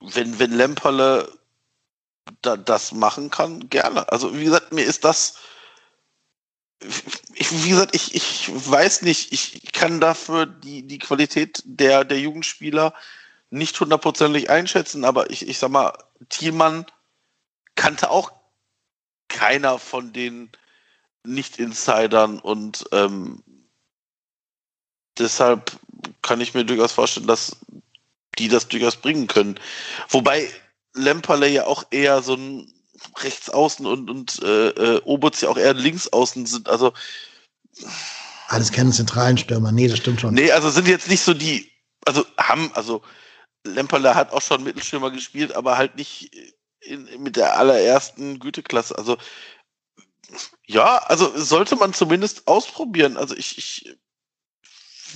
[0.00, 1.28] Wenn, wenn Lemperle
[2.42, 4.10] da, das machen kann, gerne.
[4.12, 5.38] Also wie gesagt, mir ist das
[7.34, 12.20] ich, wie gesagt, ich, ich weiß nicht, ich kann dafür die, die Qualität der, der
[12.20, 12.94] Jugendspieler
[13.50, 15.92] nicht hundertprozentig einschätzen, aber ich, ich sag mal,
[16.28, 16.86] Thielmann
[17.74, 18.32] kannte auch
[19.28, 20.50] keiner von den
[21.24, 23.42] Nicht-Insidern und ähm,
[25.18, 25.78] deshalb
[26.22, 27.56] kann ich mir durchaus vorstellen, dass
[28.38, 29.58] die das durchaus bringen können.
[30.08, 30.50] Wobei
[30.94, 32.72] Lemperle ja auch eher so ein
[33.18, 36.68] rechts außen und, und äh, äh, Obutz ja auch eher links außen sind.
[36.68, 36.92] Also
[38.48, 39.72] alles kennen zentralen Stürmer.
[39.72, 40.34] Nee, das stimmt schon.
[40.34, 41.70] Nee, also sind jetzt nicht so die,
[42.06, 43.02] also haben, also
[43.66, 46.30] Lemperle hat auch schon Mittelstürmer gespielt, aber halt nicht
[46.80, 48.96] in, mit der allerersten Güteklasse.
[48.96, 49.16] Also
[50.66, 53.16] ja, also sollte man zumindest ausprobieren.
[53.16, 53.96] Also ich, ich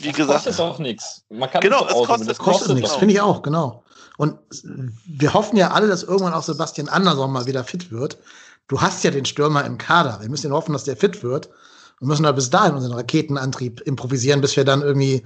[0.01, 0.45] wie das gesagt.
[0.45, 1.25] kostet auch nichts.
[1.29, 3.85] Man kann Genau, es auch kostet- das es Kostet kostet nichts, finde ich auch, genau.
[4.19, 4.37] Und
[5.07, 8.19] wir hoffen ja alle, dass irgendwann auch Sebastian Andersson mal wieder fit wird.
[8.67, 10.19] Du hast ja den Stürmer im Kader.
[10.21, 11.49] Wir müssen hoffen, dass der fit wird.
[12.01, 15.25] Wir müssen da bis dahin unseren Raketenantrieb improvisieren, bis wir dann irgendwie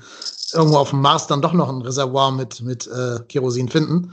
[0.52, 4.12] irgendwo auf dem Mars dann doch noch ein Reservoir mit, mit äh, Kerosin finden.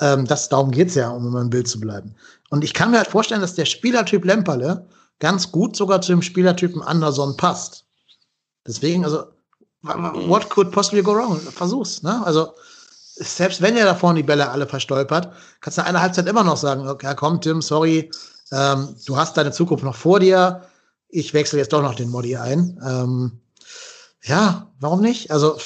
[0.00, 2.16] Ähm, das, darum geht's ja, um immer im Bild zu bleiben.
[2.50, 4.84] Und ich kann mir halt vorstellen, dass der Spielertyp Lemperle
[5.20, 7.84] ganz gut sogar zu dem Spielertypen Anderson passt.
[8.66, 9.26] Deswegen, also,
[9.82, 11.38] what could possibly go wrong?
[11.38, 12.20] Versuch's, ne?
[12.26, 12.52] Also,
[13.20, 16.44] selbst wenn er da vorne die Bälle alle verstolpert, kannst du nach einer Halbzeit immer
[16.44, 18.10] noch sagen, okay, komm, Tim, sorry,
[18.52, 20.62] ähm, du hast deine Zukunft noch vor dir.
[21.08, 22.80] Ich wechsle jetzt doch noch den Modi ein.
[22.86, 23.40] Ähm,
[24.24, 25.30] ja, warum nicht?
[25.30, 25.58] Also,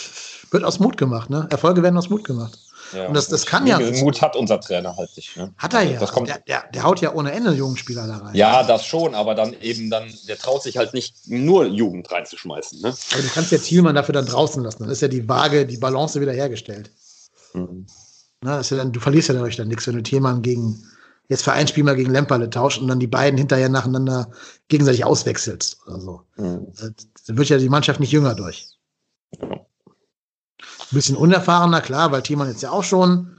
[0.50, 1.46] wird aus Mut gemacht, ne?
[1.50, 2.58] Erfolge werden aus Mut gemacht.
[2.94, 5.34] Ja, Und das- das kann ja- Mut hat unser Trainer halt nicht.
[5.36, 5.54] Ne?
[5.56, 5.98] Hat er Also ja.
[6.00, 8.34] Das kommt, der, der, der haut ja ohne Ende jungen Spieler da rein.
[8.34, 12.82] ja, das schon, aber dann eben dann, der traut sich halt nicht nur Jugend reinzuschmeißen.
[12.82, 12.88] Ne?
[13.12, 14.82] Aber du kannst ja Thielmann dafür dann draußen lassen.
[14.82, 16.90] Dann ist ja die Waage, die Balance wieder hergestellt.
[17.54, 17.86] Mhm.
[18.42, 20.82] Na, das ist ja dann, du verlierst ja dadurch dann nichts, wenn du Thielmann gegen,
[21.28, 24.30] jetzt für ein Spiel mal gegen Lemperle tauscht und dann die beiden hinterher nacheinander
[24.68, 26.22] gegenseitig auswechselst oder so.
[26.36, 26.72] Mhm.
[27.26, 28.68] Dann wird ja die Mannschaft nicht jünger durch.
[29.40, 29.48] Ja.
[30.92, 33.38] Ein bisschen unerfahrener, klar, weil Thielmann jetzt ja auch schon,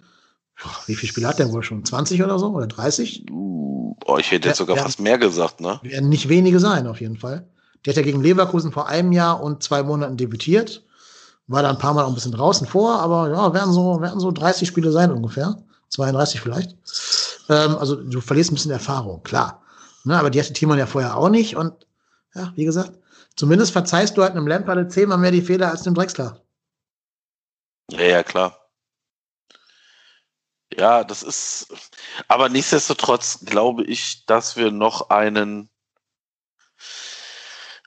[0.61, 1.85] boah, wie viele Spiele hat der wohl schon?
[1.85, 2.47] 20 oder so?
[2.47, 3.25] Oder 30?
[3.31, 4.83] Oh, ich hätte jetzt sogar ja.
[4.83, 5.79] fast mehr gesagt, ne?
[5.83, 7.47] Werden nicht wenige sein, auf jeden Fall.
[7.85, 10.83] Der hat ja gegen Leverkusen vor einem Jahr und zwei Monaten debütiert.
[11.47, 14.19] War da ein paar Mal auch ein bisschen draußen vor, aber ja, werden so, werden
[14.19, 15.57] so 30 Spiele sein ungefähr.
[15.89, 16.71] 32 vielleicht.
[17.49, 19.61] Ähm, also du verlierst ein bisschen Erfahrung, klar.
[20.05, 21.55] Ne, aber die hatte Timon ja vorher auch nicht.
[21.55, 21.73] Und
[22.35, 22.93] ja, wie gesagt,
[23.35, 26.41] zumindest verzeihst du halt einem Lampard zehnmal mehr die Fehler als dem Drexler.
[27.91, 28.59] Ja, ja, klar.
[30.77, 31.67] Ja, das ist.
[32.27, 35.69] Aber nichtsdestotrotz glaube ich, dass wir noch einen,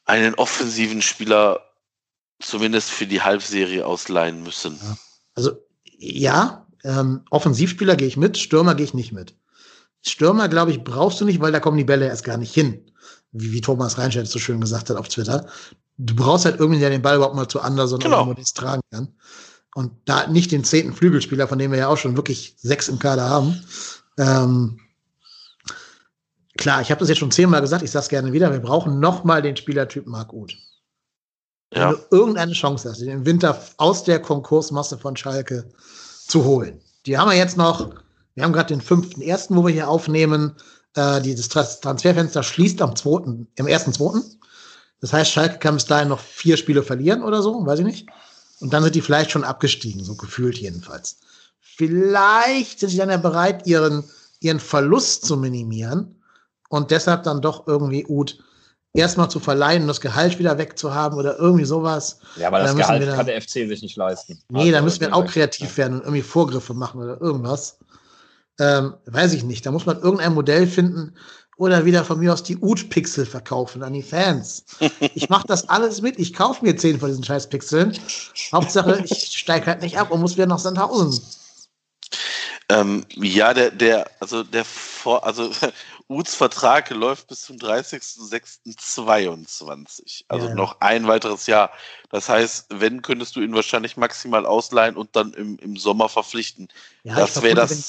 [0.05, 1.61] einen offensiven Spieler
[2.41, 4.79] zumindest für die Halbserie ausleihen müssen.
[5.35, 5.53] Also
[5.99, 9.35] ja, ähm, Offensivspieler gehe ich mit, Stürmer gehe ich nicht mit.
[10.03, 12.93] Stürmer, glaube ich, brauchst du nicht, weil da kommen die Bälle erst gar nicht hin.
[13.33, 15.47] Wie, wie Thomas Reinscheid so schön gesagt hat auf Twitter.
[15.99, 18.19] Du brauchst halt irgendwie, der den Ball überhaupt mal zu Anderson Genau.
[18.19, 19.09] oder Modest tragen kann.
[19.75, 22.99] Und da nicht den zehnten Flügelspieler, von dem wir ja auch schon wirklich sechs im
[22.99, 23.63] Kader haben.
[24.17, 24.79] Ähm,
[26.57, 29.01] klar, ich habe das jetzt schon zehnmal gesagt, ich sage es gerne wieder, wir brauchen
[29.01, 30.55] noch mal den Spielertyp Marc Uth.
[31.71, 31.93] Wenn Ja.
[31.93, 35.65] du irgendeine Chance hast, den im Winter aus der Konkursmasse von Schalke
[36.27, 36.81] zu holen.
[37.07, 37.91] Die haben wir jetzt noch,
[38.35, 40.55] wir haben gerade den fünften ersten, wo wir hier aufnehmen.
[40.95, 44.23] Äh, dieses Trans- Transferfenster schließt am zweiten, im ersten zweiten.
[45.01, 48.09] Das heißt, Schalke kann bis dahin noch vier Spiele verlieren oder so, weiß ich nicht.
[48.61, 51.19] Und dann sind die vielleicht schon abgestiegen, so gefühlt jedenfalls.
[51.61, 54.05] Vielleicht sind sie dann ja bereit, ihren,
[54.41, 56.23] ihren Verlust zu minimieren
[56.71, 58.39] und deshalb dann doch irgendwie Uth
[58.97, 62.19] erstmal zu verleihen und das Gehalt wieder wegzuhaben oder irgendwie sowas.
[62.37, 64.41] Ja, aber Da das müssen Gehalt wir dann- kann der FC sich nicht leisten.
[64.49, 67.79] Nee, da Also, müssen wir auch kreativ werden und irgendwie Vorgriffe machen oder irgendwas.
[68.59, 69.67] Ähm, weiß ich nicht.
[69.67, 71.15] Da muss man irgendein Modell finden
[71.59, 74.65] oder wieder von mir aus die Ut-Pixel verkaufen an die Fans.
[75.15, 76.19] Ich mache das alles mit.
[76.19, 77.99] Ich kaufe mir zehn von diesen scheiß Pixeln.
[78.53, 81.21] Hauptsache, ich steige halt nicht ab und muss wieder nach Sandhausen.
[82.69, 85.51] Ähm, ja, der, der, also der Vor, also
[86.09, 90.23] Uts Vertrag läuft bis zum 30.06.22.
[90.29, 91.71] Also Ja, noch ein weiteres Jahr.
[92.11, 96.69] Das heißt, wenn, könntest du ihn wahrscheinlich maximal ausleihen und dann im, im Sommer verpflichten.
[97.03, 97.71] Ja, das wäre das.
[97.71, 97.83] Wenn,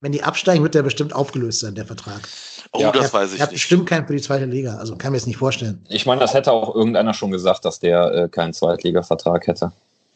[0.00, 2.28] wenn die absteigen, wird der bestimmt aufgelöst sein, der Vertrag.
[2.72, 3.62] Oh, Ja, das er, weiß ich er hat nicht.
[3.62, 4.76] bestimmt keinen für die zweite Liga.
[4.76, 5.82] Also kann mir jetzt nicht vorstellen.
[5.88, 9.72] Ich meine, das hätte auch irgendeiner schon gesagt, dass der äh, keinen Zweitliga-Vertrag hätte.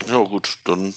[0.07, 0.95] Ja, gut, dann.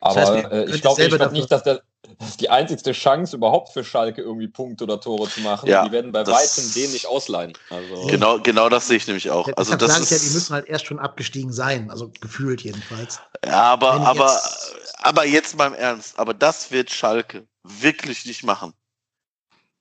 [0.00, 1.80] Aber heißt, wir äh, ich glaube glaub nicht, dass der
[2.18, 5.68] das ist die einzigste Chance überhaupt für Schalke irgendwie Punkte oder Tore zu machen.
[5.68, 7.52] Ja, die werden bei weitem den nicht ausleihen.
[7.70, 9.48] Also, Genau, genau das sehe ich nämlich auch.
[9.56, 11.90] Also sage das ich ja, die ist, müssen halt erst schon abgestiegen sein.
[11.90, 13.20] Also gefühlt jedenfalls.
[13.44, 16.18] ja, aber, aber, jetzt- aber jetzt mal im Ernst.
[16.18, 18.72] Aber das wird Schalke wirklich nicht machen.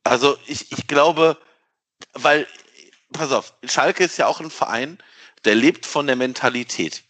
[0.04, 1.38] Also ich, ich glaube,
[2.14, 2.48] weil,
[3.12, 4.98] pass auf, Schalke ist ja auch ein Verein,
[5.46, 7.04] der lebt von der Mentalität.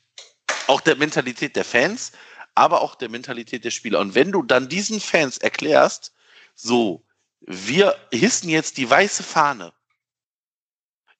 [0.67, 2.11] Auch der Mentalität der Fans,
[2.55, 3.99] aber auch der Mentalität der Spieler.
[3.99, 6.13] Und wenn du dann diesen Fans erklärst,
[6.55, 7.03] so,
[7.41, 9.73] wir hissen jetzt die weiße Fahne,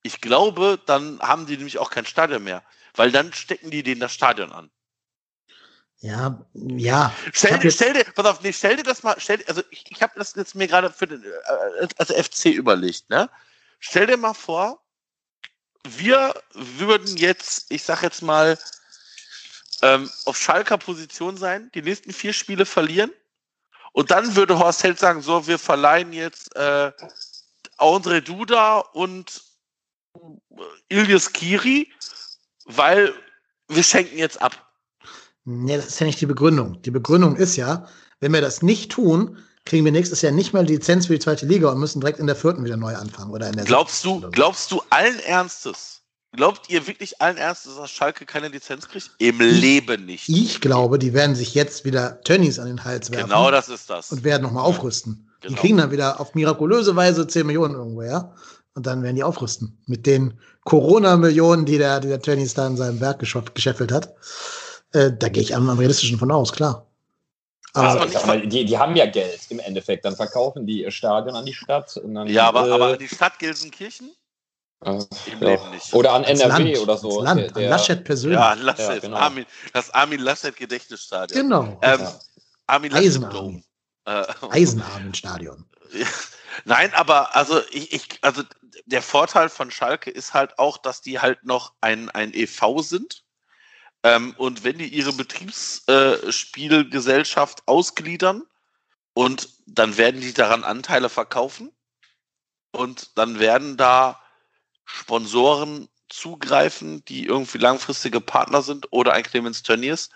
[0.01, 2.63] ich glaube, dann haben die nämlich auch kein Stadion mehr,
[2.95, 4.69] weil dann stecken die denen das Stadion an.
[5.99, 7.15] Ja, ja.
[7.33, 9.85] Stell, dir- stell dir, pass auf, nee, stell dir das mal, stell, dir- also ich,
[9.89, 13.29] ich habe das jetzt mir gerade für den äh, als FC überlegt, ne?
[13.79, 14.81] Stell dir mal vor,
[15.83, 18.57] wir würden jetzt, ich sag jetzt mal,
[19.81, 23.11] ähm, auf Schalker Position sein, die nächsten vier Spiele verlieren
[23.93, 26.91] Und dann würde Horst Held sagen, so, wir verleihen jetzt äh,
[27.77, 29.43] Andre Duda und
[30.89, 31.91] Ilias Kiri,
[32.65, 33.14] weil
[33.68, 34.65] wir schenken jetzt ab.
[35.43, 36.81] Nee, das ist ja nicht die Begründung.
[36.81, 37.88] Die Begründung ist ja,
[38.19, 41.19] wenn wir das nicht tun, kriegen wir nächstes Jahr nicht mal die Lizenz für die
[41.19, 44.06] zweite Liga und müssen direkt in der vierten wieder neu anfangen oder in der Glaubst
[44.06, 45.94] du, glaubst du allen Ernstes?
[46.35, 49.11] Glaubt ihr wirklich allen Ernstes, dass Schalke keine Lizenz kriegt?
[49.19, 50.27] Im Leben nicht.
[50.29, 53.29] Ich glaube, die werden sich jetzt wieder Tönnies an den Hals werfen.
[53.29, 54.11] Genau das ist das.
[54.11, 55.29] Und werden nochmal aufrüsten.
[55.41, 55.53] Genau.
[55.53, 58.33] Die kriegen dann wieder auf mirakulöse Weise 10 Millionen irgendwoher.
[58.73, 59.77] Und dann werden die aufrüsten.
[59.85, 64.13] Mit den Corona-Millionen, die der, die der Tönnies da in seinem Werk gescheffelt hat.
[64.91, 66.87] Äh, da gehe ich am, am realistischen von aus, klar.
[67.73, 70.05] Aber ich sag mal, die, die haben ja Geld im Endeffekt.
[70.05, 71.97] Dann verkaufen die ihr Stadion an die Stadt.
[71.97, 74.11] Und dann, Ja, aber, äh, aber die Stadt Gelsenkirchen?
[74.81, 74.99] Im
[75.39, 75.41] ja.
[75.47, 75.93] Leben nicht.
[75.93, 77.22] Oder an NRW Land, oder so.
[77.22, 78.38] Land, Der- an der- Laschet persönlich.
[78.39, 79.18] Ja, Laschet, Ja, genau.
[79.18, 81.41] Armin, das Armin Laschet Gedächtnisstadion.
[81.41, 81.80] Genau.
[81.81, 82.19] Ähm, Ja.
[82.68, 83.23] Armin Laschet.
[83.34, 83.64] Dome.
[84.06, 85.65] Äh, Eisenarmenstadion.
[86.65, 88.43] Nein, aber also ich, ich, also
[88.85, 93.23] der Vorteil von Schalke ist halt auch, dass die halt noch ein, ein EV sind.
[94.03, 98.43] Ähm, und wenn die ihre Betriebsspielgesellschaft ausgliedern
[99.14, 101.72] und dann werden die daran Anteile verkaufen
[102.72, 104.22] und dann werden da
[104.85, 110.09] Sponsoren zugreifen, die irgendwie langfristige Partner sind oder ein Clemens Tönnies.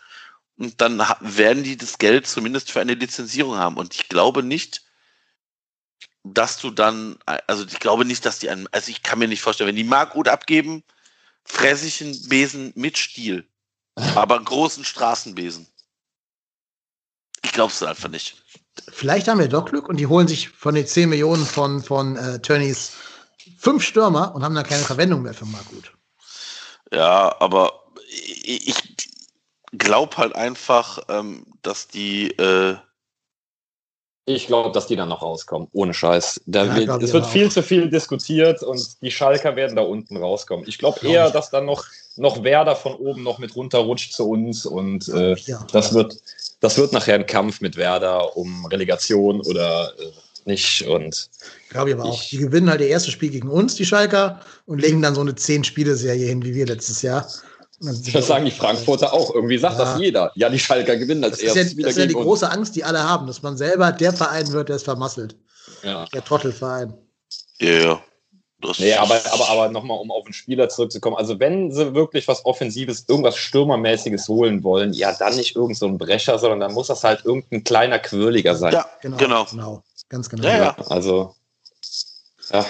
[0.58, 3.78] Und dann werden die das Geld zumindest für eine Lizenzierung haben.
[3.78, 4.84] Und ich glaube nicht,
[6.24, 7.18] dass du dann,
[7.48, 9.84] also ich glaube nicht, dass die einen, also ich kann mir nicht vorstellen, wenn die
[9.84, 10.84] Mark gut abgeben,
[11.44, 13.48] fresse ich einen Besen mit Stiel,
[14.16, 15.68] aber einen großen Straßenbesen.
[17.44, 18.44] Ich glaube es einfach nicht.
[18.90, 22.16] Vielleicht haben wir doch Glück und die holen sich von den 10 Millionen von, von
[22.18, 22.94] äh, Tönnies
[23.60, 25.94] fünf Stürmer und haben dann keine Verwendung mehr für Margut.
[26.92, 27.84] Ja, aber
[28.44, 28.74] ich,
[29.78, 32.76] glaube halt einfach, ähm, dass die, äh,
[34.26, 36.42] Ich glaube, dass die dann noch rauskommen, ohne Scheiß.
[36.46, 37.52] Da Ja, wird, es wird aber viel auch.
[37.52, 40.66] zu viel diskutiert und die Schalker werden da unten rauskommen.
[40.68, 41.34] Ich glaube Glaub eher, ich.
[41.34, 45.66] dass dann noch, noch Werder von oben noch mit runterrutscht zu uns und äh, Ja.
[45.72, 46.16] das, wird,
[46.60, 50.12] das wird nachher ein Kampf mit Werder um Relegation oder äh,
[50.50, 50.82] nicht.
[50.88, 51.30] Und
[51.70, 52.22] Glaube ich aber auch.
[52.22, 55.22] Ich- Die gewinnen halt ihr erstes Spiel gegen uns, die Schalker, und legen dann so
[55.22, 57.28] eine 10-Spiele-Serie hin, wie wir letztes Jahr.
[57.82, 59.34] Das sagen die Frankfurter auch.
[59.34, 59.86] Irgendwie sagt Ja.
[59.86, 60.32] das jeder.
[60.36, 62.52] Ja, die Schalker gewinnen als Das ist ja, erstes wieder das ist ja die große
[62.52, 65.34] Angst, die alle haben, dass man selber der Verein wird, der es vermasselt.
[65.34, 65.84] uns.
[65.84, 66.06] Ja.
[66.14, 66.94] Der Trottelverein.
[67.62, 68.02] ja, ja.
[68.62, 71.16] Das Nee, aber, aber, aber nochmal, um auf den Spieler zurückzukommen.
[71.16, 75.86] Also, wenn sie wirklich was Offensives, irgendwas Stürmermäßiges holen wollen, ja, dann nicht irgend so
[75.86, 78.74] ein Brecher, sondern dann muss das halt irgendein kleiner Quirliger sein.
[78.74, 79.16] ja, Genau.
[79.46, 79.84] genau.
[80.10, 80.48] Ganz genau.
[80.48, 80.76] Ja, ja.
[80.90, 81.36] Also,
[82.52, 82.66] ja.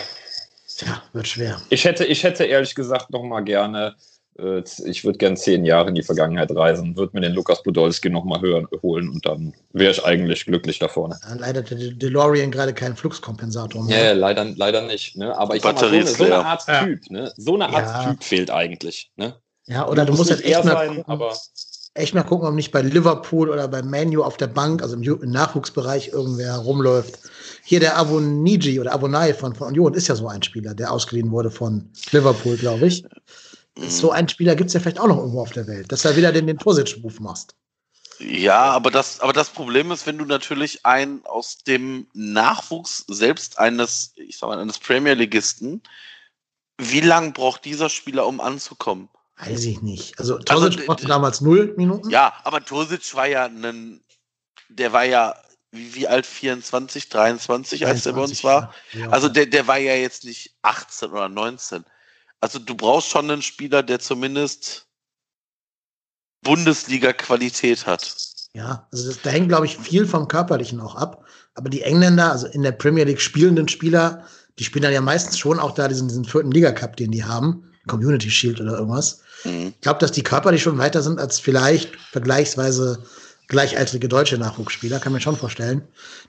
[0.78, 1.61] Tja, wird schwer.
[1.70, 3.95] Ich hätte, ich hätte ehrlich gesagt nochmal gerne,
[4.38, 8.10] äh, ich würde gerne zehn Jahre in die Vergangenheit reisen, würde mir den Lukas Podolski
[8.10, 8.41] nochmal
[8.82, 11.20] holen und dann wäre ich eigentlich glücklich da vorne.
[11.28, 14.14] Ja, leider hat der De- DeLorean gerade keinen Fluxkompensator Ja, mehr.
[14.16, 15.18] leider, leider nicht.
[15.18, 15.38] Ne?
[15.38, 16.45] Aber ich sag mal, so, eine, so eine.
[16.45, 16.84] Art Ja.
[16.86, 17.34] Typ, ne?
[17.36, 18.11] so eine Art Ja.
[18.11, 19.11] Typ fehlt eigentlich.
[19.18, 19.36] Ne?
[19.66, 21.38] Ja, oder du Muss musst halt nicht echt mal, sein, gucken, aber
[21.94, 25.32] echt mal gucken, ob nicht bei Liverpool oder bei Manu auf der Bank, also im,
[25.32, 27.20] Nachwuchsbereich, irgendwer rumläuft.
[27.64, 31.32] Hier der Avoniji oder Avonai von, von Union ist ja so ein Spieler, der ausgeliehen
[31.32, 33.03] wurde von Liverpool, glaube ich.
[33.88, 36.16] So ein Spieler gibt es ja vielleicht auch noch irgendwo auf der Welt, dass du
[36.16, 37.56] wieder den, den Torsitzruf machst.
[38.20, 43.57] Ja, aber das, aber das Problem ist, wenn du natürlich einen aus dem Nachwuchs selbst
[43.57, 45.82] eines, ich sag mal, eines Premier-Ligisten,
[46.78, 49.07] wie lang braucht dieser Spieler, um anzukommen?
[49.40, 50.20] Weiß ich nicht.
[50.20, 50.70] Also brauchte
[51.06, 52.10] d- damals null Minuten.
[52.10, 54.02] Ja, aber Tosic war ja ein,
[54.68, 55.36] der war ja,
[55.72, 58.74] wie, wie alt, 24, 23, als der bei uns 23, war?
[58.94, 58.99] ja.
[59.02, 59.10] Ja.
[59.11, 61.86] Also der, der war ja jetzt nicht 18 oder 19.
[62.41, 64.88] Also du brauchst schon einen Spieler, der zumindest
[66.44, 68.16] Bundesliga-Qualität hat.
[68.53, 71.26] Ja, also das, da hängt, glaube ich, viel vom Körperlichen auch ab.
[71.53, 74.26] Aber die Engländer, also in der Premier League spielenden Spieler,
[74.57, 77.72] die spielen dann ja meistens schon auch da diesen, diesen vierten Liga-Cup, den die haben,
[77.88, 79.22] Community Shield oder irgendwas.
[79.44, 79.74] Mhm.
[79.76, 83.03] Ich glaube, dass die körperlich schon weiter sind als vielleicht vergleichsweise
[83.48, 85.82] gleichaltrige deutsche Nachwuchsspieler, kann man schon vorstellen.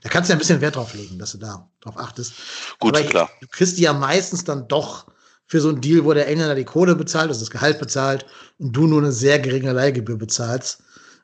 [0.02, 2.32] Da kannst du ja ein bisschen Wert drauf legen, dass du da drauf achtest.
[2.78, 3.30] Gut, Aber klar.
[3.40, 5.06] Du kriegst die ja meistens dann doch
[5.46, 8.24] für so einen Deal, wo der Engländer die Kohle bezahlt, also das Gehalt bezahlt
[8.58, 10.80] und du nur eine sehr geringe Leihgebühr bezahlst.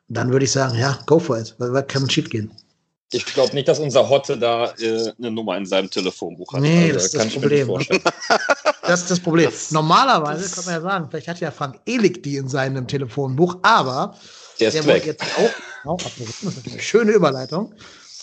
[0.07, 2.51] Und dann würde ich sagen, ja, go for it, weil, weil kann schief gehen.
[3.11, 6.61] Ich glaube nicht, dass unser Hotte da äh, eine Nummer in seinem Telefonbuch hat.
[6.61, 7.69] Nee, das ist das Problem.
[8.81, 9.49] Das ist das Problem.
[9.49, 12.87] Das- Normalerweise das- kann man ja sagen, vielleicht hat ja Frank Ehlig die in seinem
[12.87, 14.15] Telefonbuch, aber
[14.59, 15.05] Der ist der wurde weg.
[15.05, 16.25] jetzt auch, auch abgerufen.
[16.27, 17.73] Das ist natürlich eine schöne Überleitung.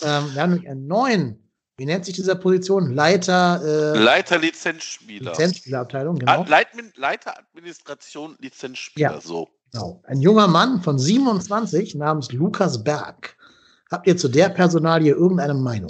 [0.01, 2.91] Ähm, wir haben nämlich einen neuen, wie nennt sich dieser Position?
[2.93, 3.61] Leiter
[3.95, 5.31] äh, Leiter Lizenzspieler.
[5.31, 6.49] Lizenzspielerabteilung, Ah, genau.
[6.49, 9.21] Leitmin, Leiter Administration Lizenzspieler, Ja.
[9.21, 9.47] so.
[9.71, 10.01] genau.
[10.07, 13.35] Ein junger Mann von 27 namens Lukas Berg
[13.95, 15.89] Habt ihr zu der Personalie irgendeine Meinung?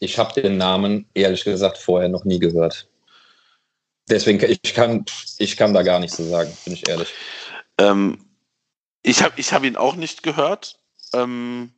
[0.00, 2.88] Ich habe den Namen ehrlich gesagt vorher noch nie gehört.
[4.10, 5.04] Deswegen, ich kann,
[5.38, 7.14] ich kann da gar nichts zu sagen, bin ich ehrlich.
[7.78, 8.18] Ähm,
[9.04, 10.80] ich habe ich hab ihn auch nicht gehört
[11.12, 11.70] ähm,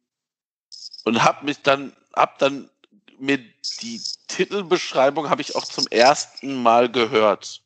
[1.05, 2.71] und habe mich dann, hab dann
[3.19, 3.37] mir
[3.83, 7.61] die Titelbeschreibung habe ich auch zum ersten Mal gehört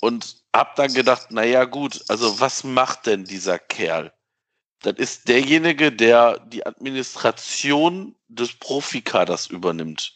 [0.00, 4.12] und habe dann gedacht, naja gut, also was macht denn dieser Kerl?
[4.82, 10.14] Das ist derjenige, der die Administration des Profikaders übernimmt.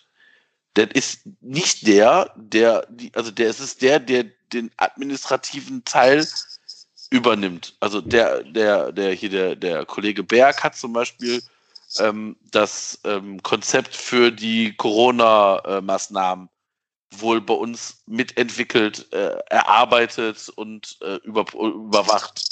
[0.74, 6.26] Das ist nicht der, der, die, also der, es ist der, der den administrativen Teil
[7.10, 7.76] übernimmt.
[7.80, 11.42] Also der, der, der hier, der, der Kollege Berg hat zum Beispiel
[11.98, 16.48] ähm, das ähm, Konzept für die Corona-Maßnahmen
[17.10, 22.51] wohl bei uns mitentwickelt, äh, erarbeitet und äh, über, überwacht.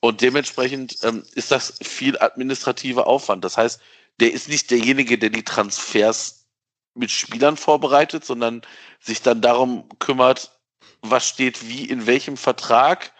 [0.00, 3.44] Und dementsprechend ähm, ist das viel administrativer Aufwand.
[3.44, 3.80] Das heißt,
[4.20, 6.46] der ist nicht derjenige, der die Transfers
[6.94, 8.62] mit Spielern vorbereitet, sondern
[9.00, 10.58] sich dann darum kümmert,
[11.00, 13.12] was steht wie in welchem Vertrag,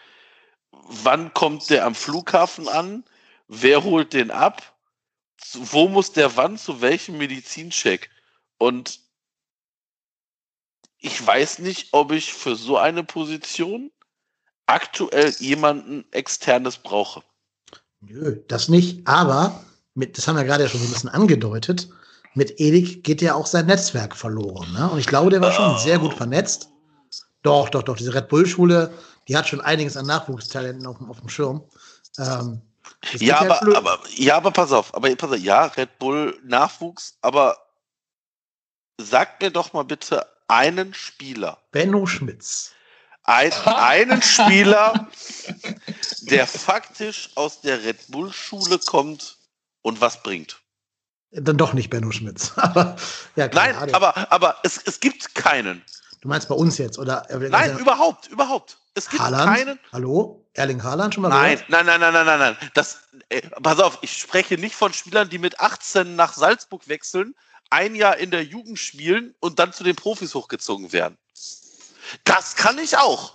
[0.71, 3.05] wann kommt der am Flughafen an,
[3.47, 4.77] wer holt den ab,
[5.55, 8.11] wo muss der wann zu welchem Medizincheck.
[8.59, 9.01] Und
[10.99, 13.93] ich weiß nicht, ob ich für so eine Position
[14.69, 17.23] aktuell jemanden externes brauche.
[18.01, 19.65] Nö, das nicht, aber
[19.95, 21.89] mit, das haben wir gerade ja schon so ein bisschen angedeutet,
[22.35, 24.73] mit Erik geht ja auch sein Netzwerk verloren.
[24.73, 24.89] Ne?
[24.91, 25.79] Und ich glaube, der war schon oh.
[25.79, 26.69] sehr gut vernetzt.
[27.43, 27.97] Doch, doch, doch.
[27.97, 28.93] Diese Red Bull-Schule,
[29.27, 31.65] die hat schon einiges an Nachwuchstalenten auf, auf dem Schirm.
[32.19, 32.61] Ähm,
[33.15, 37.57] ja, aber, aber, ja, aber pass auf, aber pass auf, ja, Red Bull Nachwuchs, aber
[38.99, 41.59] sag mir doch mal bitte einen Spieler.
[41.73, 42.73] Benno Schmitz.
[43.29, 45.07] Ein, einen Spieler,
[46.23, 49.37] der faktisch aus der Red Bull Schule kommt
[49.83, 50.63] und was bringt.
[51.33, 52.53] Dann doch nicht Benno Schmitz.
[52.57, 52.97] aber,
[53.37, 55.83] ja, Nein, aber, aber es, es gibt keinen.
[56.23, 57.27] Du meinst bei uns jetzt, oder?
[57.29, 58.79] Nein, ja, überhaupt, überhaupt.
[58.95, 59.55] Es gibt Haaland?
[59.55, 59.79] keinen.
[59.93, 60.49] Hallo?
[60.55, 61.69] Erling Haaland schon mal nein, gehört?
[61.69, 62.71] Nein, nein, nein, nein, nein, nein.
[62.73, 62.99] Das,
[63.29, 67.35] äh, pass auf, ich spreche nicht von Spielern, die mit 18 nach Salzburg wechseln,
[67.69, 71.19] ein Jahr in der Jugend spielen und dann zu den Profis hochgezogen werden.
[72.25, 73.35] Das kann ich auch.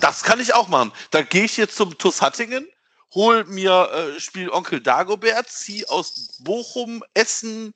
[0.00, 0.92] Das kann ich auch machen.
[1.10, 2.68] Da gehe ich jetzt zum TuS Hattingen,
[3.14, 7.72] hol mir äh, Spiel Onkel Dagobert, zieh aus Bochum, Essen,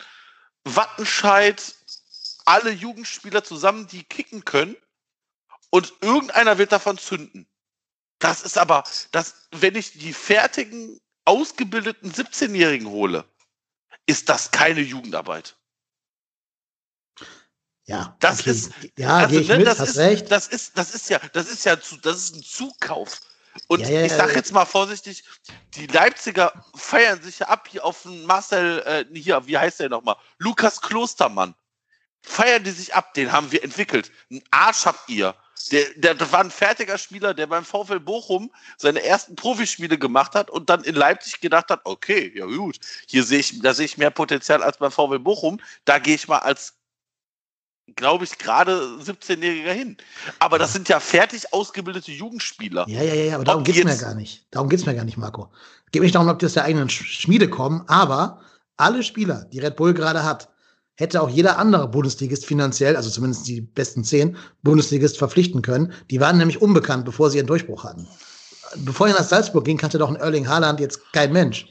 [0.65, 1.75] Wattenscheid
[2.45, 4.77] alle Jugendspieler zusammen, die kicken können
[5.71, 7.47] und irgendeiner wird davon zünden.
[8.19, 13.25] Das ist aber, das, wenn ich die fertigen, ausgebildeten 17-Jährigen hole,
[14.07, 15.57] ist das keine Jugendarbeit.
[17.87, 18.51] Ja, das okay.
[18.51, 20.31] ist, ja, also, ich ne, mit, das hast ist, recht.
[20.31, 23.21] Das ist, das ist ja, das ist ja, das ist ein Zukauf.
[23.69, 25.25] Und ja, ja, ich sag jetzt mal vorsichtig,
[25.75, 29.91] die Leipziger feiern sich ja ab hier auf den Marcel, äh, hier, wie heißt der
[29.91, 30.17] nochmal?
[30.39, 31.55] Lukas Klostermann.
[32.23, 34.11] Feiern die sich ab, den haben wir entwickelt.
[34.31, 35.35] Ein Arsch habt ihr.
[35.71, 40.51] Der, der war ein fertiger Spieler, der beim VfL Bochum seine ersten Profispiele gemacht hat
[40.51, 43.99] und dann in Leipzig gedacht hat, okay, ja gut, hier sehe ich, da sehe ich
[43.99, 45.61] mehr Potenzial als beim VfL Bochum.
[45.85, 46.75] Da gehe ich mal als
[47.97, 49.97] glaube ich, gerade 17-Jähriger hin.
[50.39, 52.87] Aber das sind ja fertig ausgebildete Jugendspieler.
[52.89, 54.47] Ja, ja, ja, aber darum geht es mir gar nicht.
[54.51, 55.51] Darum geht es mir gar nicht, Marco.
[55.87, 58.41] Es geht nicht darum, ob die aus der eigenen Schmiede kommen, aber
[58.77, 60.49] alle Spieler, die Red Bull gerade hat,
[60.97, 65.93] hätte auch jeder andere Bundesligist finanziell, also zumindest die besten zehn Bundesligist verpflichten können.
[66.11, 68.07] Die waren nämlich unbekannt, bevor sie ihren Durchbruch hatten.
[68.77, 71.67] Bevor er nach Salzburg ging, kannte doch ein Erling Haaland jetzt kein Mensch.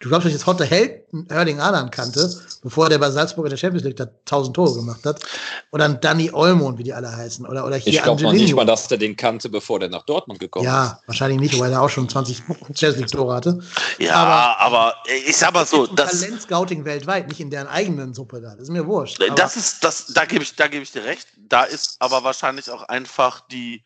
[0.00, 2.30] Du glaubst, dass jetzt Hotte Held Erling Haaland kannte,
[2.62, 5.20] bevor der bei Salzburg in der Champions League da tausend Tore gemacht hat.
[5.72, 7.44] Oder ein Danny Olmo, wie die alle heißen.
[7.44, 10.04] Oder, oder hier Ich glaube noch nicht mal, dass der den kannte, bevor der nach
[10.04, 10.90] Dortmund gekommen ja, ist.
[10.90, 12.36] Ja, wahrscheinlich nicht, weil er auch schon 20
[12.74, 13.58] Champions League Tore hatte.
[13.98, 14.94] Ja, aber, aber
[15.26, 15.88] ich sag mal so.
[15.88, 18.50] Das Talentscouting weltweit, nicht in deren eigenen Suppe da.
[18.50, 19.20] Das ist mir wurscht.
[19.34, 21.26] Das ist, das, da gebe ich, da gebe ich dir recht.
[21.48, 23.82] Da ist aber wahrscheinlich auch einfach die,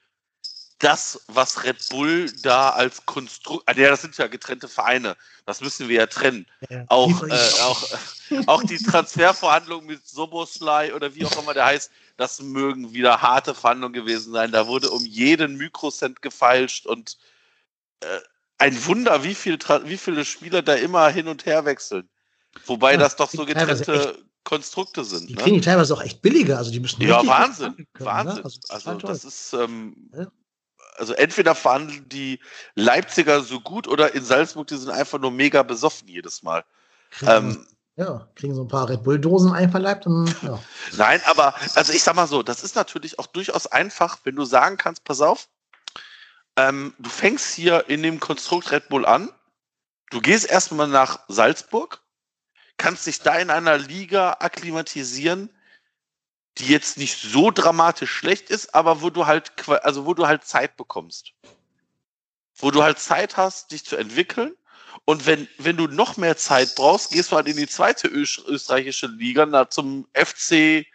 [0.83, 5.61] das, was Red Bull da als Konstrukt, ah, ja, das sind ja getrennte Vereine, das
[5.61, 6.45] müssen wir ja trennen.
[6.69, 7.83] Ja, auch, äh, auch,
[8.47, 13.55] auch die Transferverhandlungen mit Soboslai oder wie auch immer der heißt, das mögen wieder harte
[13.55, 14.51] Verhandlungen gewesen sein.
[14.51, 17.17] Da wurde um jeden Mikrocent gefeilscht und
[18.01, 18.19] äh,
[18.59, 22.09] ein Wunder, wie, viel, wie viele Spieler da immer hin und her wechseln.
[22.67, 25.29] Wobei ja, das doch so getrennte Konstrukte sind.
[25.31, 25.43] Die ne?
[25.43, 27.75] kriegen die teilweise auch echt billiger, also die müssen Ja, Wahnsinn.
[27.77, 28.05] Können, ne?
[28.05, 28.43] Wahnsinn.
[28.43, 28.51] Ne?
[28.69, 30.27] Also, also das ist, ähm, ja
[31.03, 32.41] also entweder verhandeln die
[32.75, 36.65] Leipziger so gut oder in Salzburg, die sind einfach nur mega besoffen jedes Mal.
[37.27, 37.67] Ähm,
[37.97, 40.59] ja, kriegen so ein paar Red Bull-Dosen einverleibt und ja.
[40.97, 44.47] Nein, aber also ich sag mal so, das ist natürlich auch durchaus einfach, wenn du
[44.47, 45.49] sagen kannst, pass auf,
[46.57, 49.29] ähm, du fängst hier in dem Konstrukt Red Bull an,
[50.13, 52.03] Du gehst erstmal nach Salzburg,
[52.77, 55.49] kannst dich da in einer Liga akklimatisieren,
[56.59, 59.53] die jetzt nicht so dramatisch schlecht ist, aber wo du halt,
[59.83, 61.33] also wo du halt Zeit bekommst.
[62.57, 64.55] Wo du halt Zeit hast, dich zu entwickeln.
[65.05, 69.07] Und wenn, wenn du noch mehr Zeit brauchst, gehst du halt in die zweite österreichische
[69.07, 70.87] Liga, na, zum FC,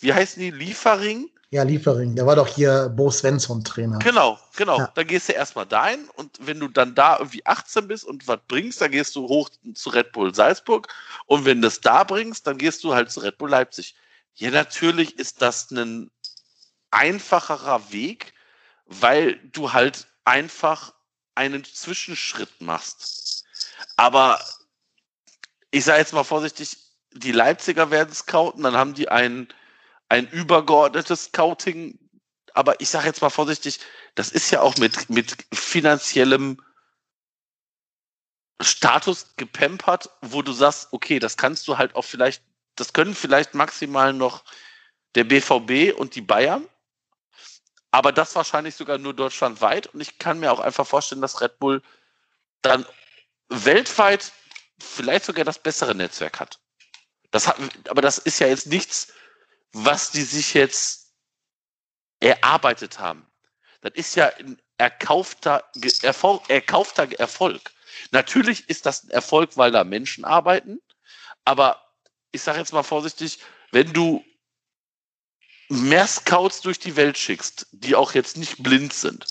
[0.00, 1.30] wie heißen die, Liefering?
[1.50, 2.16] Ja, Liefering.
[2.16, 4.00] Der war doch hier Bo Svensson Trainer.
[4.00, 4.78] Genau, genau.
[4.78, 4.90] Ja.
[4.92, 8.40] Da gehst du erstmal dahin und wenn du dann da irgendwie 18 bist und was
[8.48, 10.88] bringst, dann gehst du hoch zu Red Bull Salzburg
[11.26, 13.94] und wenn du es da bringst, dann gehst du halt zu Red Bull Leipzig.
[14.34, 16.10] Ja, natürlich ist das ein
[16.90, 18.34] einfacherer Weg,
[18.86, 20.94] weil du halt einfach
[21.34, 23.44] einen Zwischenschritt machst.
[23.96, 24.40] Aber
[25.70, 26.76] ich sage jetzt mal vorsichtig,
[27.12, 29.48] die Leipziger werden scouten, dann haben die einen
[30.08, 31.98] ein übergeordnetes Scouting.
[32.54, 33.80] Aber ich sage jetzt mal vorsichtig,
[34.14, 36.60] das ist ja auch mit, mit finanziellem
[38.60, 42.42] Status gepempert, wo du sagst, okay, das kannst du halt auch vielleicht,
[42.76, 44.44] das können vielleicht maximal noch
[45.14, 46.66] der BVB und die Bayern,
[47.90, 49.86] aber das wahrscheinlich sogar nur deutschlandweit.
[49.88, 51.82] Und ich kann mir auch einfach vorstellen, dass Red Bull
[52.62, 52.84] dann
[53.48, 54.32] weltweit
[54.80, 56.58] vielleicht sogar das bessere Netzwerk hat.
[57.30, 57.56] Das hat
[57.88, 59.12] aber das ist ja jetzt nichts,
[59.72, 61.12] was die sich jetzt
[62.20, 63.26] erarbeitet haben.
[63.80, 65.64] Das ist ja ein erkaufter
[66.02, 67.70] Erfolg, erkaufter Erfolg.
[68.10, 70.80] Natürlich ist das ein Erfolg, weil da Menschen arbeiten,
[71.44, 71.83] aber
[72.34, 73.38] ich sage jetzt mal vorsichtig,
[73.70, 74.24] wenn du
[75.68, 79.24] mehr Scouts durch die Welt schickst, die auch jetzt nicht blind sind,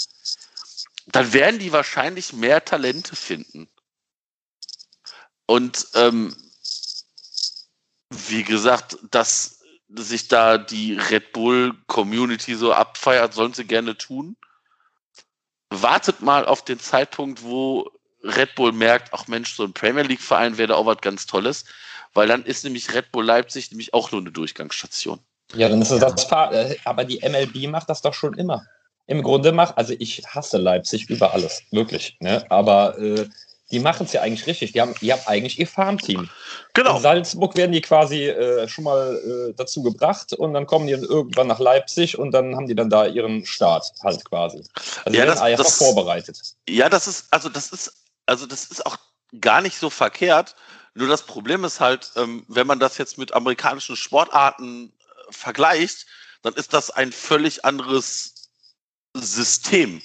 [1.07, 3.69] dann werden die wahrscheinlich mehr Talente finden.
[5.45, 6.33] Und ähm,
[8.09, 9.59] wie gesagt, das
[9.89, 14.37] sich da die Red Bull Community so abfeiert, sollen sie gerne tun.
[15.69, 17.91] Wartet mal auf den Zeitpunkt, wo
[18.23, 21.25] Red Bull merkt, ach Mensch, so ein Premier League Verein wäre da auch was ganz
[21.25, 21.65] Tolles,
[22.13, 25.19] weil dann ist nämlich Red Bull Leipzig nämlich auch nur eine Durchgangsstation.
[25.55, 28.65] Ja, dann ist es das Fahr äh, aber die MLB macht das doch schon immer.
[29.05, 32.15] Im Grunde macht, also ich hasse Leipzig über alles, wirklich.
[32.21, 32.45] Ne?
[32.49, 33.27] Aber äh,
[33.73, 34.71] die machen es ja eigentlich richtig.
[34.71, 36.29] Die haben, die haben eigentlich ihr Farmteam.
[36.73, 36.97] Genau.
[36.97, 40.93] In Salzburg werden die quasi äh, schon mal äh, dazu gebracht und dann kommen die
[40.93, 44.63] dann irgendwann nach Leipzig und dann haben die dann da ihren Start halt quasi.
[45.05, 46.39] Also ja, das, einfach vorbereitet.
[46.69, 47.91] Ja, das ist, also das ist,
[48.27, 48.97] also das ist auch
[49.41, 50.55] gar nicht so verkehrt.
[50.95, 56.05] Nur das Problem ist halt, ähm, wenn man das jetzt mit amerikanischen Sportarten äh, vergleicht,
[56.43, 58.49] dann ist das ein völlig anderes
[59.13, 60.01] System.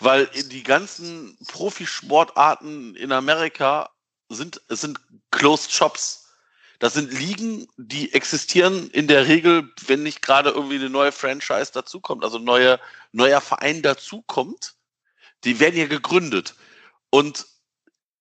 [0.00, 3.90] Weil die ganzen Profisportarten in Amerika
[4.28, 5.00] sind, sind
[5.30, 6.26] Closed Shops.
[6.78, 11.72] Das sind Ligen, die existieren in der Regel, wenn nicht gerade irgendwie eine neue Franchise
[11.72, 12.78] dazukommt, also neue,
[13.10, 14.74] neuer Verein dazukommt.
[15.42, 16.54] Die werden ja gegründet.
[17.10, 17.46] Und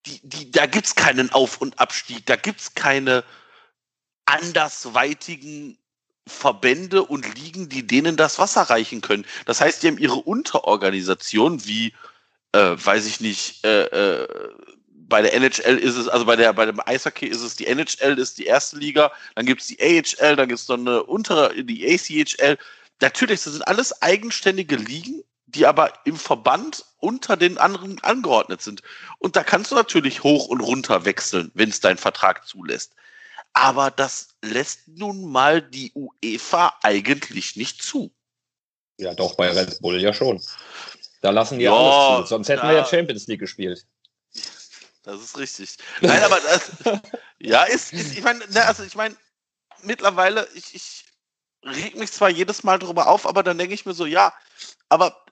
[0.07, 3.23] die, die, da gibt's keinen Auf- und Abstieg, da gibt's keine
[4.25, 5.77] andersweitigen
[6.27, 9.25] Verbände und Ligen, die denen das Wasser reichen können.
[9.45, 11.93] Das heißt, die haben ihre Unterorganisation, wie,
[12.51, 14.27] äh, weiß ich nicht, äh, äh,
[15.07, 18.19] bei der NHL ist es, also bei der, bei dem Eishockey ist es die NHL,
[18.19, 21.63] ist die erste Liga, dann gibt es die AHL, dann gibt es noch eine untere,
[21.63, 22.57] die ACHL.
[22.99, 25.23] Natürlich, das sind alles eigenständige Ligen,
[25.57, 28.81] die aber im Verband unter den anderen angeordnet sind.
[29.19, 32.93] Und da kannst du natürlich hoch und runter wechseln, wenn es dein Vertrag zulässt.
[33.53, 38.13] Aber das lässt nun mal die UEFA eigentlich nicht zu.
[38.97, 40.41] Ja, doch, bei Red Bull ja schon.
[41.21, 42.29] Da lassen die ja, alles zu.
[42.29, 43.85] Sonst hätten da, wir ja Champions League gespielt.
[45.03, 45.77] Das ist richtig.
[46.01, 46.71] Nein, aber das,
[47.39, 49.15] ja, ist, ist ich meine, ne, also ich meine,
[49.81, 51.05] mittlerweile, ich, ich
[51.63, 54.34] reg mich zwar jedes Mal drüber auf, aber dann denke ich mir so, ja,
[54.89, 55.25] aber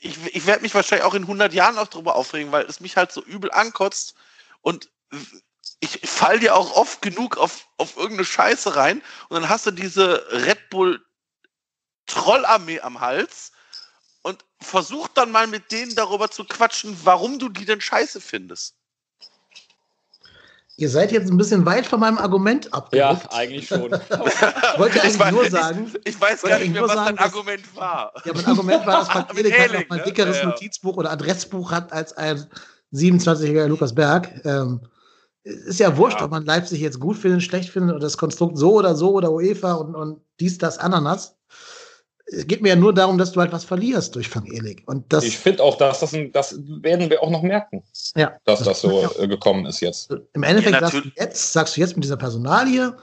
[0.00, 2.96] ich, ich werde mich wahrscheinlich auch in 100 Jahren noch drüber aufregen, weil es mich
[2.96, 4.14] halt so übel ankotzt
[4.62, 4.90] und
[5.80, 9.70] ich fall dir auch oft genug auf, auf irgendeine Scheiße rein und dann hast du
[9.70, 11.04] diese Red Bull
[12.06, 13.52] Trollarmee am Hals
[14.22, 18.77] und versuch dann mal mit denen darüber zu quatschen, warum du die denn scheiße findest.
[20.78, 23.24] Ihr seid jetzt ein bisschen weit von meinem Argument abgerückt.
[23.24, 23.92] Ja, eigentlich schon.
[23.92, 25.92] ich wollte eigentlich ich nur sagen.
[26.04, 28.12] Ich, ich weiß gar nicht mehr, was sagen, dein Argument dass, war.
[28.24, 30.04] Ja, mein Argument war, dass Frank Elik halt noch mal ein ne?
[30.04, 30.48] dickeres ja, ja.
[30.50, 32.46] Notizbuch oder Adressbuch hat als ein
[32.94, 34.30] 27-jähriger Lukas Berg.
[34.44, 34.82] Ähm,
[35.42, 36.26] ist ja wurscht, ja.
[36.26, 39.32] ob man Leipzig jetzt gut findet, schlecht findet oder das Konstrukt so oder so oder
[39.32, 41.37] UEFA und, und dies, das, Ananas.
[42.30, 44.82] Es geht mir ja nur darum, dass du halt was verlierst durch Frank Elig.
[44.86, 47.82] Und das, ich finde auch, dass das, ein, das werden wir auch noch merken,
[48.16, 49.10] ja, dass das, das so.
[49.18, 50.10] Äh, gekommen ist jetzt.
[50.34, 52.96] Im Endeffekt ja, sagst, du jetzt, sagst du jetzt mit dieser Personalie,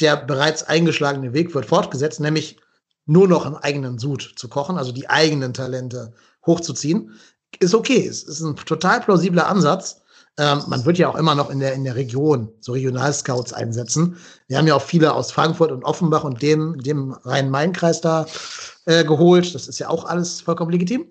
[0.00, 2.58] der bereits eingeschlagene Weg wird fortgesetzt, nämlich
[3.06, 6.12] nur noch im eigenen Sud zu kochen, also die eigenen Talente
[6.44, 7.12] hochzuziehen,
[7.60, 8.06] ist okay.
[8.06, 10.02] Es ist ein total plausibler Ansatz
[10.38, 14.16] Ähm, man wird ja auch immer noch in der, in der Region so Regionalscouts einsetzen.
[14.48, 18.26] Wir haben ja auch viele aus Frankfurt und Offenbach und dem, dem Rhein-Main-Kreis da
[18.84, 19.54] äh, geholt.
[19.54, 21.06] Das ist ja auch alles vollkommen legitim.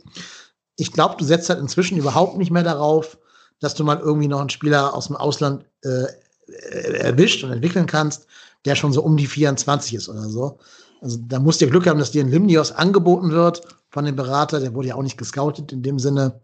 [0.77, 3.17] Ich glaube, du setzt halt inzwischen überhaupt nicht mehr darauf,
[3.59, 6.05] dass du mal irgendwie noch einen Spieler aus dem Ausland äh,
[6.99, 8.27] erwischt und entwickeln kannst,
[8.65, 10.59] der schon so um die 24 ist oder so.
[11.01, 14.59] Also da musst du Glück haben, dass dir ein Limnios angeboten wird von dem Berater.
[14.59, 16.39] Der wurde ja auch nicht gescoutet in dem Sinne.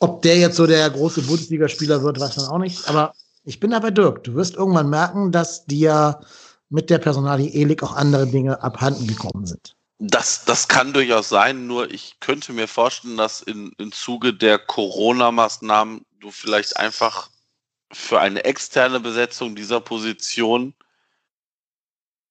[0.00, 2.88] Ob der jetzt so der große Bundesligaspieler wird, weiß man auch nicht.
[2.88, 3.14] Aber
[3.44, 4.24] ich bin da bei Dirk.
[4.24, 6.20] Du wirst irgendwann merken, dass dir
[6.70, 9.74] mit der Personalie Elik auch andere Dinge abhanden gekommen sind.
[9.98, 14.58] Das, das kann durchaus sein, nur ich könnte mir vorstellen, dass in, im Zuge der
[14.58, 17.30] Corona-Maßnahmen du vielleicht einfach
[17.92, 20.74] für eine externe Besetzung dieser Position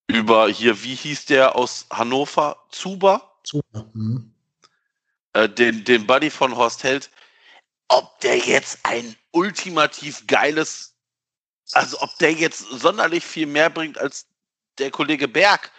[0.08, 2.58] über hier, wie hieß der aus Hannover?
[2.70, 3.34] Zuber?
[3.44, 3.90] Zuber.
[3.94, 4.32] Mhm.
[5.34, 7.10] Äh, den, den Buddy von Horst Held.
[7.90, 10.96] Ob der jetzt ein ultimativ geiles,
[11.72, 14.28] also ob der jetzt sonderlich viel mehr bringt als
[14.78, 15.72] der Kollege Berg,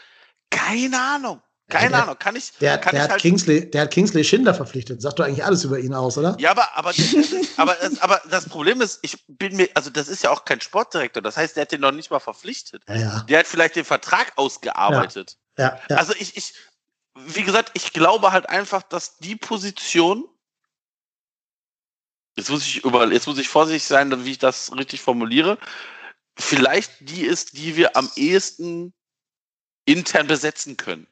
[0.50, 1.42] keine Ahnung.
[1.68, 2.52] Keine der, Ahnung, kann ich.
[2.60, 5.02] Der, kann der, ich hat halt Kingsley, der hat Kingsley Schindler verpflichtet.
[5.02, 6.34] Sagt doch eigentlich alles über ihn aus, oder?
[6.38, 6.94] Ja, aber, aber,
[7.58, 11.22] aber, aber das Problem ist, ich bin mir, also das ist ja auch kein Sportdirektor.
[11.22, 12.84] Das heißt, der hat den noch nicht mal verpflichtet.
[12.88, 13.20] Ja, ja.
[13.28, 15.36] Der hat vielleicht den Vertrag ausgearbeitet.
[15.58, 16.54] Ja, ja, Also ich, ich,
[17.14, 20.24] wie gesagt, ich glaube halt einfach, dass die Position.
[22.38, 25.58] Jetzt muss ich über, jetzt muss ich vorsichtig sein, wie ich das richtig formuliere.
[26.38, 28.94] Vielleicht die ist, die wir am ehesten
[29.86, 31.08] intern besetzen können.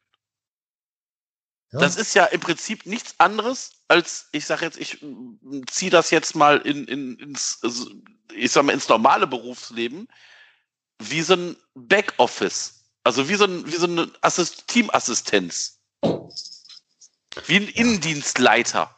[1.73, 1.79] Ja.
[1.79, 4.99] Das ist ja im Prinzip nichts anderes als, ich sage jetzt, ich
[5.69, 7.91] ziehe das jetzt mal in, in, ins, also,
[8.33, 10.07] ich sag mal, ins normale Berufsleben,
[10.99, 12.85] wie so ein Backoffice.
[13.03, 15.81] Also wie so, ein, wie so eine Assist Teamassistenz.
[16.01, 18.96] Wie ein Innendienstleiter.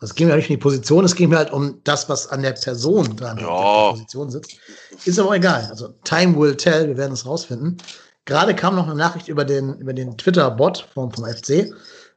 [0.00, 2.28] Ja, es ging mir nicht um die Position, es ging mir halt um das, was
[2.28, 3.46] an der Person dran ja.
[3.46, 4.56] der Position sitzt.
[5.04, 5.66] Ist aber egal.
[5.70, 7.76] Also time will tell, wir werden es rausfinden.
[8.24, 11.72] Gerade kam noch eine Nachricht über den, über den Twitter-Bot vom, vom FC.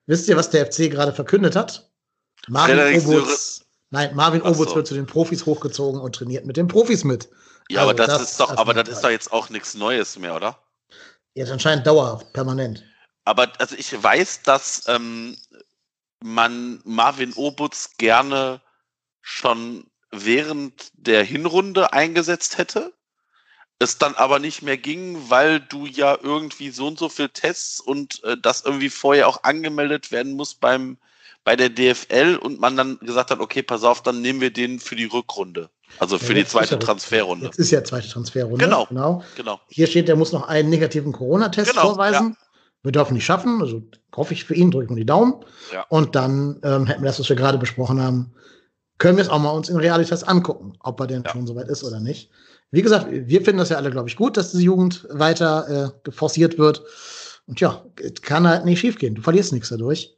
[0.08, 1.90] Wisst ihr, was der FC gerade verkündet hat?
[2.48, 4.76] Marvin Obutz, nein, Marvin Obutz so.
[4.76, 7.30] wird zu den Profis hochgezogen und trainiert mit den Profis mit.
[7.70, 10.18] Ja, also aber das, das, ist doch, aber das ist doch jetzt auch nichts Neues
[10.20, 10.58] mehr, oder?
[11.34, 12.84] Jetzt anscheinend dauerhaft, permanent.
[13.24, 15.38] Aber also ich weiß, dass ähm,
[16.24, 18.62] man Marvin Obutz gerne
[19.22, 22.94] schon während der Hinrunde eingesetzt hätte
[23.82, 27.80] es dann aber nicht mehr ging, weil du ja irgendwie so und so viel Tests
[27.80, 30.98] und äh, das irgendwie vorher auch angemeldet werden muss beim
[31.44, 34.80] bei der DFL und man dann gesagt hat, okay, pass auf, dann nehmen wir den
[34.80, 35.72] für die Rückrunde.
[35.98, 37.48] Also für ja, die zweite ja, Transferrunde.
[37.48, 38.64] Jetzt ist ja zweite Transferrunde.
[38.64, 39.24] Genau, genau.
[39.36, 39.60] genau.
[39.68, 42.38] Hier steht, der muss noch einen negativen Corona-Test genau, vorweisen.
[42.82, 42.86] Ja.
[42.86, 43.84] Wir dürfen nicht schaffen, also
[44.16, 45.36] hoffe ich für ihn, drücken die Daumen.
[45.72, 45.86] Ja.
[45.90, 48.34] Und dann ähm, hätten wir das, was wir gerade besprochen haben,
[48.98, 51.84] können wir es auch mal uns in Realität angucken, ob er denn schon soweit ist
[51.84, 52.30] oder nicht.
[52.72, 56.12] Wie gesagt, wir finden das ja alle, glaube ich, gut, dass diese Jugend weiter äh,
[56.12, 56.84] forciert wird.
[57.48, 57.84] Und ja,
[58.22, 59.16] kann halt nicht schiefgehen.
[59.16, 60.16] Du verlierst nichts dadurch.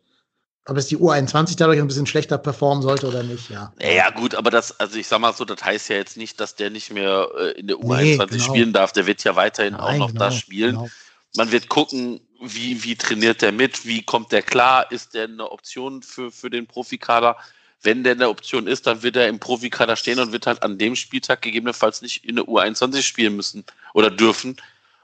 [0.65, 3.73] Ob es die U21 dadurch ein bisschen schlechter performen sollte oder nicht, ja.
[3.81, 6.56] Ja, gut, aber das, also ich sag mal so, das heißt ja jetzt nicht, dass
[6.56, 8.44] der nicht mehr äh, in der U21 nee, genau.
[8.44, 8.94] spielen darf.
[8.94, 10.76] Der wird ja weiterhin Nein, auch noch genau, da spielen.
[10.76, 10.90] Genau.
[11.35, 15.49] Man wird gucken, wie, wie trainiert der mit, wie kommt der klar, ist der eine
[15.52, 17.38] Option für, für den Profikader?
[17.84, 20.78] wenn der eine Option ist, dann wird er im Profikader stehen und wird halt an
[20.78, 24.56] dem Spieltag gegebenenfalls nicht in der U21 spielen müssen oder dürfen.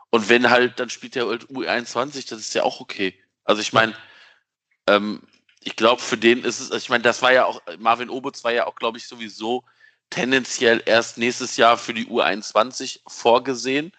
[0.10, 3.14] Und wenn halt, dann spielt er halt U21, das ist ja auch okay.
[3.44, 3.94] Also ich meine,
[4.88, 5.22] ähm,
[5.62, 8.44] ich glaube, für den ist es, also ich meine, das war ja auch, Marvin Obutz
[8.44, 9.64] war ja auch, glaube ich, sowieso
[10.10, 13.92] tendenziell erst nächstes Jahr für die U21 vorgesehen.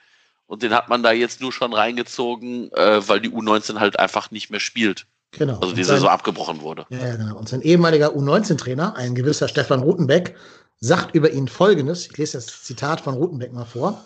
[0.51, 4.33] Und den hat man da jetzt nur schon reingezogen, äh, weil die U19 halt einfach
[4.33, 5.07] nicht mehr spielt.
[5.31, 5.61] Genau.
[5.61, 6.87] Also die Saison abgebrochen wurde.
[6.89, 7.39] Ja, genau.
[7.39, 10.35] Und sein ehemaliger U19-Trainer, ein gewisser Stefan Rutenbeck,
[10.81, 12.09] sagt über ihn Folgendes.
[12.09, 14.03] Ich lese das Zitat von Rutenbeck mal vor.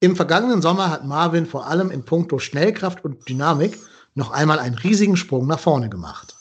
[0.00, 3.78] Im vergangenen Sommer hat Marvin vor allem in puncto Schnellkraft und Dynamik
[4.16, 6.34] noch einmal einen riesigen Sprung nach vorne gemacht.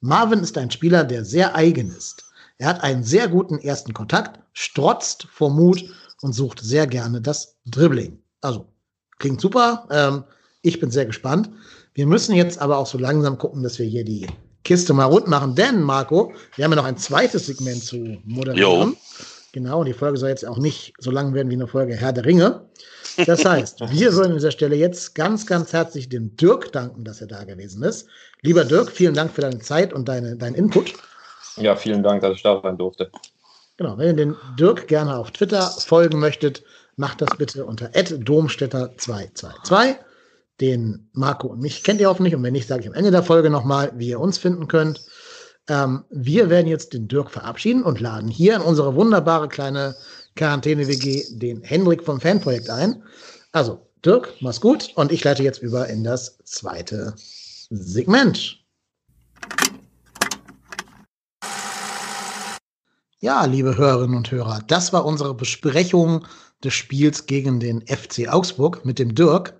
[0.00, 2.24] Marvin ist ein Spieler, der sehr eigen ist.
[2.56, 5.84] Er hat einen sehr guten ersten Kontakt, strotzt vor Mut
[6.22, 8.22] und sucht sehr gerne das Dribbling.
[8.40, 8.69] Also,
[9.20, 9.86] klingt super.
[9.90, 10.24] Ähm,
[10.62, 11.48] ich bin sehr gespannt.
[11.94, 14.26] Wir müssen jetzt aber auch so langsam gucken, dass wir hier die
[14.64, 18.90] Kiste mal rund machen, denn Marco, wir haben ja noch ein zweites Segment zu moderieren.
[18.90, 18.96] Jo.
[19.52, 22.12] Genau, und die Folge soll jetzt auch nicht so lang werden wie eine Folge Herr
[22.12, 22.68] der Ringe.
[23.26, 27.20] Das heißt, wir sollen an dieser Stelle jetzt ganz, ganz herzlich dem Dirk danken, dass
[27.20, 28.06] er da gewesen ist.
[28.42, 30.92] Lieber Dirk, vielen Dank für deine Zeit und deine, deinen Input.
[31.56, 33.10] Ja, vielen Dank, dass ich da sein durfte.
[33.76, 36.62] Genau, wenn ihr den Dirk gerne auf Twitter folgen möchtet,
[37.00, 39.96] macht das bitte unter domstädter222.
[40.60, 42.34] Den Marco und mich kennt ihr hoffentlich.
[42.34, 45.00] Und wenn nicht, sage ich am Ende der Folge nochmal, wie ihr uns finden könnt.
[45.66, 49.96] Ähm, wir werden jetzt den Dirk verabschieden und laden hier in unsere wunderbare kleine
[50.36, 53.02] Quarantäne-WG den Hendrik vom Fanprojekt ein.
[53.52, 57.14] Also, Dirk, mach's gut und ich leite jetzt über in das zweite
[57.70, 58.58] Segment.
[63.20, 66.26] Ja, liebe Hörerinnen und Hörer, das war unsere Besprechung
[66.64, 69.54] des Spiels gegen den FC Augsburg mit dem Dirk.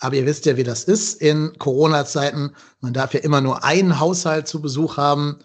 [0.00, 2.50] Aber ihr wisst ja, wie das ist in Corona-Zeiten.
[2.80, 5.38] Man darf ja immer nur einen Haushalt zu Besuch haben.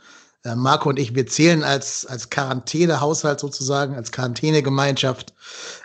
[0.43, 5.33] Äh, Marco und ich, wir zählen als, als Quarantänehaushalt sozusagen, als Quarantänegemeinschaft.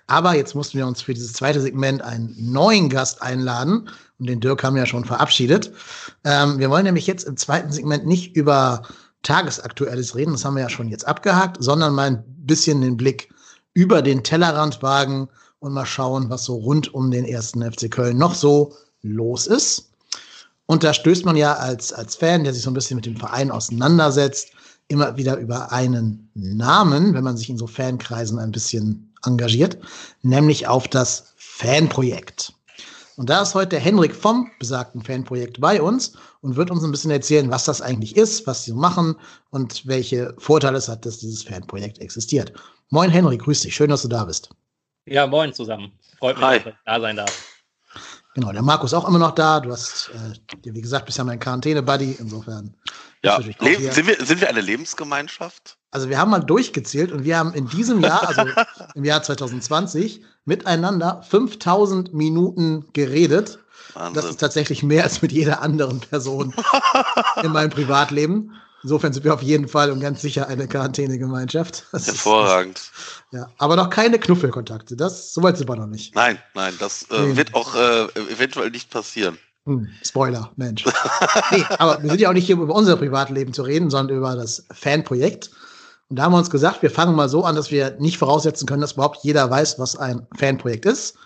[0.07, 3.89] Aber jetzt mussten wir uns für dieses zweite Segment einen neuen Gast einladen.
[4.19, 5.73] Und den Dirk haben wir ja schon verabschiedet.
[6.25, 8.83] Ähm, wir wollen nämlich jetzt im zweiten Segment nicht über
[9.23, 13.34] Tagesaktuelles reden, das haben wir ja schon jetzt abgehakt, sondern mal ein bisschen den Blick
[13.75, 15.29] über den Tellerrand wagen
[15.59, 19.91] und mal schauen, was so rund um den ersten FC Köln noch so los ist.
[20.67, 23.17] Und da stößt man ja als, als Fan, der sich so ein bisschen mit dem
[23.17, 24.51] Verein auseinandersetzt,
[24.89, 29.79] immer wieder über einen Namen, wenn man sich in so Fankreisen ein bisschen engagiert,
[30.23, 32.53] nämlich auf das Fanprojekt.
[33.17, 36.91] Und da ist heute der Henrik vom besagten Fanprojekt bei uns und wird uns ein
[36.91, 39.15] bisschen erzählen, was das eigentlich ist, was sie so machen
[39.51, 42.53] und welche Vorteile es hat, dass dieses Fanprojekt existiert.
[42.91, 44.51] Moin Henrik, grüß dich, schön, dass du da bist.
[45.07, 45.93] Ja, moin zusammen.
[46.19, 46.59] Freut mich, Hi.
[46.59, 47.55] dass ich da sein darf.
[48.35, 49.61] Genau, der Markus ist auch immer noch da.
[49.61, 52.17] Du hast, äh, wie gesagt, bist ja mein Quarantäne-Buddy.
[52.19, 52.75] Insofern.
[53.23, 53.61] Ja, sind,
[54.07, 55.79] wir, sind wir eine Lebensgemeinschaft?
[55.93, 58.43] Also wir haben mal durchgezählt und wir haben in diesem Jahr, also
[58.97, 63.61] im Jahr 2020, miteinander 5000 Minuten geredet.
[63.95, 64.31] Das Wahnsinn.
[64.31, 66.53] ist tatsächlich mehr als mit jeder anderen Person
[67.43, 68.53] in meinem Privatleben.
[68.85, 71.87] Insofern sind wir auf jeden Fall und ganz sicher eine Quarantänegemeinschaft.
[71.91, 72.81] Das ist- Hervorragend.
[73.33, 74.95] Ja, aber noch keine Knuffelkontakte.
[74.95, 76.15] Das soweit sind wir noch nicht.
[76.15, 77.37] Nein, nein, das äh, Nee.
[77.37, 79.39] wird auch äh, eventuell nicht passieren.
[79.67, 80.85] Hm, Spoiler, Mensch.
[81.51, 84.19] nee, aber wir sind ja auch nicht hier, um über unser Privatleben zu reden, sondern
[84.19, 85.51] über das Fanprojekt.
[86.11, 88.67] Und da haben wir uns gesagt, wir fangen mal so an, dass wir nicht voraussetzen
[88.67, 91.17] können, dass überhaupt jeder weiß, was ein Fanprojekt ist.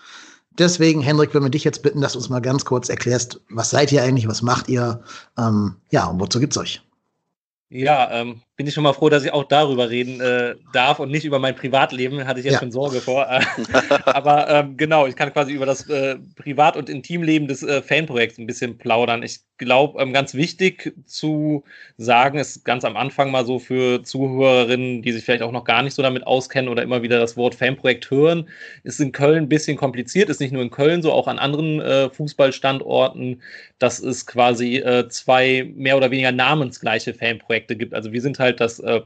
[0.57, 3.69] Deswegen, Hendrik, würden wir dich jetzt bitten, dass du uns mal ganz kurz erklärst, was
[3.69, 5.01] seid ihr eigentlich, was macht ihr?
[5.37, 6.81] Ähm, ja, und wozu gibt's euch?
[7.69, 11.09] Ja, ähm, bin ich schon mal froh, dass ich auch darüber reden äh, darf und
[11.11, 12.27] nicht über mein Privatleben.
[12.27, 12.59] Hatte ich jetzt Ja.
[12.59, 13.25] schon Sorge vor.
[13.25, 13.39] Äh,
[14.05, 18.37] Aber ähm, genau, ich kann quasi über das äh, Privat- und Intimleben des äh, Fanprojekts
[18.37, 19.23] ein bisschen plaudern.
[19.23, 21.63] Ich glaube, ähm, ganz wichtig zu
[21.97, 25.81] sagen, ist ganz am Anfang mal so für Zuhörerinnen, die sich vielleicht auch noch gar
[25.81, 28.49] nicht so damit auskennen oder immer wieder das Wort Fanprojekt hören,
[28.83, 31.79] ist in Köln ein bisschen kompliziert, ist nicht nur in Köln so, auch an anderen
[31.79, 33.41] äh, Fußballstandorten,
[33.79, 37.93] dass es quasi äh, zwei mehr oder weniger namensgleiche Fanprojekte gibt.
[37.93, 39.01] Also wir sind halt das äh,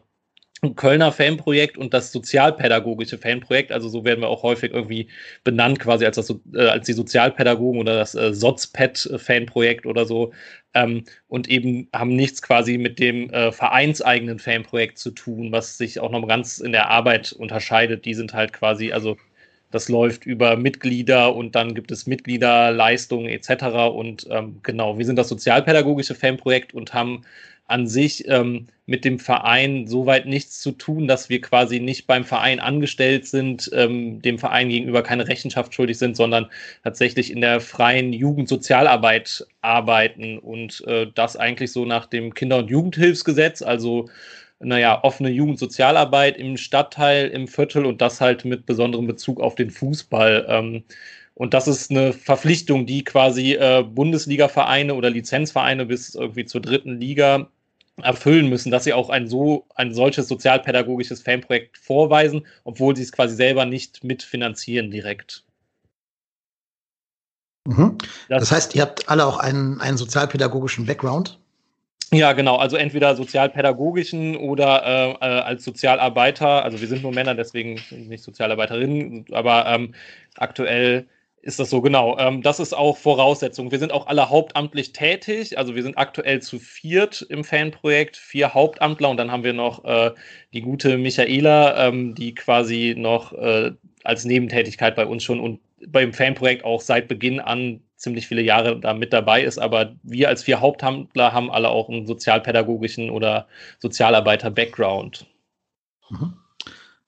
[0.76, 3.72] Kölner Fanprojekt und das sozialpädagogische Fanprojekt.
[3.72, 5.10] Also so werden wir auch häufig irgendwie
[5.44, 10.32] benannt, quasi als, das, äh, als die Sozialpädagogen oder das äh, Sozped-Fanprojekt oder so.
[10.74, 16.00] Ähm, und eben haben nichts quasi mit dem äh, vereinseigenen Fanprojekt zu tun, was sich
[16.00, 18.06] auch noch ganz in der Arbeit unterscheidet.
[18.06, 19.18] Die sind halt quasi, also
[19.72, 23.92] das läuft über Mitglieder und dann gibt es Mitgliederleistungen etc.
[23.94, 27.24] Und ähm, genau, wir sind das sozialpädagogische Fanprojekt und haben
[27.66, 32.26] an sich ähm, mit dem Verein soweit nichts zu tun, dass wir quasi nicht beim
[32.26, 36.48] Verein angestellt sind, ähm, dem Verein gegenüber keine Rechenschaft schuldig sind, sondern
[36.84, 42.70] tatsächlich in der freien Jugendsozialarbeit arbeiten und äh, das eigentlich so nach dem Kinder- und
[42.70, 44.10] Jugendhilfsgesetz, also
[44.60, 49.72] naja, offene Jugendsozialarbeit im Stadtteil, im Viertel und das halt mit besonderem Bezug auf den
[49.72, 50.46] Fußball.
[50.48, 50.84] Ähm,
[51.36, 57.00] und das ist eine Verpflichtung, die quasi äh, Bundesliga-Vereine oder Lizenzvereine bis irgendwie zur dritten
[57.00, 57.50] Liga
[58.02, 63.12] erfüllen müssen, dass sie auch ein so ein solches sozialpädagogisches Fanprojekt vorweisen, obwohl sie es
[63.12, 65.44] quasi selber nicht mitfinanzieren direkt.
[67.68, 67.98] Mhm.
[68.30, 71.40] Das- Das heißt, ihr habt alle auch einen, einen sozialpädagogischen Background.
[72.12, 72.58] Ja, genau.
[72.58, 76.64] Also entweder sozialpädagogischen oder äh, äh, als Sozialarbeiter.
[76.64, 79.26] Also wir sind nur Männer, deswegen nicht Sozialarbeiterinnen.
[79.32, 79.96] Aber ähm,
[80.38, 81.08] aktuell
[81.44, 82.18] ist das so genau.
[82.18, 83.70] Ähm, das ist auch Voraussetzung.
[83.70, 85.58] Wir sind auch alle hauptamtlich tätig.
[85.58, 89.84] Also wir sind aktuell zu viert im Fanprojekt, vier Hauptamtler und dann haben wir noch
[89.84, 90.12] äh,
[90.54, 93.72] die gute Michaela, ähm, die quasi noch äh,
[94.06, 98.80] als Nebentätigkeit bei uns schon und beim Fanprojekt auch seit Beginn an ziemlich viele Jahre
[98.80, 99.58] da mit dabei ist.
[99.58, 103.48] Aber wir als vier Hauptamtler haben alle auch einen sozialpädagogischen oder
[103.80, 105.26] Sozialarbeiter-Background.
[106.10, 106.36] Mhm.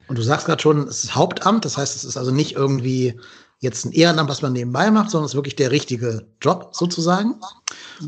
[0.07, 3.15] Und du sagst gerade schon, es ist Hauptamt, das heißt, es ist also nicht irgendwie
[3.59, 7.35] jetzt ein Ehrenamt, was man nebenbei macht, sondern es ist wirklich der richtige Job sozusagen.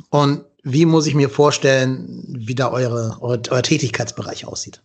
[0.10, 4.82] Und wie muss ich mir vorstellen, wie da eure, eure, euer Tätigkeitsbereich aussieht?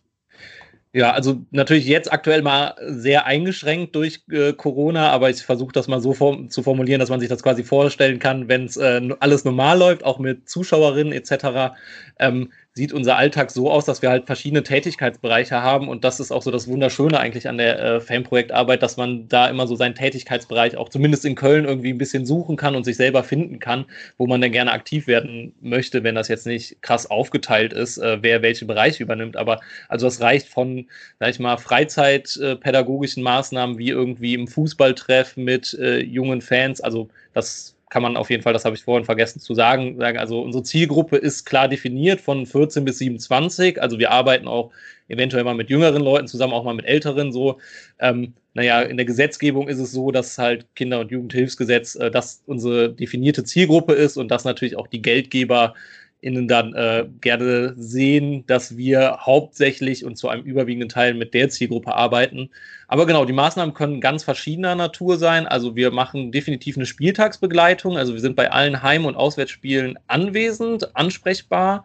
[0.94, 5.88] Ja, also natürlich jetzt aktuell mal sehr eingeschränkt durch äh, Corona, aber ich versuche das
[5.88, 9.00] mal so form zu formulieren, dass man sich das quasi vorstellen kann, wenn es äh,
[9.18, 11.74] alles normal läuft, auch mit Zuschauerinnen etc.
[12.18, 16.32] Ähm, sieht unser Alltag so aus, dass wir halt verschiedene Tätigkeitsbereiche haben und das ist
[16.32, 19.94] auch so das Wunderschöne eigentlich an der äh, Fanprojektarbeit, dass man da immer so seinen
[19.94, 23.84] Tätigkeitsbereich auch zumindest in Köln irgendwie ein bisschen suchen kann und sich selber finden kann,
[24.16, 28.18] wo man dann gerne aktiv werden möchte, wenn das jetzt nicht krass aufgeteilt ist, äh,
[28.22, 29.36] wer welche Bereiche übernimmt.
[29.36, 30.86] Aber also das reicht von,
[31.20, 37.76] sag ich mal, Freizeitpädagogischen Maßnahmen wie irgendwie im Fußballtreff mit äh, jungen Fans, also das
[37.92, 40.64] kann man auf jeden Fall, das habe ich vorhin vergessen zu sagen, sagen, also unsere
[40.64, 43.82] Zielgruppe ist klar definiert von 14 bis 27.
[43.82, 44.70] Also wir arbeiten auch
[45.08, 47.58] eventuell mal mit jüngeren Leuten zusammen, auch mal mit älteren so.
[47.98, 52.42] Ähm, naja, in der Gesetzgebung ist es so, dass halt Kinder- und Jugendhilfsgesetz äh, das
[52.46, 55.74] unsere definierte Zielgruppe ist und dass natürlich auch die Geldgeber
[56.22, 61.50] innen dann äh, gerne sehen, dass wir hauptsächlich und zu einem überwiegenden Teil mit der
[61.50, 62.48] Zielgruppe arbeiten.
[62.86, 65.46] Aber genau, die Maßnahmen können ganz verschiedener Natur sein.
[65.46, 67.98] Also wir machen definitiv eine Spieltagsbegleitung.
[67.98, 71.84] Also wir sind bei allen Heim- und Auswärtsspielen anwesend, ansprechbar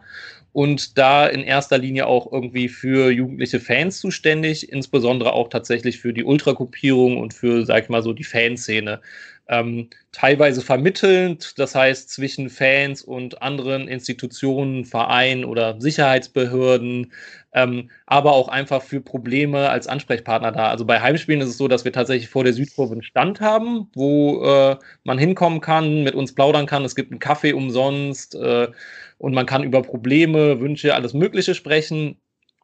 [0.52, 6.12] und da in erster Linie auch irgendwie für jugendliche Fans zuständig, insbesondere auch tatsächlich für
[6.12, 9.00] die Ultrakopierung und für, sag ich mal so, die Fanszene
[9.48, 17.12] ähm, teilweise vermittelnd, das heißt zwischen Fans und anderen Institutionen, Vereinen oder Sicherheitsbehörden,
[17.54, 20.68] ähm, aber auch einfach für Probleme als Ansprechpartner da.
[20.68, 23.88] Also bei Heimspielen ist es so, dass wir tatsächlich vor der Südkurve einen Stand haben,
[23.94, 26.84] wo äh, man hinkommen kann, mit uns plaudern kann.
[26.84, 28.68] Es gibt einen Kaffee umsonst äh,
[29.16, 32.18] und man kann über Probleme, Wünsche, alles Mögliche sprechen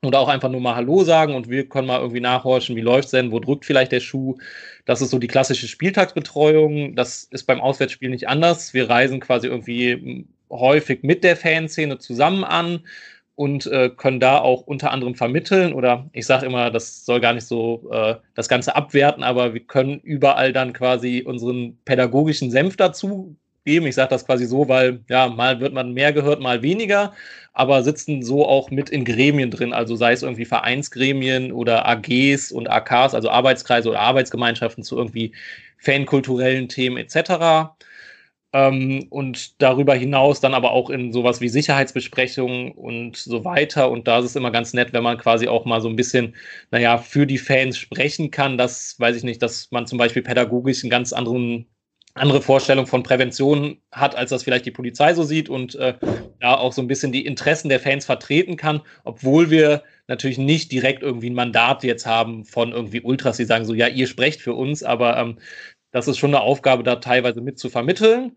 [0.06, 3.10] oder auch einfach nur mal Hallo sagen und wir können mal irgendwie nachhorchen, wie läuft's
[3.10, 4.36] denn, wo drückt vielleicht der Schuh.
[4.84, 6.94] Das ist so die klassische Spieltagsbetreuung.
[6.94, 8.74] Das ist beim Auswärtsspiel nicht anders.
[8.74, 12.80] Wir reisen quasi irgendwie hm, häufig mit der Fanszene zusammen an
[13.34, 17.32] und äh, können da auch unter anderem vermitteln oder ich sage immer, das soll gar
[17.32, 22.76] nicht so äh, das Ganze abwerten, aber wir können überall dann quasi unseren pädagogischen Senf
[22.76, 23.86] dazu geben.
[23.86, 27.12] Ich sage das quasi so, weil ja, mal wird man mehr gehört, mal weniger,
[27.52, 32.52] aber sitzen so auch mit in Gremien drin, also sei es irgendwie Vereinsgremien oder AGs
[32.52, 35.32] und AKs, also Arbeitskreise oder Arbeitsgemeinschaften zu irgendwie
[35.78, 37.74] fankulturellen Themen etc.
[38.52, 43.90] Ähm, und darüber hinaus dann aber auch in sowas wie Sicherheitsbesprechungen und so weiter.
[43.90, 46.36] Und da ist es immer ganz nett, wenn man quasi auch mal so ein bisschen,
[46.70, 50.84] naja, für die Fans sprechen kann, dass, weiß ich nicht, dass man zum Beispiel pädagogisch
[50.84, 51.66] einen ganz anderen
[52.14, 55.94] andere Vorstellung von Prävention hat, als das vielleicht die Polizei so sieht und äh,
[56.40, 60.70] da auch so ein bisschen die Interessen der Fans vertreten kann, obwohl wir natürlich nicht
[60.70, 64.40] direkt irgendwie ein Mandat jetzt haben von irgendwie Ultras, die sagen so, ja, ihr sprecht
[64.40, 65.38] für uns, aber ähm,
[65.90, 68.36] das ist schon eine Aufgabe, da teilweise mit zu vermitteln.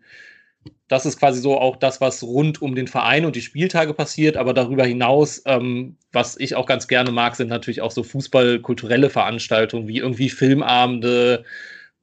[0.88, 4.36] Das ist quasi so auch das, was rund um den Verein und die Spieltage passiert.
[4.36, 9.10] Aber darüber hinaus, ähm, was ich auch ganz gerne mag, sind natürlich auch so fußballkulturelle
[9.10, 11.44] Veranstaltungen wie irgendwie Filmabende,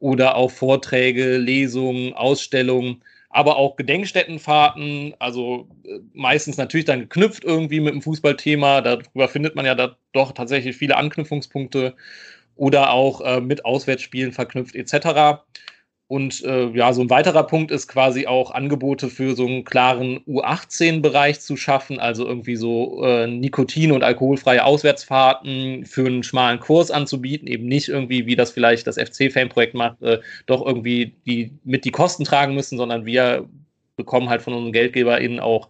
[0.05, 3.01] oder auch Vorträge, Lesungen, Ausstellungen,
[3.31, 8.81] aber auch Gedenkstättenfahrten, also äh, meistens natürlich dann geknüpft irgendwie mit dem Fußballthema.
[8.81, 11.95] Darüber findet man ja da doch tatsächlich viele Anknüpfungspunkte
[12.55, 15.41] oder auch äh, mit Auswärtsspielen verknüpft etc.
[16.07, 20.19] Und äh, ja, so ein weiterer Punkt ist quasi auch Angebote für so einen klaren
[20.27, 26.91] U18-Bereich zu schaffen, also irgendwie so äh, Nikotin- und alkoholfreie Auswärtsfahrten für einen schmalen Kurs
[26.91, 31.85] anzubieten, eben nicht irgendwie, wie das vielleicht das FC-Fan-Projekt macht, äh, doch irgendwie die mit
[31.85, 33.49] die Kosten tragen müssen, sondern wir
[33.95, 35.69] bekommen halt von unseren GeldgeberInnen auch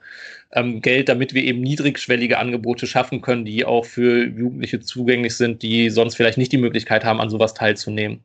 [0.52, 5.62] ähm, Geld, damit wir eben niedrigschwellige Angebote schaffen können, die auch für Jugendliche zugänglich sind,
[5.62, 8.22] die sonst vielleicht nicht die Möglichkeit haben, an sowas teilzunehmen.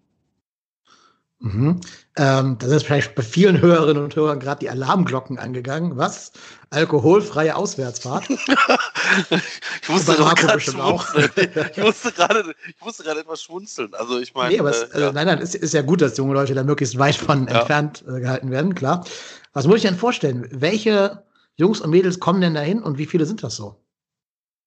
[1.42, 1.80] Mhm.
[2.16, 5.96] Ähm, da sind vielleicht bei vielen Hörerinnen und Hörern gerade die Alarmglocken angegangen.
[5.96, 6.32] Was?
[6.68, 8.28] Alkoholfreie Auswärtsfahrt?
[8.30, 11.30] ich musste gerade schmunzeln.
[11.74, 13.94] ich musste gerade, ich musste gerade etwas schmunzeln.
[13.94, 14.52] Also ich meine.
[14.52, 15.12] Nee, aber es, äh, ja.
[15.12, 17.60] nein, nein, es ist ja gut, dass junge Leute da möglichst weit von ja.
[17.60, 19.06] entfernt äh, gehalten werden, klar.
[19.54, 20.46] Was muss ich denn vorstellen?
[20.52, 21.24] Welche
[21.56, 23.80] Jungs und Mädels kommen denn dahin und wie viele sind das so?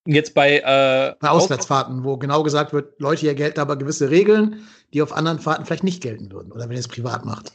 [0.06, 4.68] Jetzt bei, äh, bei Auswärtsfahrten, wo genau gesagt wird, Leute, hier gelten aber gewisse Regeln,
[4.94, 6.52] die auf anderen Fahrten vielleicht nicht gelten würden.
[6.52, 7.54] Oder wenn ihr es privat macht.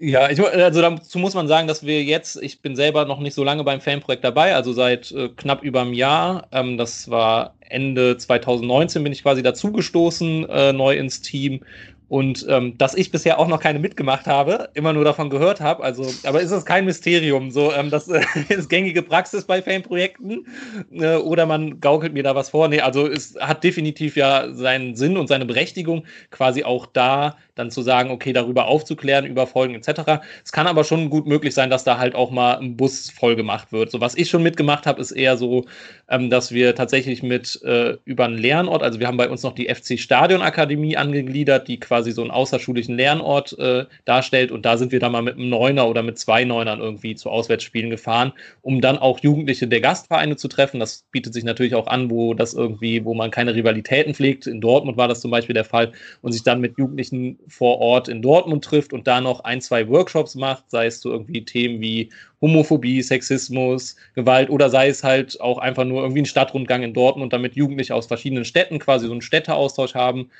[0.00, 3.34] Ja, ich, also dazu muss man sagen, dass wir jetzt, ich bin selber noch nicht
[3.34, 6.46] so lange beim Fanprojekt dabei, also seit äh, knapp über einem Jahr.
[6.52, 11.64] Ähm, das war Ende 2019 bin ich quasi dazugestoßen, äh, neu ins Team
[12.08, 15.82] und ähm, dass ich bisher auch noch keine mitgemacht habe, immer nur davon gehört habe.
[15.82, 17.50] Also, aber ist es kein Mysterium.
[17.50, 20.46] So, ähm, das äh, ist gängige Praxis bei Fanprojekten.
[20.92, 22.68] Äh, oder man gaukelt mir da was vor.
[22.68, 27.70] Nee, also es hat definitiv ja seinen Sinn und seine Berechtigung, quasi auch da dann
[27.70, 30.22] zu sagen, okay, darüber aufzuklären, über Folgen etc.
[30.44, 33.36] Es kann aber schon gut möglich sein, dass da halt auch mal ein Bus voll
[33.36, 33.90] gemacht wird.
[33.90, 35.64] So was ich schon mitgemacht habe, ist eher so
[36.08, 39.54] ähm, dass wir tatsächlich mit äh, über einen Lernort, also wir haben bei uns noch
[39.54, 44.78] die FC Stadion Akademie angegliedert, die quasi so einen außerschulischen Lernort äh, darstellt und da
[44.78, 48.32] sind wir dann mal mit einem Neuner oder mit zwei Neunern irgendwie zu Auswärtsspielen gefahren,
[48.62, 50.80] um dann auch Jugendliche der Gastvereine zu treffen.
[50.80, 54.46] Das bietet sich natürlich auch an, wo das irgendwie, wo man keine Rivalitäten pflegt.
[54.46, 58.08] In Dortmund war das zum Beispiel der Fall und sich dann mit Jugendlichen vor Ort
[58.08, 61.80] in Dortmund trifft und da noch ein, zwei Workshops macht, sei es so irgendwie Themen
[61.80, 62.10] wie
[62.40, 67.32] Homophobie, Sexismus, Gewalt oder sei es halt auch einfach nur irgendwie ein Stadtrundgang in Dortmund,
[67.32, 70.30] damit Jugendliche aus verschiedenen Städten quasi so einen Städteaustausch haben.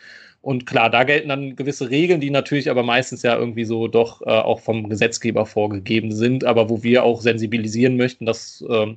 [0.40, 4.22] Und klar, da gelten dann gewisse Regeln, die natürlich aber meistens ja irgendwie so doch
[4.22, 8.94] äh, auch vom Gesetzgeber vorgegeben sind, aber wo wir auch sensibilisieren möchten, dass äh,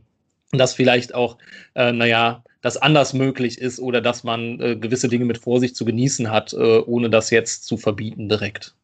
[0.51, 1.37] das vielleicht auch,
[1.75, 5.85] äh, naja, das anders möglich ist oder dass man äh, gewisse Dinge mit Vorsicht zu
[5.85, 8.75] genießen hat, äh, ohne das jetzt zu verbieten direkt.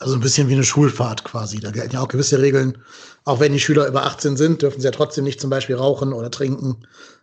[0.00, 1.60] Also ein bisschen wie eine Schulfahrt quasi.
[1.60, 2.78] Da gelten ja auch gewisse Regeln.
[3.24, 6.14] Auch wenn die Schüler über 18 sind, dürfen sie ja trotzdem nicht zum Beispiel rauchen
[6.14, 6.78] oder trinken.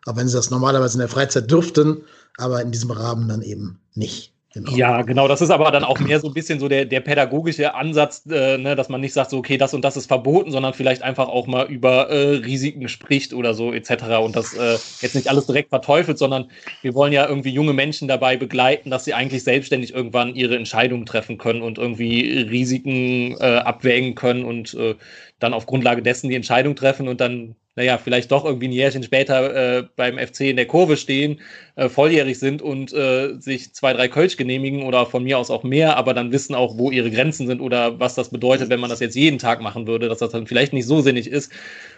[0.05, 2.03] Auch wenn sie das normalerweise in der Freizeit dürften,
[2.37, 4.36] aber in diesem Rahmen dann eben nicht.
[4.53, 4.71] Genau.
[4.75, 5.27] Ja, genau.
[5.27, 8.57] Das ist aber dann auch mehr so ein bisschen so der, der pädagogische Ansatz, äh,
[8.57, 11.27] ne, dass man nicht sagt, so, okay, das und das ist verboten, sondern vielleicht einfach
[11.27, 14.05] auch mal über äh, Risiken spricht oder so etc.
[14.23, 16.49] Und das äh, jetzt nicht alles direkt verteufelt, sondern
[16.81, 21.05] wir wollen ja irgendwie junge Menschen dabei begleiten, dass sie eigentlich selbstständig irgendwann ihre Entscheidungen
[21.05, 24.95] treffen können und irgendwie Risiken äh, abwägen können und äh,
[25.39, 29.03] dann auf Grundlage dessen die Entscheidung treffen und dann naja, vielleicht doch irgendwie ein Jährchen
[29.03, 31.39] später äh, beim FC in der Kurve stehen,
[31.75, 35.61] äh, volljährig sind und äh, sich zwei, drei Kölsch genehmigen oder von mir aus auch
[35.61, 38.89] mehr, aber dann wissen auch, wo ihre Grenzen sind oder was das bedeutet, wenn man
[38.89, 41.51] das jetzt jeden Tag machen würde, dass das dann vielleicht nicht so sinnig ist,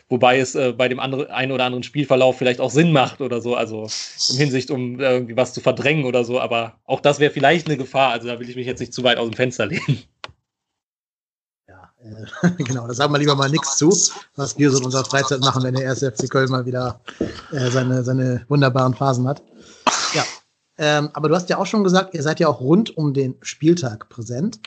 [0.09, 3.39] wobei es äh, bei dem anderen, einen oder anderen Spielverlauf vielleicht auch Sinn macht oder
[3.39, 3.87] so, also
[4.31, 7.77] in Hinsicht, um irgendwie was zu verdrängen oder so, aber auch das wäre vielleicht eine
[7.77, 10.03] Gefahr, also da will ich mich jetzt nicht zu weit aus dem Fenster lehnen.
[12.41, 13.89] Äh, genau, da sagen wir lieber mal nichts zu,
[14.35, 16.99] was wir so in unserer Freizeit machen, wenn der erste FC Köln mal wieder
[17.51, 19.41] äh, seine, seine wunderbaren Phasen hat.
[20.13, 20.23] Ja,
[20.79, 23.35] ähm, aber du hast ja auch schon gesagt, ihr seid ja auch rund um den
[23.41, 24.61] Spieltag präsent.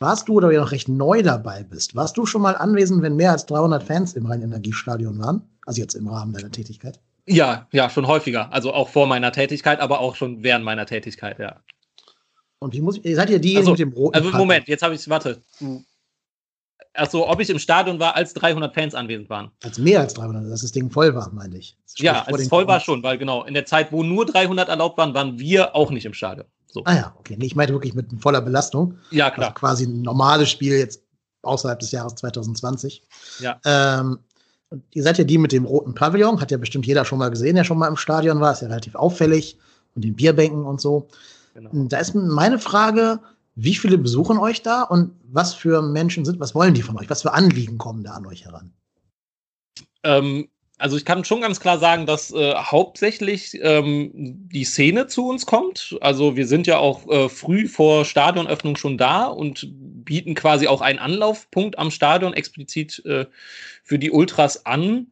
[0.00, 3.14] Warst du, oder du noch recht neu dabei bist, warst du schon mal anwesend, wenn
[3.14, 5.42] mehr als 300 Fans im Rhein-Energiestadion waren?
[5.64, 7.00] Also jetzt im Rahmen deiner Tätigkeit?
[7.26, 8.52] Ja, ja, schon häufiger.
[8.52, 11.60] Also auch vor meiner Tätigkeit, aber auch schon während meiner Tätigkeit, ja.
[12.58, 14.94] Und wie muss ich, seid ihr die also, mit dem roten Also Moment, jetzt habe
[14.94, 15.40] ich, warte,
[16.94, 19.50] also ob ich im Stadion war, als 300 Fans anwesend waren.
[19.62, 21.76] Als mehr als 300, dass das Ding voll war, meine ich.
[21.96, 24.96] Ja, als es voll war schon, weil genau, in der Zeit, wo nur 300 erlaubt
[24.98, 26.46] waren, waren wir auch nicht im Stadion.
[26.66, 26.82] So.
[26.84, 27.36] Ah ja, okay.
[27.38, 28.98] Nee, ich meinte wirklich mit voller Belastung.
[29.10, 29.48] Ja, klar.
[29.48, 31.02] Also quasi ein normales Spiel jetzt
[31.42, 33.02] außerhalb des Jahres 2020.
[33.40, 33.60] Ja.
[33.64, 34.18] Ähm,
[34.92, 37.54] ihr seid ja die mit dem roten Pavillon, hat ja bestimmt jeder schon mal gesehen,
[37.54, 39.56] der schon mal im Stadion war, ist ja relativ auffällig
[39.94, 41.08] und den Bierbänken und so.
[41.54, 41.70] Genau.
[41.88, 43.20] Da ist meine Frage,
[43.54, 47.08] wie viele besuchen euch da und was für Menschen sind, was wollen die von euch?
[47.08, 48.72] Was für Anliegen kommen da an euch heran?
[50.02, 55.28] Ähm, also ich kann schon ganz klar sagen, dass äh, hauptsächlich ähm, die Szene zu
[55.28, 55.96] uns kommt.
[56.00, 59.68] Also wir sind ja auch äh, früh vor Stadionöffnung schon da und
[60.04, 63.26] bieten quasi auch einen Anlaufpunkt am Stadion explizit äh,
[63.84, 65.06] für die Ultras an,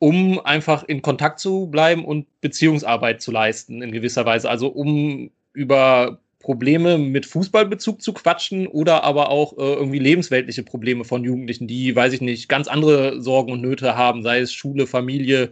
[0.00, 4.50] um einfach in Kontakt zu bleiben und Beziehungsarbeit zu leisten in gewisser Weise.
[4.50, 11.04] Also um über Probleme mit Fußballbezug zu quatschen oder aber auch äh, irgendwie lebensweltliche Probleme
[11.04, 14.86] von Jugendlichen, die, weiß ich nicht, ganz andere Sorgen und Nöte haben, sei es Schule,
[14.86, 15.50] Familie,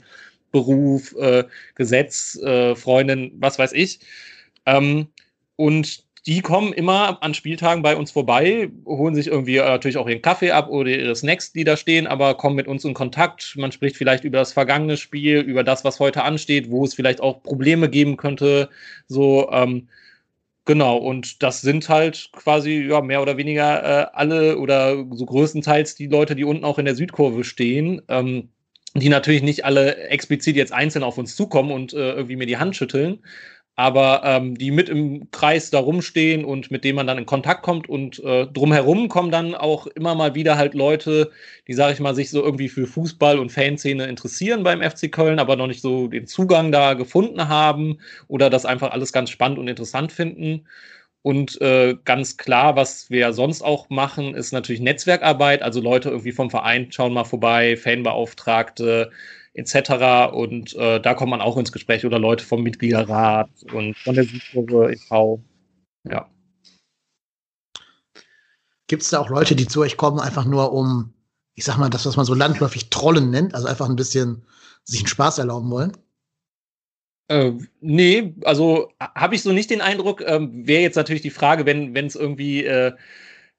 [0.51, 1.44] Beruf, äh,
[1.77, 4.01] Gesetz, äh, Freundin, was weiß ich.
[4.66, 5.06] Ähm,
[5.56, 10.06] und die kommen immer an Spieltagen bei uns vorbei, holen sich irgendwie äh, natürlich auch
[10.06, 13.55] ihren Kaffee ab oder ihre Snacks, die da stehen, aber kommen mit uns in Kontakt.
[13.56, 17.23] Man spricht vielleicht über das vergangene Spiel, über das, was heute ansteht, wo es vielleicht
[17.23, 18.69] auch Probleme geben könnte.
[19.09, 19.89] So, ähm,
[20.65, 25.97] Genau, und das sind halt quasi ja, mehr oder weniger äh, alle oder so größtenteils
[25.97, 28.51] die Leute, die unten auch in der Südkurve stehen, ähm,
[28.95, 32.59] die natürlich nicht alle explizit jetzt einzeln auf uns zukommen und äh, irgendwie mir die
[32.59, 33.25] Hand schütteln,
[33.74, 37.62] aber ähm, die mit im Kreis da rumstehen und mit denen man dann in Kontakt
[37.62, 41.31] kommt und äh, drumherum kommen dann auch immer mal wieder halt Leute,
[41.69, 45.39] die, sage ich mal, sich so irgendwie für Fußball und Fanszene interessieren beim FC Köln,
[45.39, 49.59] aber noch nicht so den Zugang da gefunden haben oder das einfach alles ganz spannend
[49.59, 50.66] und interessant finden.
[51.23, 55.62] Und äh, ganz klar, was wir sonst auch machen, ist natürlich Netzwerkarbeit.
[55.62, 59.11] Also Leute irgendwie vom Verein schauen mal vorbei, Fanbeauftragte,
[59.55, 60.33] etc.
[60.33, 64.24] Und äh, da kommt man auch ins Gespräch oder Leute vom Mitgliederrat und von der
[64.24, 65.43] Südkurve e.V.
[66.05, 66.29] Ja.
[68.87, 71.15] Gibt es da auch Leute, die zu euch kommen, einfach nur um,
[71.55, 74.45] ich sag mal, das, was man so landläufig Trollen nennt, also einfach ein bisschen
[74.85, 75.93] sich einen Spaß erlauben wollen?
[77.29, 80.23] Äh, nee, also habe ich so nicht den Eindruck.
[80.27, 82.93] Ähm, Wäre jetzt natürlich die Frage, wenn es irgendwie äh,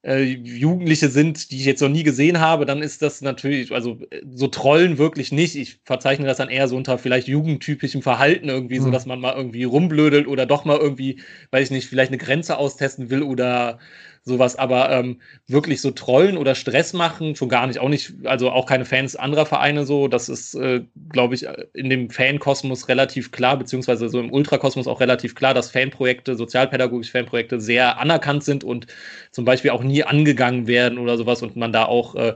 [0.04, 3.98] äh, Jugendliche sind, die ich jetzt noch nie gesehen habe, dann ist das natürlich, also
[4.30, 5.56] so Trollen wirklich nicht.
[5.56, 8.84] Ich verzeichne das dann eher so unter vielleicht jugendtypischem Verhalten irgendwie, mhm.
[8.84, 11.20] so dass man mal irgendwie rumblödelt oder doch mal irgendwie,
[11.52, 13.78] weiß ich nicht, vielleicht eine Grenze austesten will oder
[14.24, 18.50] sowas, aber ähm, wirklich so trollen oder Stress machen, schon gar nicht, auch nicht, also
[18.50, 23.32] auch keine Fans anderer Vereine so, das ist, äh, glaube ich, in dem Fankosmos relativ
[23.32, 28.64] klar, beziehungsweise so im Ultrakosmos auch relativ klar, dass Fanprojekte, sozialpädagogische Fanprojekte sehr anerkannt sind
[28.64, 28.86] und
[29.30, 32.34] zum Beispiel auch nie angegangen werden oder sowas und man da auch äh,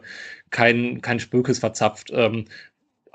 [0.51, 2.11] kein, kein Spökes verzapft.
[2.13, 2.47] Ähm,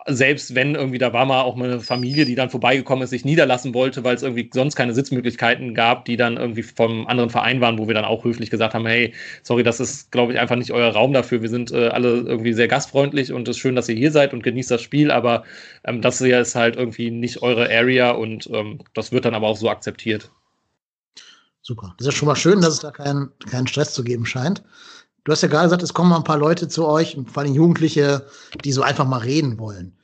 [0.08, 3.26] selbst wenn irgendwie, da war mal auch mal eine Familie, die dann vorbeigekommen ist, sich
[3.26, 7.62] niederlassen wollte, weil es irgendwie sonst keine Sitzmöglichkeiten gab, die dann irgendwie vom anderen Verein
[7.62, 9.14] waren, wo wir dann auch höflich gesagt haben, hey,
[9.44, 11.42] sorry, das ist, glaube ich, einfach nicht euer Raum dafür.
[11.42, 14.34] Wir sind äh, alle irgendwie sehr gastfreundlich und es ist schön, dass ihr hier seid
[14.34, 15.44] und genießt das Spiel, aber
[15.86, 19.48] ähm, das hier ist halt irgendwie nicht eure Area und ähm, das wird dann aber
[19.48, 20.32] auch so akzeptiert.
[21.62, 21.96] Super.
[21.98, 24.64] Das ist ja schon mal schön, dass es da keinen keinen Stress zu geben scheint.
[25.24, 27.54] Du hast ja gerade gesagt, es kommen mal ein paar Leute zu euch, vor allem
[27.54, 28.26] Jugendliche,
[28.64, 29.98] die so einfach mal reden wollen.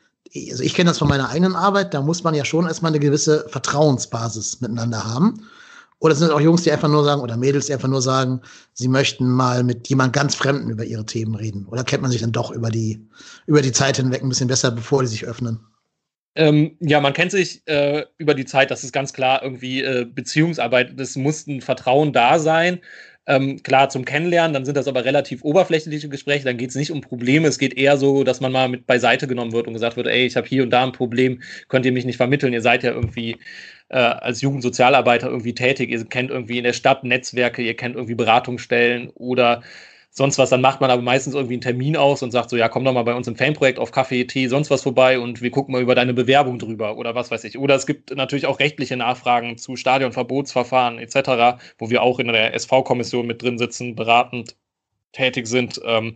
[0.52, 3.00] Also ich kenne das von meiner eigenen Arbeit, da muss man ja schon erstmal eine
[3.00, 5.48] gewisse Vertrauensbasis miteinander haben.
[6.00, 8.42] Oder sind es auch Jungs, die einfach nur sagen, oder Mädels, die einfach nur sagen,
[8.74, 11.66] sie möchten mal mit jemand ganz Fremden über ihre Themen reden?
[11.66, 13.06] Oder kennt man sich dann doch über die,
[13.48, 15.60] über die Zeit hinweg ein bisschen besser, bevor die sich öffnen?
[16.36, 20.06] Ähm, ja, man kennt sich äh, über die Zeit, das ist ganz klar irgendwie äh,
[20.06, 22.80] Beziehungsarbeit, es muss ein Vertrauen da sein.
[23.30, 26.90] Ähm, klar, zum Kennenlernen, dann sind das aber relativ oberflächliche Gespräche, dann geht es nicht
[26.90, 29.98] um Probleme, es geht eher so, dass man mal mit beiseite genommen wird und gesagt
[29.98, 32.64] wird, ey, ich habe hier und da ein Problem, könnt ihr mich nicht vermitteln, ihr
[32.64, 33.38] seid ja irgendwie
[33.90, 38.16] äh, als Jugendsozialarbeiter irgendwie tätig, ihr kennt irgendwie in der Stadt Netzwerke, ihr kennt irgendwie
[38.16, 39.62] Beratungsstellen oder
[40.12, 42.68] sonst was, dann macht man aber meistens irgendwie einen Termin aus und sagt so, ja,
[42.68, 45.52] komm doch mal bei uns im Fanprojekt auf Kaffee, Tee, sonst was vorbei und wir
[45.52, 47.58] gucken mal über deine Bewerbung drüber oder was weiß ich.
[47.58, 52.54] Oder es gibt natürlich auch rechtliche Nachfragen zu Stadionverbotsverfahren etc., wo wir auch in der
[52.54, 54.56] SV-Kommission mit drin sitzen, beratend
[55.12, 55.82] tätig sind.
[55.86, 56.16] Ähm,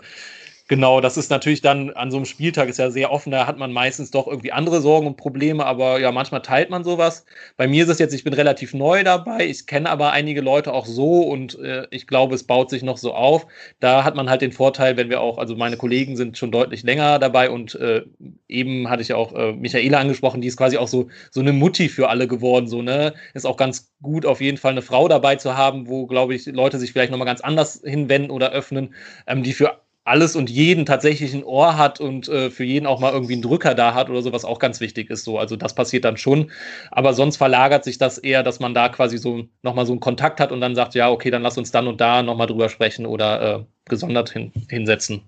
[0.69, 3.57] Genau, das ist natürlich dann an so einem Spieltag ist ja sehr offen, da hat
[3.57, 7.25] man meistens doch irgendwie andere Sorgen und Probleme, aber ja, manchmal teilt man sowas.
[7.57, 10.71] Bei mir ist es jetzt, ich bin relativ neu dabei, ich kenne aber einige Leute
[10.73, 13.45] auch so und äh, ich glaube, es baut sich noch so auf.
[13.81, 16.83] Da hat man halt den Vorteil, wenn wir auch, also meine Kollegen sind schon deutlich
[16.83, 18.03] länger dabei und äh,
[18.47, 21.51] eben hatte ich ja auch äh, Michaela angesprochen, die ist quasi auch so, so eine
[21.51, 23.13] Mutti für alle geworden, so, ne?
[23.33, 26.45] Ist auch ganz gut, auf jeden Fall eine Frau dabei zu haben, wo, glaube ich,
[26.45, 28.93] Leute sich vielleicht nochmal ganz anders hinwenden oder öffnen,
[29.27, 32.99] ähm, die für alles und jeden tatsächlich ein Ohr hat und äh, für jeden auch
[32.99, 35.23] mal irgendwie einen Drücker da hat oder so, was auch ganz wichtig ist.
[35.23, 36.51] So, also das passiert dann schon.
[36.91, 40.39] Aber sonst verlagert sich das eher, dass man da quasi so nochmal so einen Kontakt
[40.39, 43.05] hat und dann sagt, ja, okay, dann lass uns dann und da nochmal drüber sprechen
[43.05, 45.21] oder äh, gesondert hin, hinsetzen.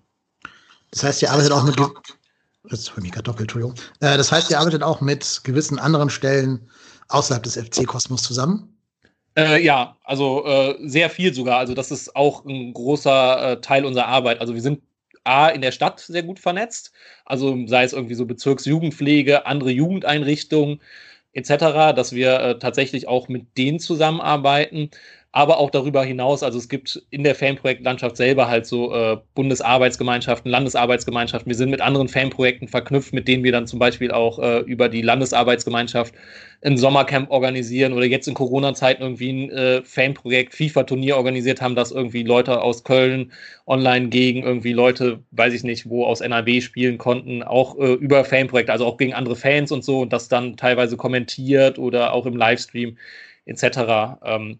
[0.91, 1.77] Das heißt, ihr arbeitet auch mit.
[2.69, 3.75] Das ist gerade doppelt, Entschuldigung.
[4.01, 6.69] Äh, das heißt, ihr arbeitet auch mit gewissen anderen Stellen
[7.09, 8.74] außerhalb des FC-Kosmos zusammen?
[9.37, 11.57] Äh, ja, also äh, sehr viel sogar.
[11.59, 14.39] Also das ist auch ein großer äh, Teil unserer Arbeit.
[14.39, 14.81] Also wir sind
[15.25, 16.93] A in der Stadt sehr gut vernetzt,
[17.25, 20.81] also sei es irgendwie so Bezirksjugendpflege, andere Jugendeinrichtungen
[21.33, 24.91] etc., dass wir äh, tatsächlich auch mit denen zusammenarbeiten
[25.35, 30.49] aber auch darüber hinaus, also es gibt in der Fanprojektlandschaft selber halt so äh, Bundesarbeitsgemeinschaften,
[30.49, 31.49] Landesarbeitsgemeinschaften.
[31.49, 34.87] Wir sind mit anderen Fanprojekten verknüpft, mit denen wir dann zum Beispiel auch äh, über
[34.87, 36.15] die Landesarbeitsgemeinschaft
[36.61, 41.91] ein Sommercamp organisieren oder jetzt in Corona-Zeiten irgendwie ein äh, Fanprojekt, FIFA-Turnier organisiert haben, dass
[41.91, 43.33] irgendwie Leute aus Köln
[43.67, 48.23] online gegen irgendwie Leute, weiß ich nicht, wo aus NRW spielen konnten, auch äh, über
[48.23, 52.25] Fanprojekte, also auch gegen andere Fans und so und das dann teilweise kommentiert oder auch
[52.25, 52.97] im Livestream
[53.45, 54.17] etc.
[54.23, 54.59] Ähm,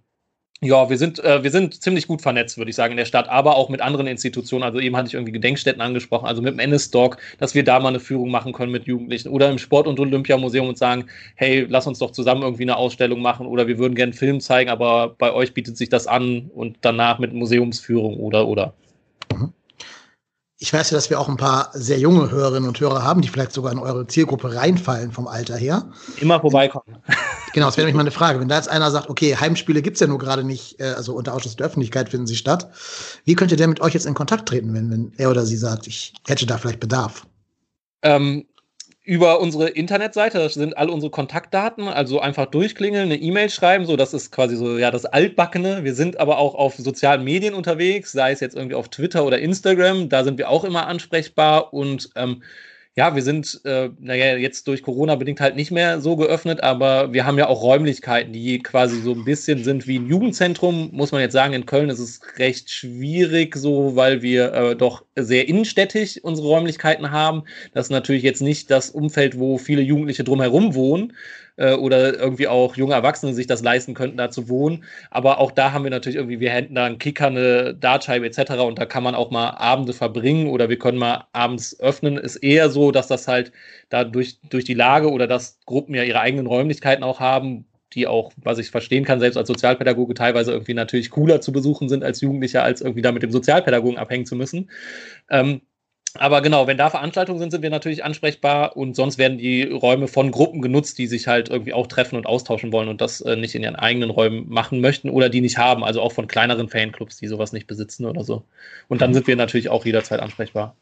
[0.61, 3.27] ja, wir sind, äh, wir sind ziemlich gut vernetzt, würde ich sagen, in der Stadt,
[3.27, 4.63] aber auch mit anderen Institutionen.
[4.63, 7.89] Also eben hatte ich irgendwie Gedenkstätten angesprochen, also mit dem NS-Doc, dass wir da mal
[7.89, 11.87] eine Führung machen können mit Jugendlichen oder im Sport- und Olympiamuseum und sagen, hey, lass
[11.87, 15.15] uns doch zusammen irgendwie eine Ausstellung machen oder wir würden gerne einen Film zeigen, aber
[15.17, 18.73] bei euch bietet sich das an und danach mit Museumsführung oder oder.
[19.33, 19.53] Mhm.
[20.57, 23.27] Ich weiß ja, dass wir auch ein paar sehr junge Hörerinnen und Hörer haben, die
[23.27, 25.89] vielleicht sogar in eure Zielgruppe reinfallen vom Alter her.
[26.17, 26.97] Immer vorbeikommen.
[27.53, 28.41] Genau, das wäre nämlich mal eine Frage.
[28.41, 31.33] Wenn da jetzt einer sagt, okay, Heimspiele gibt's ja nur gerade nicht, äh, also unter
[31.33, 32.69] Ausschluss der Öffentlichkeit finden sie statt.
[33.23, 35.87] Wie könnte der mit euch jetzt in Kontakt treten, wenn, wenn er oder sie sagt,
[35.87, 37.25] ich hätte da vielleicht Bedarf?
[38.01, 38.45] Ähm,
[39.05, 43.95] über unsere Internetseite, das sind all unsere Kontaktdaten, also einfach durchklingeln, eine E-Mail schreiben, so
[43.95, 45.83] das ist quasi so ja das altbackene.
[45.83, 49.37] Wir sind aber auch auf sozialen Medien unterwegs, sei es jetzt irgendwie auf Twitter oder
[49.39, 52.41] Instagram, da sind wir auch immer ansprechbar und ähm,
[52.97, 57.11] ja, wir sind, äh, naja, jetzt durch Corona bedingt halt nicht mehr so geöffnet, aber
[57.11, 61.11] wir haben ja auch Räumlichkeiten, die quasi so ein bisschen sind wie ein Jugendzentrum, muss
[61.11, 61.53] man jetzt sagen.
[61.53, 67.11] In Köln ist es recht schwierig, so, weil wir äh, doch sehr innenstädtisch unsere Räumlichkeiten
[67.11, 67.43] haben.
[67.73, 71.13] Das ist natürlich jetzt nicht das Umfeld, wo viele Jugendliche drumherum wohnen.
[71.57, 74.83] Äh, oder irgendwie auch junge Erwachsene sich das leisten könnten, da zu wohnen.
[75.11, 78.51] Aber auch da haben wir natürlich irgendwie, wir hätten da einen Kicker, eine Dartscheibe etc.
[78.61, 82.17] und da kann man auch mal Abende verbringen oder wir können mal abends öffnen.
[82.17, 83.51] Ist eher so, dass das halt
[83.89, 88.07] da durch, durch die Lage oder dass Gruppen ja ihre eigenen Räumlichkeiten auch haben, die
[88.07, 92.03] auch, was ich verstehen kann, selbst als Sozialpädagoge teilweise irgendwie natürlich cooler zu besuchen sind
[92.03, 94.69] als Jugendlicher, als irgendwie da mit dem Sozialpädagogen abhängen zu müssen.
[95.29, 95.61] Ähm,
[96.17, 100.07] aber genau, wenn da Veranstaltungen sind, sind wir natürlich ansprechbar und sonst werden die Räume
[100.07, 103.35] von Gruppen genutzt, die sich halt irgendwie auch treffen und austauschen wollen und das äh,
[103.35, 106.69] nicht in ihren eigenen Räumen machen möchten oder die nicht haben, also auch von kleineren
[106.69, 108.43] Fanclubs, die sowas nicht besitzen oder so.
[108.87, 110.75] Und dann sind wir natürlich auch jederzeit ansprechbar.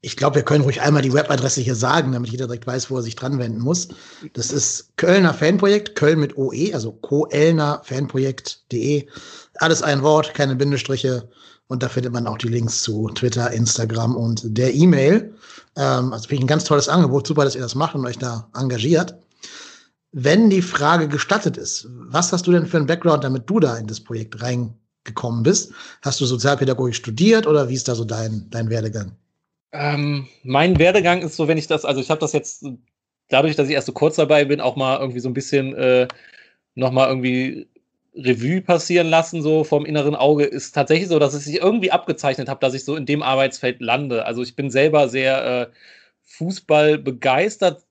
[0.00, 2.96] Ich glaube, wir können ruhig einmal die Webadresse hier sagen, damit jeder direkt weiß, wo
[2.96, 3.88] er sich dran wenden muss.
[4.32, 9.08] Das ist Kölner Fanprojekt, Köln mit OE, also koelnerfanprojekt.de.
[9.56, 11.28] Alles ein Wort, keine Bindestriche.
[11.68, 15.34] Und da findet man auch die Links zu Twitter, Instagram und der E-Mail.
[15.76, 17.26] Ähm, also finde ich ein ganz tolles Angebot.
[17.26, 19.14] Super, dass ihr das macht und euch da engagiert.
[20.12, 23.76] Wenn die Frage gestattet ist, was hast du denn für einen Background, damit du da
[23.76, 25.72] in das Projekt reingekommen bist?
[26.00, 29.12] Hast du Sozialpädagogik studiert oder wie ist da so dein, dein Werdegang?
[29.72, 32.64] Ähm, mein Werdegang ist so, wenn ich das, also ich habe das jetzt
[33.28, 36.08] dadurch, dass ich erst so kurz dabei bin, auch mal irgendwie so ein bisschen äh,
[36.74, 37.68] nochmal irgendwie
[38.18, 42.48] Revue passieren lassen, so vom inneren Auge, ist tatsächlich so, dass es sich irgendwie abgezeichnet
[42.48, 44.26] habe, dass ich so in dem Arbeitsfeld lande.
[44.26, 45.66] Also ich bin selber sehr äh,
[46.24, 47.84] Fußball begeistert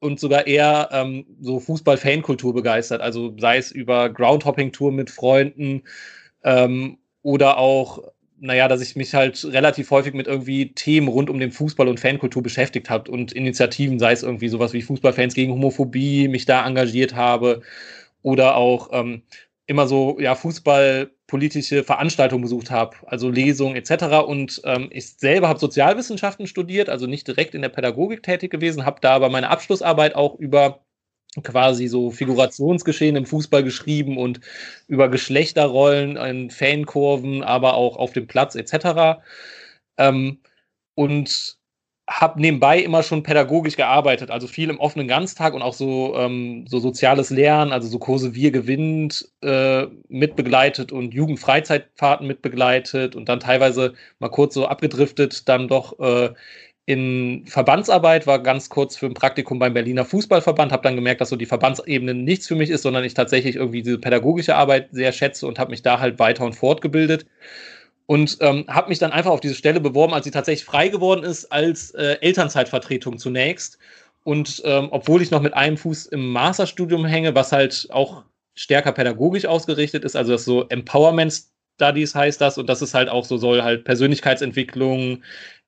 [0.00, 3.02] und sogar eher ähm, so Fußball-Fankultur begeistert.
[3.02, 5.82] Also sei es über Groundhopping-Tour mit Freunden
[6.42, 8.02] ähm, oder auch,
[8.38, 12.00] naja, dass ich mich halt relativ häufig mit irgendwie Themen rund um den Fußball und
[12.00, 16.66] Fankultur beschäftigt habe und Initiativen, sei es irgendwie sowas wie Fußballfans gegen Homophobie, mich da
[16.66, 17.62] engagiert habe
[18.22, 19.22] oder auch ähm,
[19.66, 24.24] immer so ja fußballpolitische Veranstaltungen besucht habe, also Lesungen etc.
[24.26, 28.86] Und ähm, ich selber habe Sozialwissenschaften studiert, also nicht direkt in der Pädagogik tätig gewesen,
[28.86, 30.80] habe da aber meine Abschlussarbeit auch über
[31.42, 34.40] quasi so Figurationsgeschehen im Fußball geschrieben und
[34.88, 39.20] über Geschlechterrollen in Fankurven, aber auch auf dem Platz etc.
[39.98, 40.38] Ähm,
[40.94, 41.55] und
[42.08, 46.64] habe nebenbei immer schon pädagogisch gearbeitet, also viel im offenen Ganztag und auch so, ähm,
[46.68, 53.40] so soziales Lernen, also so Kurse Wir gewinnt äh, mitbegleitet und Jugendfreizeitfahrten mitbegleitet und dann
[53.40, 56.32] teilweise mal kurz so abgedriftet, dann doch äh,
[56.88, 61.30] in Verbandsarbeit, war ganz kurz für ein Praktikum beim Berliner Fußballverband, habe dann gemerkt, dass
[61.30, 65.10] so die Verbandsebene nichts für mich ist, sondern ich tatsächlich irgendwie diese pädagogische Arbeit sehr
[65.10, 67.26] schätze und habe mich da halt weiter und fortgebildet
[68.06, 71.24] und ähm, habe mich dann einfach auf diese Stelle beworben, als sie tatsächlich frei geworden
[71.24, 73.78] ist, als äh, Elternzeitvertretung zunächst.
[74.22, 78.24] Und ähm, obwohl ich noch mit einem Fuß im Masterstudium hänge, was halt auch
[78.54, 81.44] stärker pädagogisch ausgerichtet ist, also das so Empowerment
[81.76, 85.22] Studies heißt das, und das ist halt auch so, soll halt Persönlichkeitsentwicklung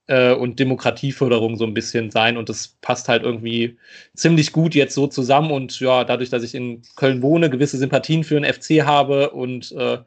[0.07, 2.37] äh, und Demokratieförderung so ein bisschen sein.
[2.37, 3.79] Und das passt halt irgendwie
[4.15, 5.51] ziemlich gut jetzt so zusammen.
[5.51, 9.73] Und ja, dadurch, dass ich in Köln wohne, gewisse Sympathien für den FC habe und
[9.73, 9.99] äh,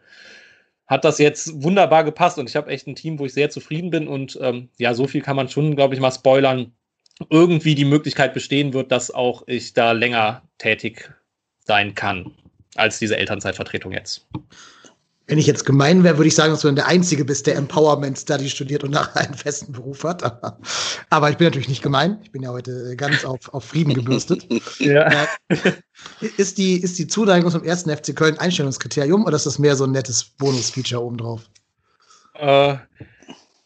[0.87, 3.89] hat das jetzt wunderbar gepasst und ich habe echt ein Team, wo ich sehr zufrieden
[3.89, 6.73] bin und ähm, ja, so viel kann man schon, glaube ich, mal spoilern.
[7.29, 11.13] Irgendwie die Möglichkeit bestehen wird, dass auch ich da länger tätig
[11.65, 12.31] sein kann
[12.75, 14.27] als diese Elternzeitvertretung jetzt.
[15.27, 18.18] Wenn ich jetzt gemein wäre, würde ich sagen, dass du der Einzige bist, der Empowerment
[18.18, 20.23] Study studiert und nachher einen festen Beruf hat.
[21.10, 22.19] Aber ich bin natürlich nicht gemein.
[22.23, 24.45] Ich bin ja heute ganz auf, auf Frieden gebürstet.
[24.80, 25.27] ja.
[26.38, 29.85] Ist die, ist die Zuneigung zum ersten FC Köln Einstellungskriterium oder ist das mehr so
[29.85, 31.41] ein nettes Bonus-Feature obendrauf?
[32.34, 32.76] Äh,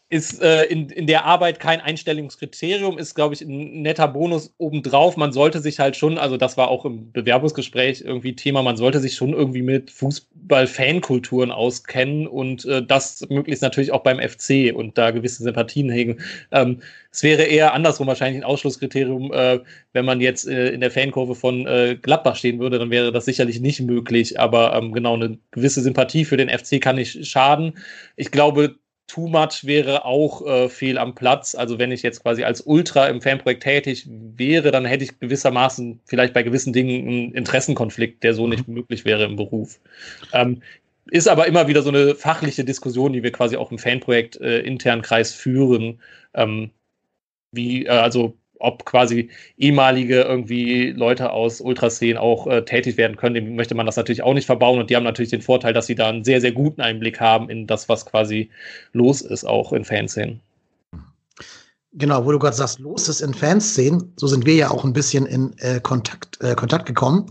[0.08, 5.16] ist äh, in, in der Arbeit kein Einstellungskriterium, ist, glaube ich, ein netter Bonus obendrauf.
[5.16, 9.00] Man sollte sich halt schon, also das war auch im Bewerbungsgespräch irgendwie Thema, man sollte
[9.00, 14.96] sich schon irgendwie mit Fußball-Fankulturen auskennen und äh, das möglichst natürlich auch beim FC und
[14.96, 16.20] da gewisse Sympathien hegen.
[16.52, 19.58] Ähm, es wäre eher andersrum wahrscheinlich ein Ausschlusskriterium, äh,
[19.92, 23.24] wenn man jetzt äh, in der Fankurve von äh, Gladbach stehen würde, dann wäre das
[23.24, 24.38] sicherlich nicht möglich.
[24.38, 27.72] Aber ähm, genau, eine gewisse Sympathie für den FC kann nicht schaden.
[28.14, 28.76] Ich glaube,
[29.06, 31.54] too much wäre auch äh, fehl am Platz.
[31.54, 36.00] Also wenn ich jetzt quasi als Ultra im Fanprojekt tätig wäre, dann hätte ich gewissermaßen
[36.04, 38.50] vielleicht bei gewissen Dingen einen Interessenkonflikt, der so mhm.
[38.50, 39.80] nicht möglich wäre im Beruf.
[40.32, 40.62] Ähm,
[41.10, 44.60] ist aber immer wieder so eine fachliche Diskussion, die wir quasi auch im Fanprojekt äh,
[44.60, 46.00] internen Kreis führen.
[46.34, 46.70] Ähm,
[47.52, 53.34] wie, äh, also ob quasi ehemalige irgendwie Leute aus Ultraszenen auch äh, tätig werden können,
[53.34, 55.86] dem möchte man das natürlich auch nicht verbauen und die haben natürlich den Vorteil, dass
[55.86, 58.50] sie da einen sehr, sehr guten Einblick haben in das, was quasi
[58.92, 60.40] los ist, auch in Fanszenen.
[61.92, 64.92] Genau, wo du gerade sagst, los ist in Fanszenen, so sind wir ja auch ein
[64.92, 67.26] bisschen in äh, Kontakt, äh, Kontakt gekommen.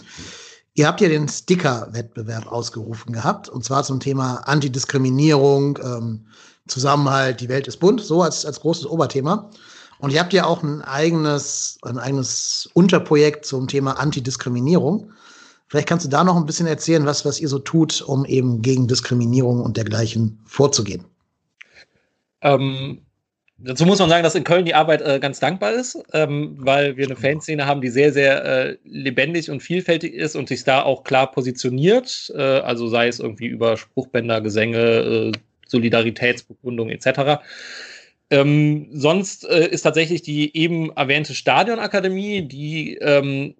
[0.74, 6.26] Ihr habt ja den Sticker-Wettbewerb ausgerufen gehabt, und zwar zum Thema Antidiskriminierung, ähm,
[6.68, 9.52] Zusammenhalt, die Welt ist bunt, so als, als großes Oberthema.
[10.00, 15.12] Und ihr habt ja auch ein eigenes, ein eigenes Unterprojekt zum Thema Antidiskriminierung.
[15.68, 18.62] Vielleicht kannst du da noch ein bisschen erzählen, was, was ihr so tut, um eben
[18.62, 21.06] gegen Diskriminierung und dergleichen vorzugehen.
[22.42, 23.02] Ähm,
[23.58, 26.98] dazu muss man sagen, dass in Köln die Arbeit äh, ganz dankbar ist, ähm, weil
[26.98, 30.84] wir eine Fanszene haben, die sehr, sehr äh, lebendig und vielfältig ist und sich da
[30.84, 32.32] auch klar positioniert.
[32.36, 35.32] Äh, also sei es irgendwie über Spruchbänder, Gesänge, äh,
[35.68, 37.42] Solidaritätsbekundung etc.
[38.32, 43.56] Ähm, sonst äh, ist tatsächlich die eben erwähnte Stadionakademie, die ähm,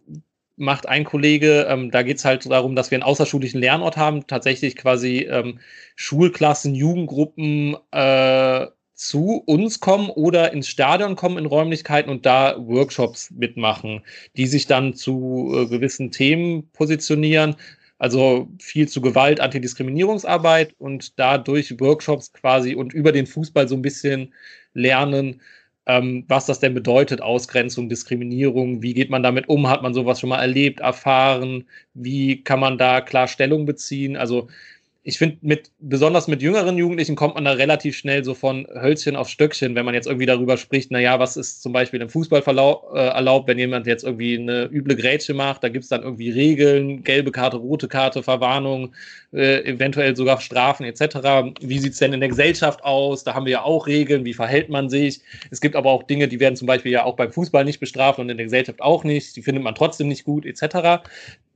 [0.58, 4.26] macht ein Kollege, ähm, da geht es halt darum, dass wir einen außerschulischen Lernort haben,
[4.28, 5.60] tatsächlich quasi ähm,
[5.96, 13.30] Schulklassen, Jugendgruppen äh, zu uns kommen oder ins Stadion kommen in Räumlichkeiten und da Workshops
[13.32, 14.02] mitmachen,
[14.38, 17.56] die sich dann zu äh, gewissen Themen positionieren.
[17.98, 23.82] Also viel zu Gewalt, Antidiskriminierungsarbeit und dadurch Workshops quasi und über den Fußball so ein
[23.82, 24.34] bisschen
[24.74, 25.42] lernen,
[25.88, 30.20] ähm, was das denn bedeutet, Ausgrenzung, Diskriminierung, wie geht man damit um, hat man sowas
[30.20, 34.18] schon mal erlebt, erfahren, wie kann man da klar Stellung beziehen.
[34.18, 34.48] Also
[35.08, 39.16] ich finde, mit, besonders mit jüngeren Jugendlichen kommt man da relativ schnell so von Hölzchen
[39.16, 42.42] auf Stöckchen, wenn man jetzt irgendwie darüber spricht, naja, was ist zum Beispiel im Fußball
[42.42, 46.32] äh, erlaubt, wenn jemand jetzt irgendwie eine üble Grätsche macht, da gibt es dann irgendwie
[46.32, 48.96] Regeln, gelbe Karte, rote Karte, Verwarnung,
[49.32, 51.54] äh, eventuell sogar Strafen etc.
[51.62, 53.24] Wie sieht es denn in der Gesellschaft aus?
[53.24, 55.22] Da haben wir ja auch Regeln, wie verhält man sich?
[55.52, 58.18] Es gibt aber auch Dinge, die werden zum Beispiel ja auch beim Fußball nicht bestraft
[58.18, 61.06] und in der Gesellschaft auch nicht, die findet man trotzdem nicht gut etc.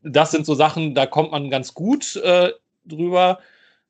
[0.04, 2.52] Das sind so Sachen, da kommt man ganz gut äh,
[2.86, 3.40] drüber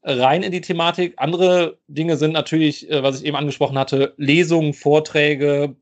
[0.03, 1.13] rein in die Thematik.
[1.17, 5.75] Andere Dinge sind natürlich, äh, was ich eben angesprochen hatte, Lesungen, Vorträge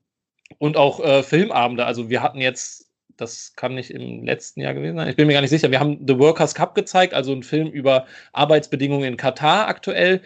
[0.57, 1.85] und auch äh, Filmabende.
[1.85, 5.33] Also wir hatten jetzt, das kann nicht im letzten Jahr gewesen sein, ich bin mir
[5.33, 9.17] gar nicht sicher, wir haben The Workers Cup gezeigt, also einen Film über Arbeitsbedingungen in
[9.17, 10.21] Katar aktuell.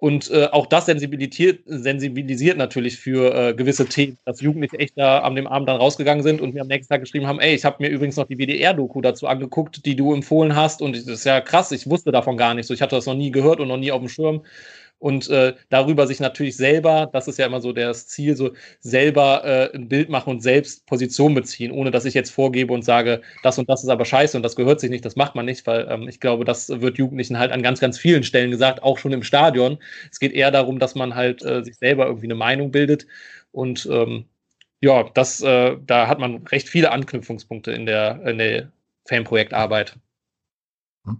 [0.00, 5.22] Und äh, auch das sensibilisiert, sensibilisiert natürlich für äh, gewisse Themen, dass Jugendliche echt da
[5.22, 7.66] am dem Abend dann rausgegangen sind und mir am nächsten Tag geschrieben haben, ey, ich
[7.66, 10.80] habe mir übrigens noch die WDR-Doku dazu angeguckt, die du empfohlen hast.
[10.80, 12.72] Und das ist ja krass, ich wusste davon gar nicht so.
[12.72, 14.42] Ich hatte das noch nie gehört und noch nie auf dem Schirm
[15.00, 19.42] und äh, darüber sich natürlich selber, das ist ja immer so das Ziel, so selber
[19.44, 23.22] äh, ein Bild machen und selbst Position beziehen, ohne dass ich jetzt vorgebe und sage,
[23.42, 25.66] das und das ist aber scheiße und das gehört sich nicht, das macht man nicht,
[25.66, 28.98] weil ähm, ich glaube, das wird Jugendlichen halt an ganz, ganz vielen Stellen gesagt, auch
[28.98, 29.78] schon im Stadion.
[30.12, 33.06] Es geht eher darum, dass man halt äh, sich selber irgendwie eine Meinung bildet
[33.52, 34.26] und ähm,
[34.82, 38.70] ja, das, äh, da hat man recht viele Anknüpfungspunkte in der, in der
[39.06, 39.96] Fanprojektarbeit.
[41.04, 41.18] Hm.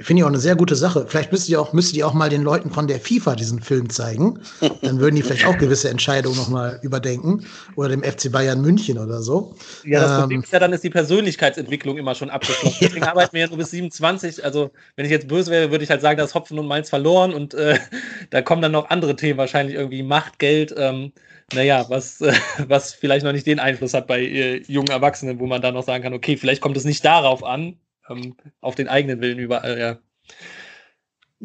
[0.00, 1.06] Finde ich auch eine sehr gute Sache.
[1.06, 3.88] Vielleicht müsst ihr auch, müsstet ihr auch mal den Leuten von der FIFA diesen Film
[3.90, 4.40] zeigen.
[4.82, 7.46] Dann würden die vielleicht auch gewisse Entscheidungen nochmal überdenken.
[7.76, 9.54] Oder dem FC Bayern München oder so.
[9.84, 12.76] Ja, das ähm, Problem ist ja, dann ist die Persönlichkeitsentwicklung immer schon abgeschlossen.
[12.80, 12.88] ja.
[12.88, 14.44] Deswegen arbeiten wir ja nur bis 27.
[14.44, 17.32] Also, wenn ich jetzt böse wäre, würde ich halt sagen, dass Hopfen und Mainz verloren.
[17.32, 17.78] Und äh,
[18.30, 20.74] da kommen dann noch andere Themen, wahrscheinlich irgendwie Macht, Geld.
[20.76, 21.12] Ähm,
[21.52, 22.32] naja, was, äh,
[22.66, 25.84] was vielleicht noch nicht den Einfluss hat bei äh, jungen Erwachsenen, wo man dann noch
[25.84, 27.76] sagen kann, okay, vielleicht kommt es nicht darauf an,
[28.08, 29.98] ähm, auf den eigenen Willen überall, ja.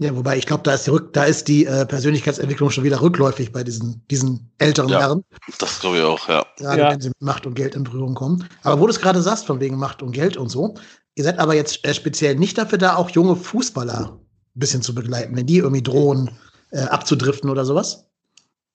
[0.02, 3.02] Ja, wobei ich glaube, da ist die, Rück da ist die äh, Persönlichkeitsentwicklung schon wieder
[3.02, 5.26] rückläufig bei diesen, diesen älteren ja, Herren.
[5.58, 6.46] Das glaube ich auch, ja.
[6.58, 6.92] Gerade ja.
[6.92, 8.48] wenn sie mit Macht und Geld in Berührung kommen.
[8.64, 10.76] Aber wo du es gerade sagst, von wegen Macht und Geld und so,
[11.16, 14.96] ihr seid aber jetzt äh, speziell nicht dafür da, auch junge Fußballer ein bisschen zu
[14.96, 16.32] begleiten, wenn die irgendwie drohen,
[16.72, 18.09] äh, abzudriften oder sowas?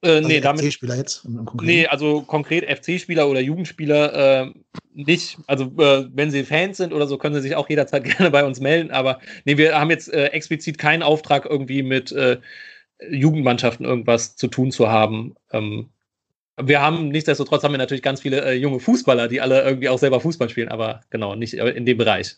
[0.04, 0.64] Äh, also nee, damit.
[0.64, 1.26] FC-Spieler jetzt?
[1.62, 4.52] Nee, also konkret FC-Spieler oder Jugendspieler äh,
[4.92, 5.38] nicht.
[5.46, 8.44] Also, äh, wenn sie Fans sind oder so, können sie sich auch jederzeit gerne bei
[8.44, 8.90] uns melden.
[8.90, 12.38] Aber nee, wir haben jetzt äh, explizit keinen Auftrag, irgendwie mit äh,
[13.10, 15.34] Jugendmannschaften irgendwas zu tun zu haben.
[15.52, 15.90] Ähm,
[16.60, 19.98] wir haben nichtsdestotrotz haben wir natürlich ganz viele äh, junge Fußballer, die alle irgendwie auch
[19.98, 22.36] selber Fußball spielen, aber genau, nicht in dem Bereich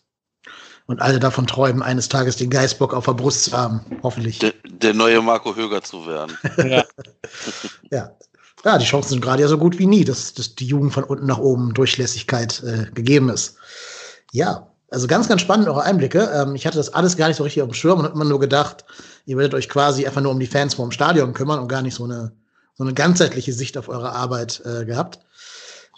[0.87, 4.39] und alle davon träumen, eines Tages den Geistbock auf der Brust zu haben, hoffentlich.
[4.39, 6.37] Der, der neue Marco Höger zu werden.
[6.59, 6.85] ja.
[7.91, 8.13] ja.
[8.65, 8.79] ja.
[8.79, 11.27] die Chancen sind gerade ja so gut wie nie, dass, dass die Jugend von unten
[11.27, 13.57] nach oben Durchlässigkeit äh, gegeben ist.
[14.33, 16.31] Ja, also ganz, ganz spannend eure Einblicke.
[16.33, 18.25] Ähm, ich hatte das alles gar nicht so richtig auf dem Schirm und habe immer
[18.25, 18.85] nur gedacht,
[19.25, 21.83] ihr werdet euch quasi einfach nur um die Fans vor dem Stadion kümmern und gar
[21.83, 22.33] nicht so eine,
[22.75, 25.19] so eine ganzheitliche Sicht auf eure Arbeit äh, gehabt.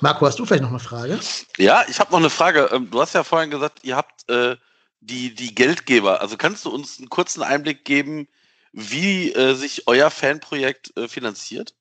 [0.00, 1.18] Marco, hast du vielleicht noch eine Frage?
[1.58, 2.70] Ja, ich habe noch eine Frage.
[2.72, 4.56] Ähm, du hast ja vorhin gesagt, ihr habt äh,
[5.00, 6.20] die, die Geldgeber.
[6.20, 8.28] Also kannst du uns einen kurzen Einblick geben,
[8.72, 11.74] wie äh, sich euer Fanprojekt äh, finanziert?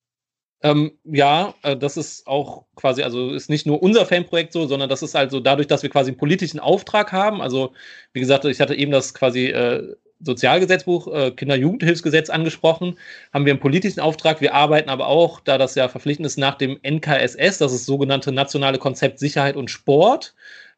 [0.64, 4.90] Ähm, ja, äh, das ist auch quasi, also ist nicht nur unser Fanprojekt so, sondern
[4.90, 7.42] das ist also dadurch, dass wir quasi einen politischen Auftrag haben.
[7.42, 7.74] Also,
[8.14, 12.98] wie gesagt, ich hatte eben das quasi äh, Sozialgesetzbuch, äh, Kinder-Jugendhilfsgesetz angesprochen,
[13.34, 14.42] haben wir einen politischen Auftrag.
[14.42, 17.86] Wir arbeiten aber auch, da das ja verpflichtend ist, nach dem NKSS, das ist das
[17.86, 20.34] sogenannte Nationale Konzept Sicherheit und Sport.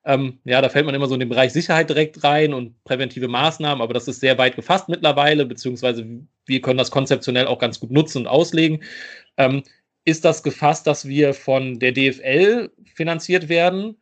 [0.05, 3.27] Ähm, ja, da fällt man immer so in den Bereich Sicherheit direkt rein und präventive
[3.27, 6.05] Maßnahmen, aber das ist sehr weit gefasst mittlerweile, beziehungsweise
[6.45, 8.83] wir können das konzeptionell auch ganz gut nutzen und auslegen.
[9.37, 9.63] Ähm,
[10.05, 13.97] ist das gefasst, dass wir von der DFL finanziert werden.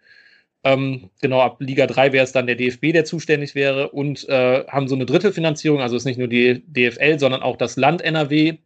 [0.64, 4.66] Ähm, genau, ab Liga 3 wäre es dann der DFB, der zuständig wäre und äh,
[4.68, 5.82] haben so eine dritte Finanzierung.
[5.82, 8.58] Also ist nicht nur die DFL, sondern auch das Land NRW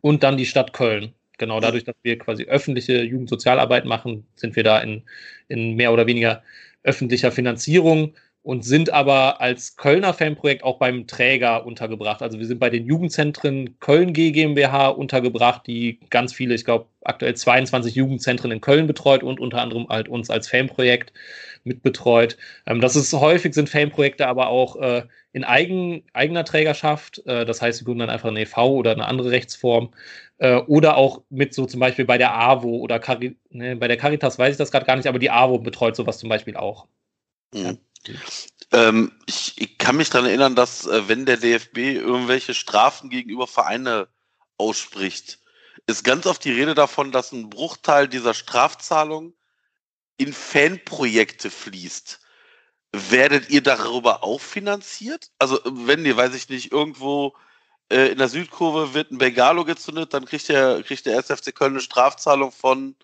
[0.00, 1.12] und dann die Stadt Köln.
[1.38, 5.02] Genau, dadurch, dass wir quasi öffentliche Jugendsozialarbeit machen, sind wir da in,
[5.48, 6.42] in mehr oder weniger
[6.82, 12.22] öffentlicher Finanzierung und sind aber als Kölner Fanprojekt auch beim Träger untergebracht.
[12.22, 17.34] Also wir sind bei den Jugendzentren Köln GmbH untergebracht, die ganz viele, ich glaube aktuell
[17.34, 21.12] 22 Jugendzentren in Köln betreut und unter anderem halt uns als Fanprojekt
[21.64, 22.36] mitbetreut.
[22.66, 27.24] Ähm, das ist häufig sind Fanprojekte aber auch äh, in eigen, eigener Trägerschaft.
[27.26, 29.90] Äh, das heißt, sie gründen dann einfach eine EV oder eine andere Rechtsform.
[30.42, 33.96] Äh, oder auch mit so zum Beispiel bei der AWO oder Cari ne, bei der
[33.96, 36.88] Caritas weiß ich das gerade gar nicht, aber die AWO betreut sowas zum Beispiel auch.
[37.54, 37.78] Mhm.
[38.08, 38.14] Ja.
[38.72, 43.46] Ähm, ich, ich, kann mich daran erinnern, dass äh, wenn der DFB irgendwelche Strafen gegenüber
[43.46, 44.08] Vereine
[44.58, 45.38] ausspricht,
[45.86, 49.34] ist ganz oft die Rede davon, dass ein Bruchteil dieser Strafzahlung
[50.16, 52.18] in Fanprojekte fließt.
[52.90, 55.30] Werdet ihr darüber auch finanziert?
[55.38, 57.36] Also wenn ihr, weiß ich nicht, irgendwo
[57.92, 61.74] äh, in der Südkurve wird ein Bengalo gezündet, dann kriegt der, kriegt der SFC Köln
[61.74, 62.96] eine Strafzahlung von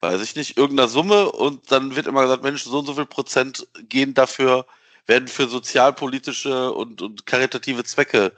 [0.00, 3.06] weiß ich nicht, irgendeiner Summe und dann wird immer gesagt, Mensch, so und so viel
[3.06, 4.66] Prozent gehen dafür,
[5.06, 8.32] werden für sozialpolitische und, und karitative Zwecke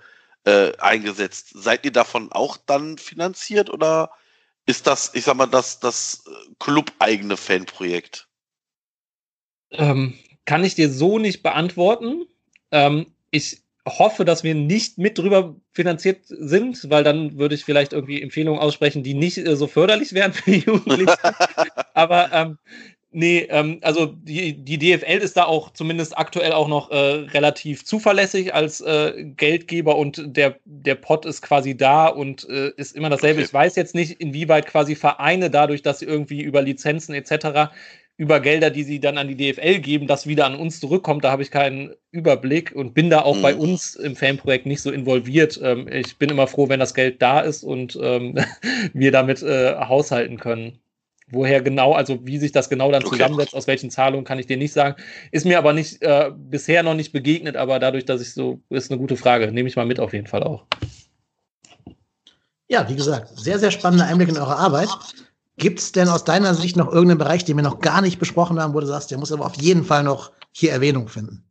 [0.45, 1.51] äh, eingesetzt.
[1.55, 4.11] Seid ihr davon auch dann finanziert oder
[4.67, 6.25] ist das, ich sag mal, das, das
[6.59, 8.29] club-eigene Fanprojekt?
[9.71, 12.27] Ähm, kann ich dir so nicht beantworten.
[12.71, 17.93] Ähm, ich hoffe, dass wir nicht mit drüber finanziert sind, weil dann würde ich vielleicht
[17.93, 21.15] irgendwie Empfehlungen aussprechen, die nicht äh, so förderlich wären für die Jugendlichen.
[21.95, 22.59] Aber ähm,
[23.11, 27.85] nee, ähm, also die, die DFL ist da auch zumindest aktuell auch noch äh, relativ
[27.85, 33.11] zuverlässig als äh, Geldgeber und der, der Pot ist quasi da und äh, ist immer
[33.11, 33.41] dasselbe.
[33.41, 33.47] Okay.
[33.47, 37.71] Ich weiß jetzt nicht, inwieweit quasi Vereine dadurch, dass sie irgendwie über Lizenzen etc
[38.19, 41.23] über Gelder, die sie dann an die DFL geben, das wieder an uns zurückkommt.
[41.23, 43.43] Da habe ich keinen Überblick und bin da auch mhm.
[43.43, 45.59] bei uns im Fanprojekt nicht so involviert.
[45.63, 48.35] Ähm, ich bin immer froh, wenn das Geld da ist und ähm,
[48.93, 50.81] wir damit äh, haushalten können.
[51.31, 53.17] Woher genau, also wie sich das genau dann okay.
[53.17, 55.01] zusammensetzt, aus welchen Zahlungen, kann ich dir nicht sagen.
[55.31, 58.91] Ist mir aber nicht äh, bisher noch nicht begegnet, aber dadurch, dass ich so, ist
[58.91, 59.53] eine gute Frage.
[59.53, 60.65] Nehme ich mal mit auf jeden Fall auch.
[62.67, 64.89] Ja, wie gesagt, sehr, sehr spannender Einblick in eure Arbeit.
[65.59, 68.61] Gibt es denn aus deiner Sicht noch irgendeinen Bereich, den wir noch gar nicht besprochen
[68.61, 71.45] haben, wo du sagst, der muss aber auf jeden Fall noch hier Erwähnung finden?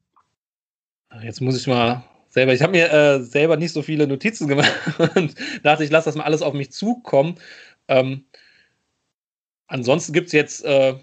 [1.22, 4.72] Jetzt muss ich mal selber, ich habe mir äh, selber nicht so viele Notizen gemacht
[5.16, 7.36] und dachte, ich lasse das mal alles auf mich zukommen.
[7.90, 8.26] Ähm,
[9.68, 10.96] ansonsten gibt es jetzt äh,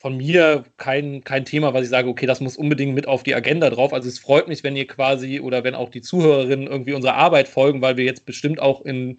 [0.00, 3.34] von mir kein, kein Thema, was ich sage, okay, das muss unbedingt mit auf die
[3.34, 3.92] Agenda drauf.
[3.92, 7.48] Also es freut mich, wenn ihr quasi oder wenn auch die Zuhörerinnen irgendwie unserer Arbeit
[7.48, 9.16] folgen, weil wir jetzt bestimmt auch in,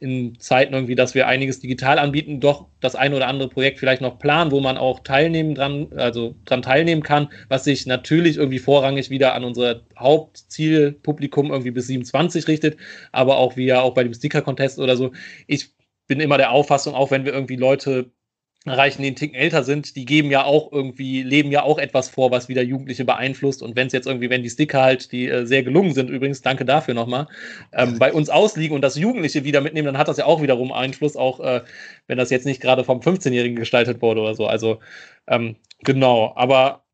[0.00, 4.02] in Zeiten irgendwie, dass wir einiges digital anbieten, doch das eine oder andere Projekt vielleicht
[4.02, 8.58] noch planen, wo man auch teilnehmen dran, also dran teilnehmen kann, was sich natürlich irgendwie
[8.58, 12.76] vorrangig wieder an unser Hauptzielpublikum irgendwie bis 27 richtet,
[13.12, 15.12] aber auch wie ja auch bei dem Sticker-Contest oder so.
[15.46, 15.74] Ich
[16.08, 18.10] bin immer der Auffassung, auch wenn wir irgendwie Leute
[18.66, 22.08] erreichen, die einen Ticken älter sind, die geben ja auch irgendwie, leben ja auch etwas
[22.08, 23.62] vor, was wieder Jugendliche beeinflusst.
[23.62, 26.40] Und wenn es jetzt irgendwie, wenn die Sticker halt, die äh, sehr gelungen sind, übrigens,
[26.40, 27.28] danke dafür nochmal,
[27.72, 30.72] ähm, bei uns ausliegen und das Jugendliche wieder mitnehmen, dann hat das ja auch wiederum
[30.72, 31.62] Einfluss, auch äh,
[32.06, 34.46] wenn das jetzt nicht gerade vom 15-Jährigen gestaltet wurde oder so.
[34.46, 34.80] Also
[35.26, 36.84] ähm, genau, aber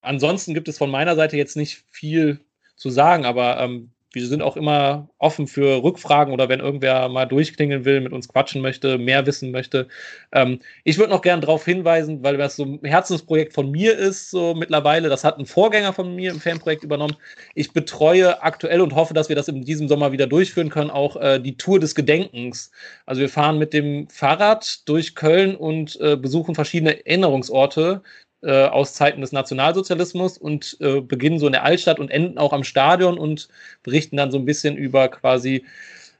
[0.00, 2.40] ansonsten gibt es von meiner Seite jetzt nicht viel
[2.74, 7.26] zu sagen, aber ähm, wir sind auch immer offen für Rückfragen oder wenn irgendwer mal
[7.26, 9.86] durchklingeln will, mit uns quatschen möchte, mehr wissen möchte.
[10.32, 14.30] Ähm, ich würde noch gerne darauf hinweisen, weil das so ein Herzensprojekt von mir ist,
[14.30, 15.08] so mittlerweile.
[15.08, 17.16] Das hat ein Vorgänger von mir im Fanprojekt übernommen.
[17.54, 21.16] Ich betreue aktuell und hoffe, dass wir das in diesem Sommer wieder durchführen können, auch
[21.16, 22.72] äh, die Tour des Gedenkens.
[23.06, 28.02] Also wir fahren mit dem Fahrrad durch Köln und äh, besuchen verschiedene Erinnerungsorte,
[28.42, 32.52] äh, aus Zeiten des Nationalsozialismus und äh, beginnen so in der Altstadt und enden auch
[32.52, 33.48] am Stadion und
[33.82, 35.64] berichten dann so ein bisschen über quasi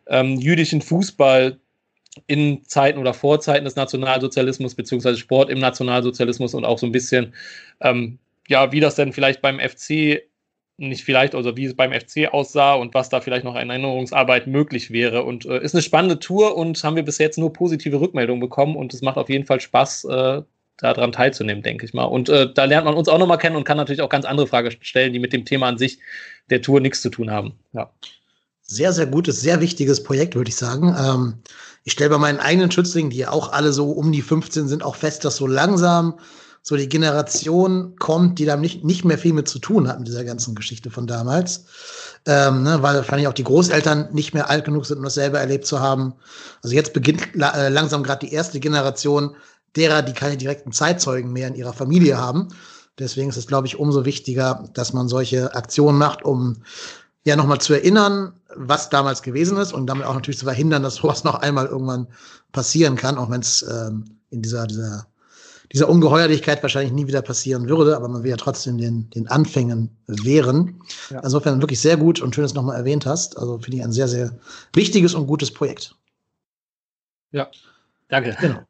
[0.06, 1.58] ähm, jüdischen Fußball
[2.26, 7.34] in Zeiten oder Vorzeiten des Nationalsozialismus, beziehungsweise Sport im Nationalsozialismus und auch so ein bisschen,
[7.80, 8.18] ähm,
[8.48, 10.22] ja, wie das denn vielleicht beim FC
[10.80, 14.46] nicht vielleicht, also wie es beim FC aussah und was da vielleicht noch an Erinnerungsarbeit
[14.46, 15.24] möglich wäre.
[15.24, 18.76] Und äh, ist eine spannende Tour und haben wir bis jetzt nur positive Rückmeldungen bekommen
[18.76, 20.42] und es macht auf jeden Fall Spaß, äh,
[20.80, 22.04] daran teilzunehmen, denke ich mal.
[22.04, 24.46] Und äh, da lernt man uns auch nochmal kennen und kann natürlich auch ganz andere
[24.46, 25.98] Fragen stellen, die mit dem Thema an sich
[26.50, 27.54] der Tour nichts zu tun haben.
[27.72, 27.90] Ja.
[28.62, 30.94] Sehr, sehr gutes, sehr wichtiges Projekt, würde ich sagen.
[30.98, 31.34] Ähm,
[31.84, 34.82] ich stelle bei meinen eigenen Schützlingen, die ja auch alle so um die 15 sind,
[34.82, 36.18] auch fest, dass so langsam
[36.62, 40.08] so die Generation kommt, die da nicht, nicht mehr viel mit zu tun hat mit
[40.08, 41.64] dieser ganzen Geschichte von damals.
[42.26, 45.40] Ähm, ne, weil wahrscheinlich auch die Großeltern nicht mehr alt genug sind, um das selber
[45.40, 46.14] erlebt zu haben.
[46.62, 49.36] Also jetzt beginnt la äh, langsam gerade die erste Generation
[49.76, 52.48] derer, die keine direkten Zeitzeugen mehr in ihrer Familie haben.
[52.98, 56.62] Deswegen ist es, glaube ich, umso wichtiger, dass man solche Aktionen macht, um
[57.24, 60.96] ja nochmal zu erinnern, was damals gewesen ist und damit auch natürlich zu verhindern, dass
[60.96, 62.08] sowas noch einmal irgendwann
[62.52, 65.06] passieren kann, auch wenn es ähm, in dieser, dieser,
[65.72, 69.96] dieser Ungeheuerlichkeit wahrscheinlich nie wieder passieren würde, aber man will ja trotzdem den, den Anfängen
[70.06, 70.80] wehren.
[71.10, 71.20] Ja.
[71.20, 73.38] Insofern wirklich sehr gut und schön, dass du nochmal erwähnt hast.
[73.38, 74.38] Also finde ich ein sehr, sehr
[74.72, 75.94] wichtiges und gutes Projekt.
[77.32, 77.48] Ja,
[78.08, 78.36] danke.
[78.40, 78.60] Genau.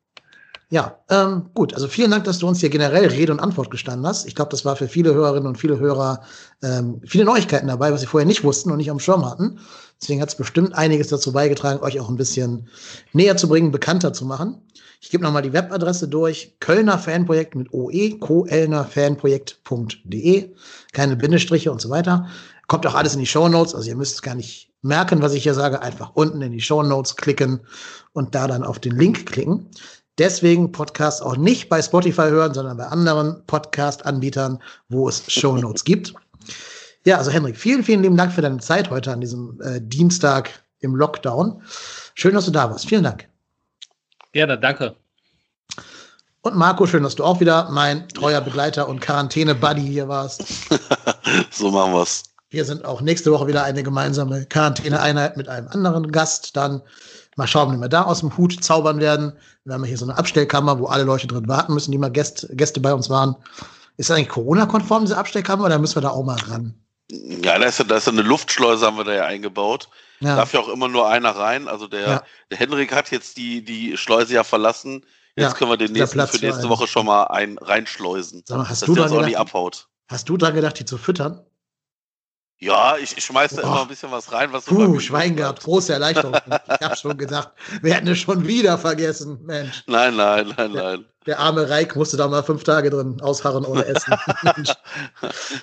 [0.72, 1.74] Ja, ähm, gut.
[1.74, 4.24] Also vielen Dank, dass du uns hier generell Rede und Antwort gestanden hast.
[4.26, 6.22] Ich glaube, das war für viele Hörerinnen und viele Hörer
[6.62, 9.58] ähm, viele Neuigkeiten dabei, was sie vorher nicht wussten und nicht am Schirm hatten.
[10.00, 12.68] Deswegen hat es bestimmt einiges dazu beigetragen, euch auch ein bisschen
[13.12, 14.62] näher zu bringen, bekannter zu machen.
[15.00, 16.54] Ich gebe nochmal die Webadresse durch.
[16.60, 20.54] Kölner Fanprojekt mit OE, koelnerfanprojekt.de.
[20.92, 22.28] Keine Bindestriche und so weiter.
[22.68, 23.74] Kommt auch alles in die Show Notes.
[23.74, 25.82] Also ihr müsst es gar nicht merken, was ich hier sage.
[25.82, 27.58] Einfach unten in die Show Notes klicken
[28.12, 29.66] und da dann auf den Link klicken.
[30.20, 36.12] Deswegen Podcast auch nicht bei Spotify hören, sondern bei anderen Podcast-Anbietern, wo es Shownotes gibt.
[37.06, 40.50] Ja, also Henrik, vielen, vielen lieben Dank für deine Zeit heute an diesem äh, Dienstag
[40.80, 41.62] im Lockdown.
[42.14, 42.86] Schön, dass du da warst.
[42.86, 43.28] Vielen Dank.
[44.32, 44.94] Gerne, danke.
[46.42, 50.44] Und Marco, schön, dass du auch wieder mein treuer Begleiter und Quarantäne-Buddy hier warst.
[51.50, 52.24] so machen wir's.
[52.50, 56.56] Wir sind auch nächste Woche wieder eine gemeinsame Quarantäne-Einheit mit einem anderen Gast.
[56.58, 56.82] Dann
[57.40, 59.32] Mal schauen, wie wir da aus dem Hut zaubern werden.
[59.64, 62.54] Wir haben hier so eine Abstellkammer, wo alle Leute drin warten müssen, die mal Gäste,
[62.54, 63.34] Gäste bei uns waren.
[63.96, 66.74] Ist das eigentlich Corona-konform, diese Abstellkammer, oder müssen wir da auch mal ran?
[67.08, 69.88] Ja, da ist, ja, da ist eine Luftschleuse, haben wir da ja eingebaut.
[70.20, 70.36] Ja.
[70.36, 71.66] Darf ja auch immer nur einer rein.
[71.66, 72.22] Also der, ja.
[72.50, 75.06] der Henrik hat jetzt die, die Schleuse ja verlassen.
[75.34, 78.44] Jetzt ja, können wir den nächsten für nächste Woche schon mal ein, reinschleusen.
[78.50, 79.88] Mal, hast dass du der auch nicht abhaut.
[80.08, 81.40] Hast du dran gedacht, die zu füttern?
[82.62, 85.62] Ja, ich, ich schmeiß da immer ein bisschen was rein, was so Puh, Schwein gehabt,
[85.62, 86.34] große Erleichterung.
[86.46, 89.82] ich habe schon gedacht, wir hätten es schon wieder vergessen, Mensch.
[89.86, 91.04] Nein, nein, nein, der, nein.
[91.24, 94.14] Der arme Reik musste da mal fünf Tage drin ausharren ohne Essen.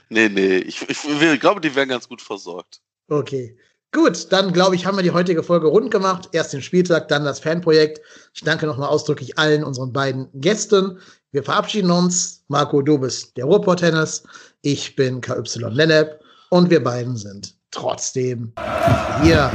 [0.09, 2.81] nee, nee, ich, ich, ich glaube, die werden ganz gut versorgt.
[3.09, 3.55] Okay.
[3.91, 6.29] Gut, dann glaube ich, haben wir die heutige Folge rund gemacht.
[6.31, 8.01] Erst den Spieltag, dann das Fanprojekt.
[8.33, 10.99] Ich danke nochmal ausdrücklich allen unseren beiden Gästen.
[11.31, 12.43] Wir verabschieden uns.
[12.47, 14.23] Marco, du bist der Ruhrport-Tennis.
[14.61, 16.19] Ich bin KY Lennep
[16.49, 18.53] und wir beiden sind trotzdem
[19.21, 19.51] hier.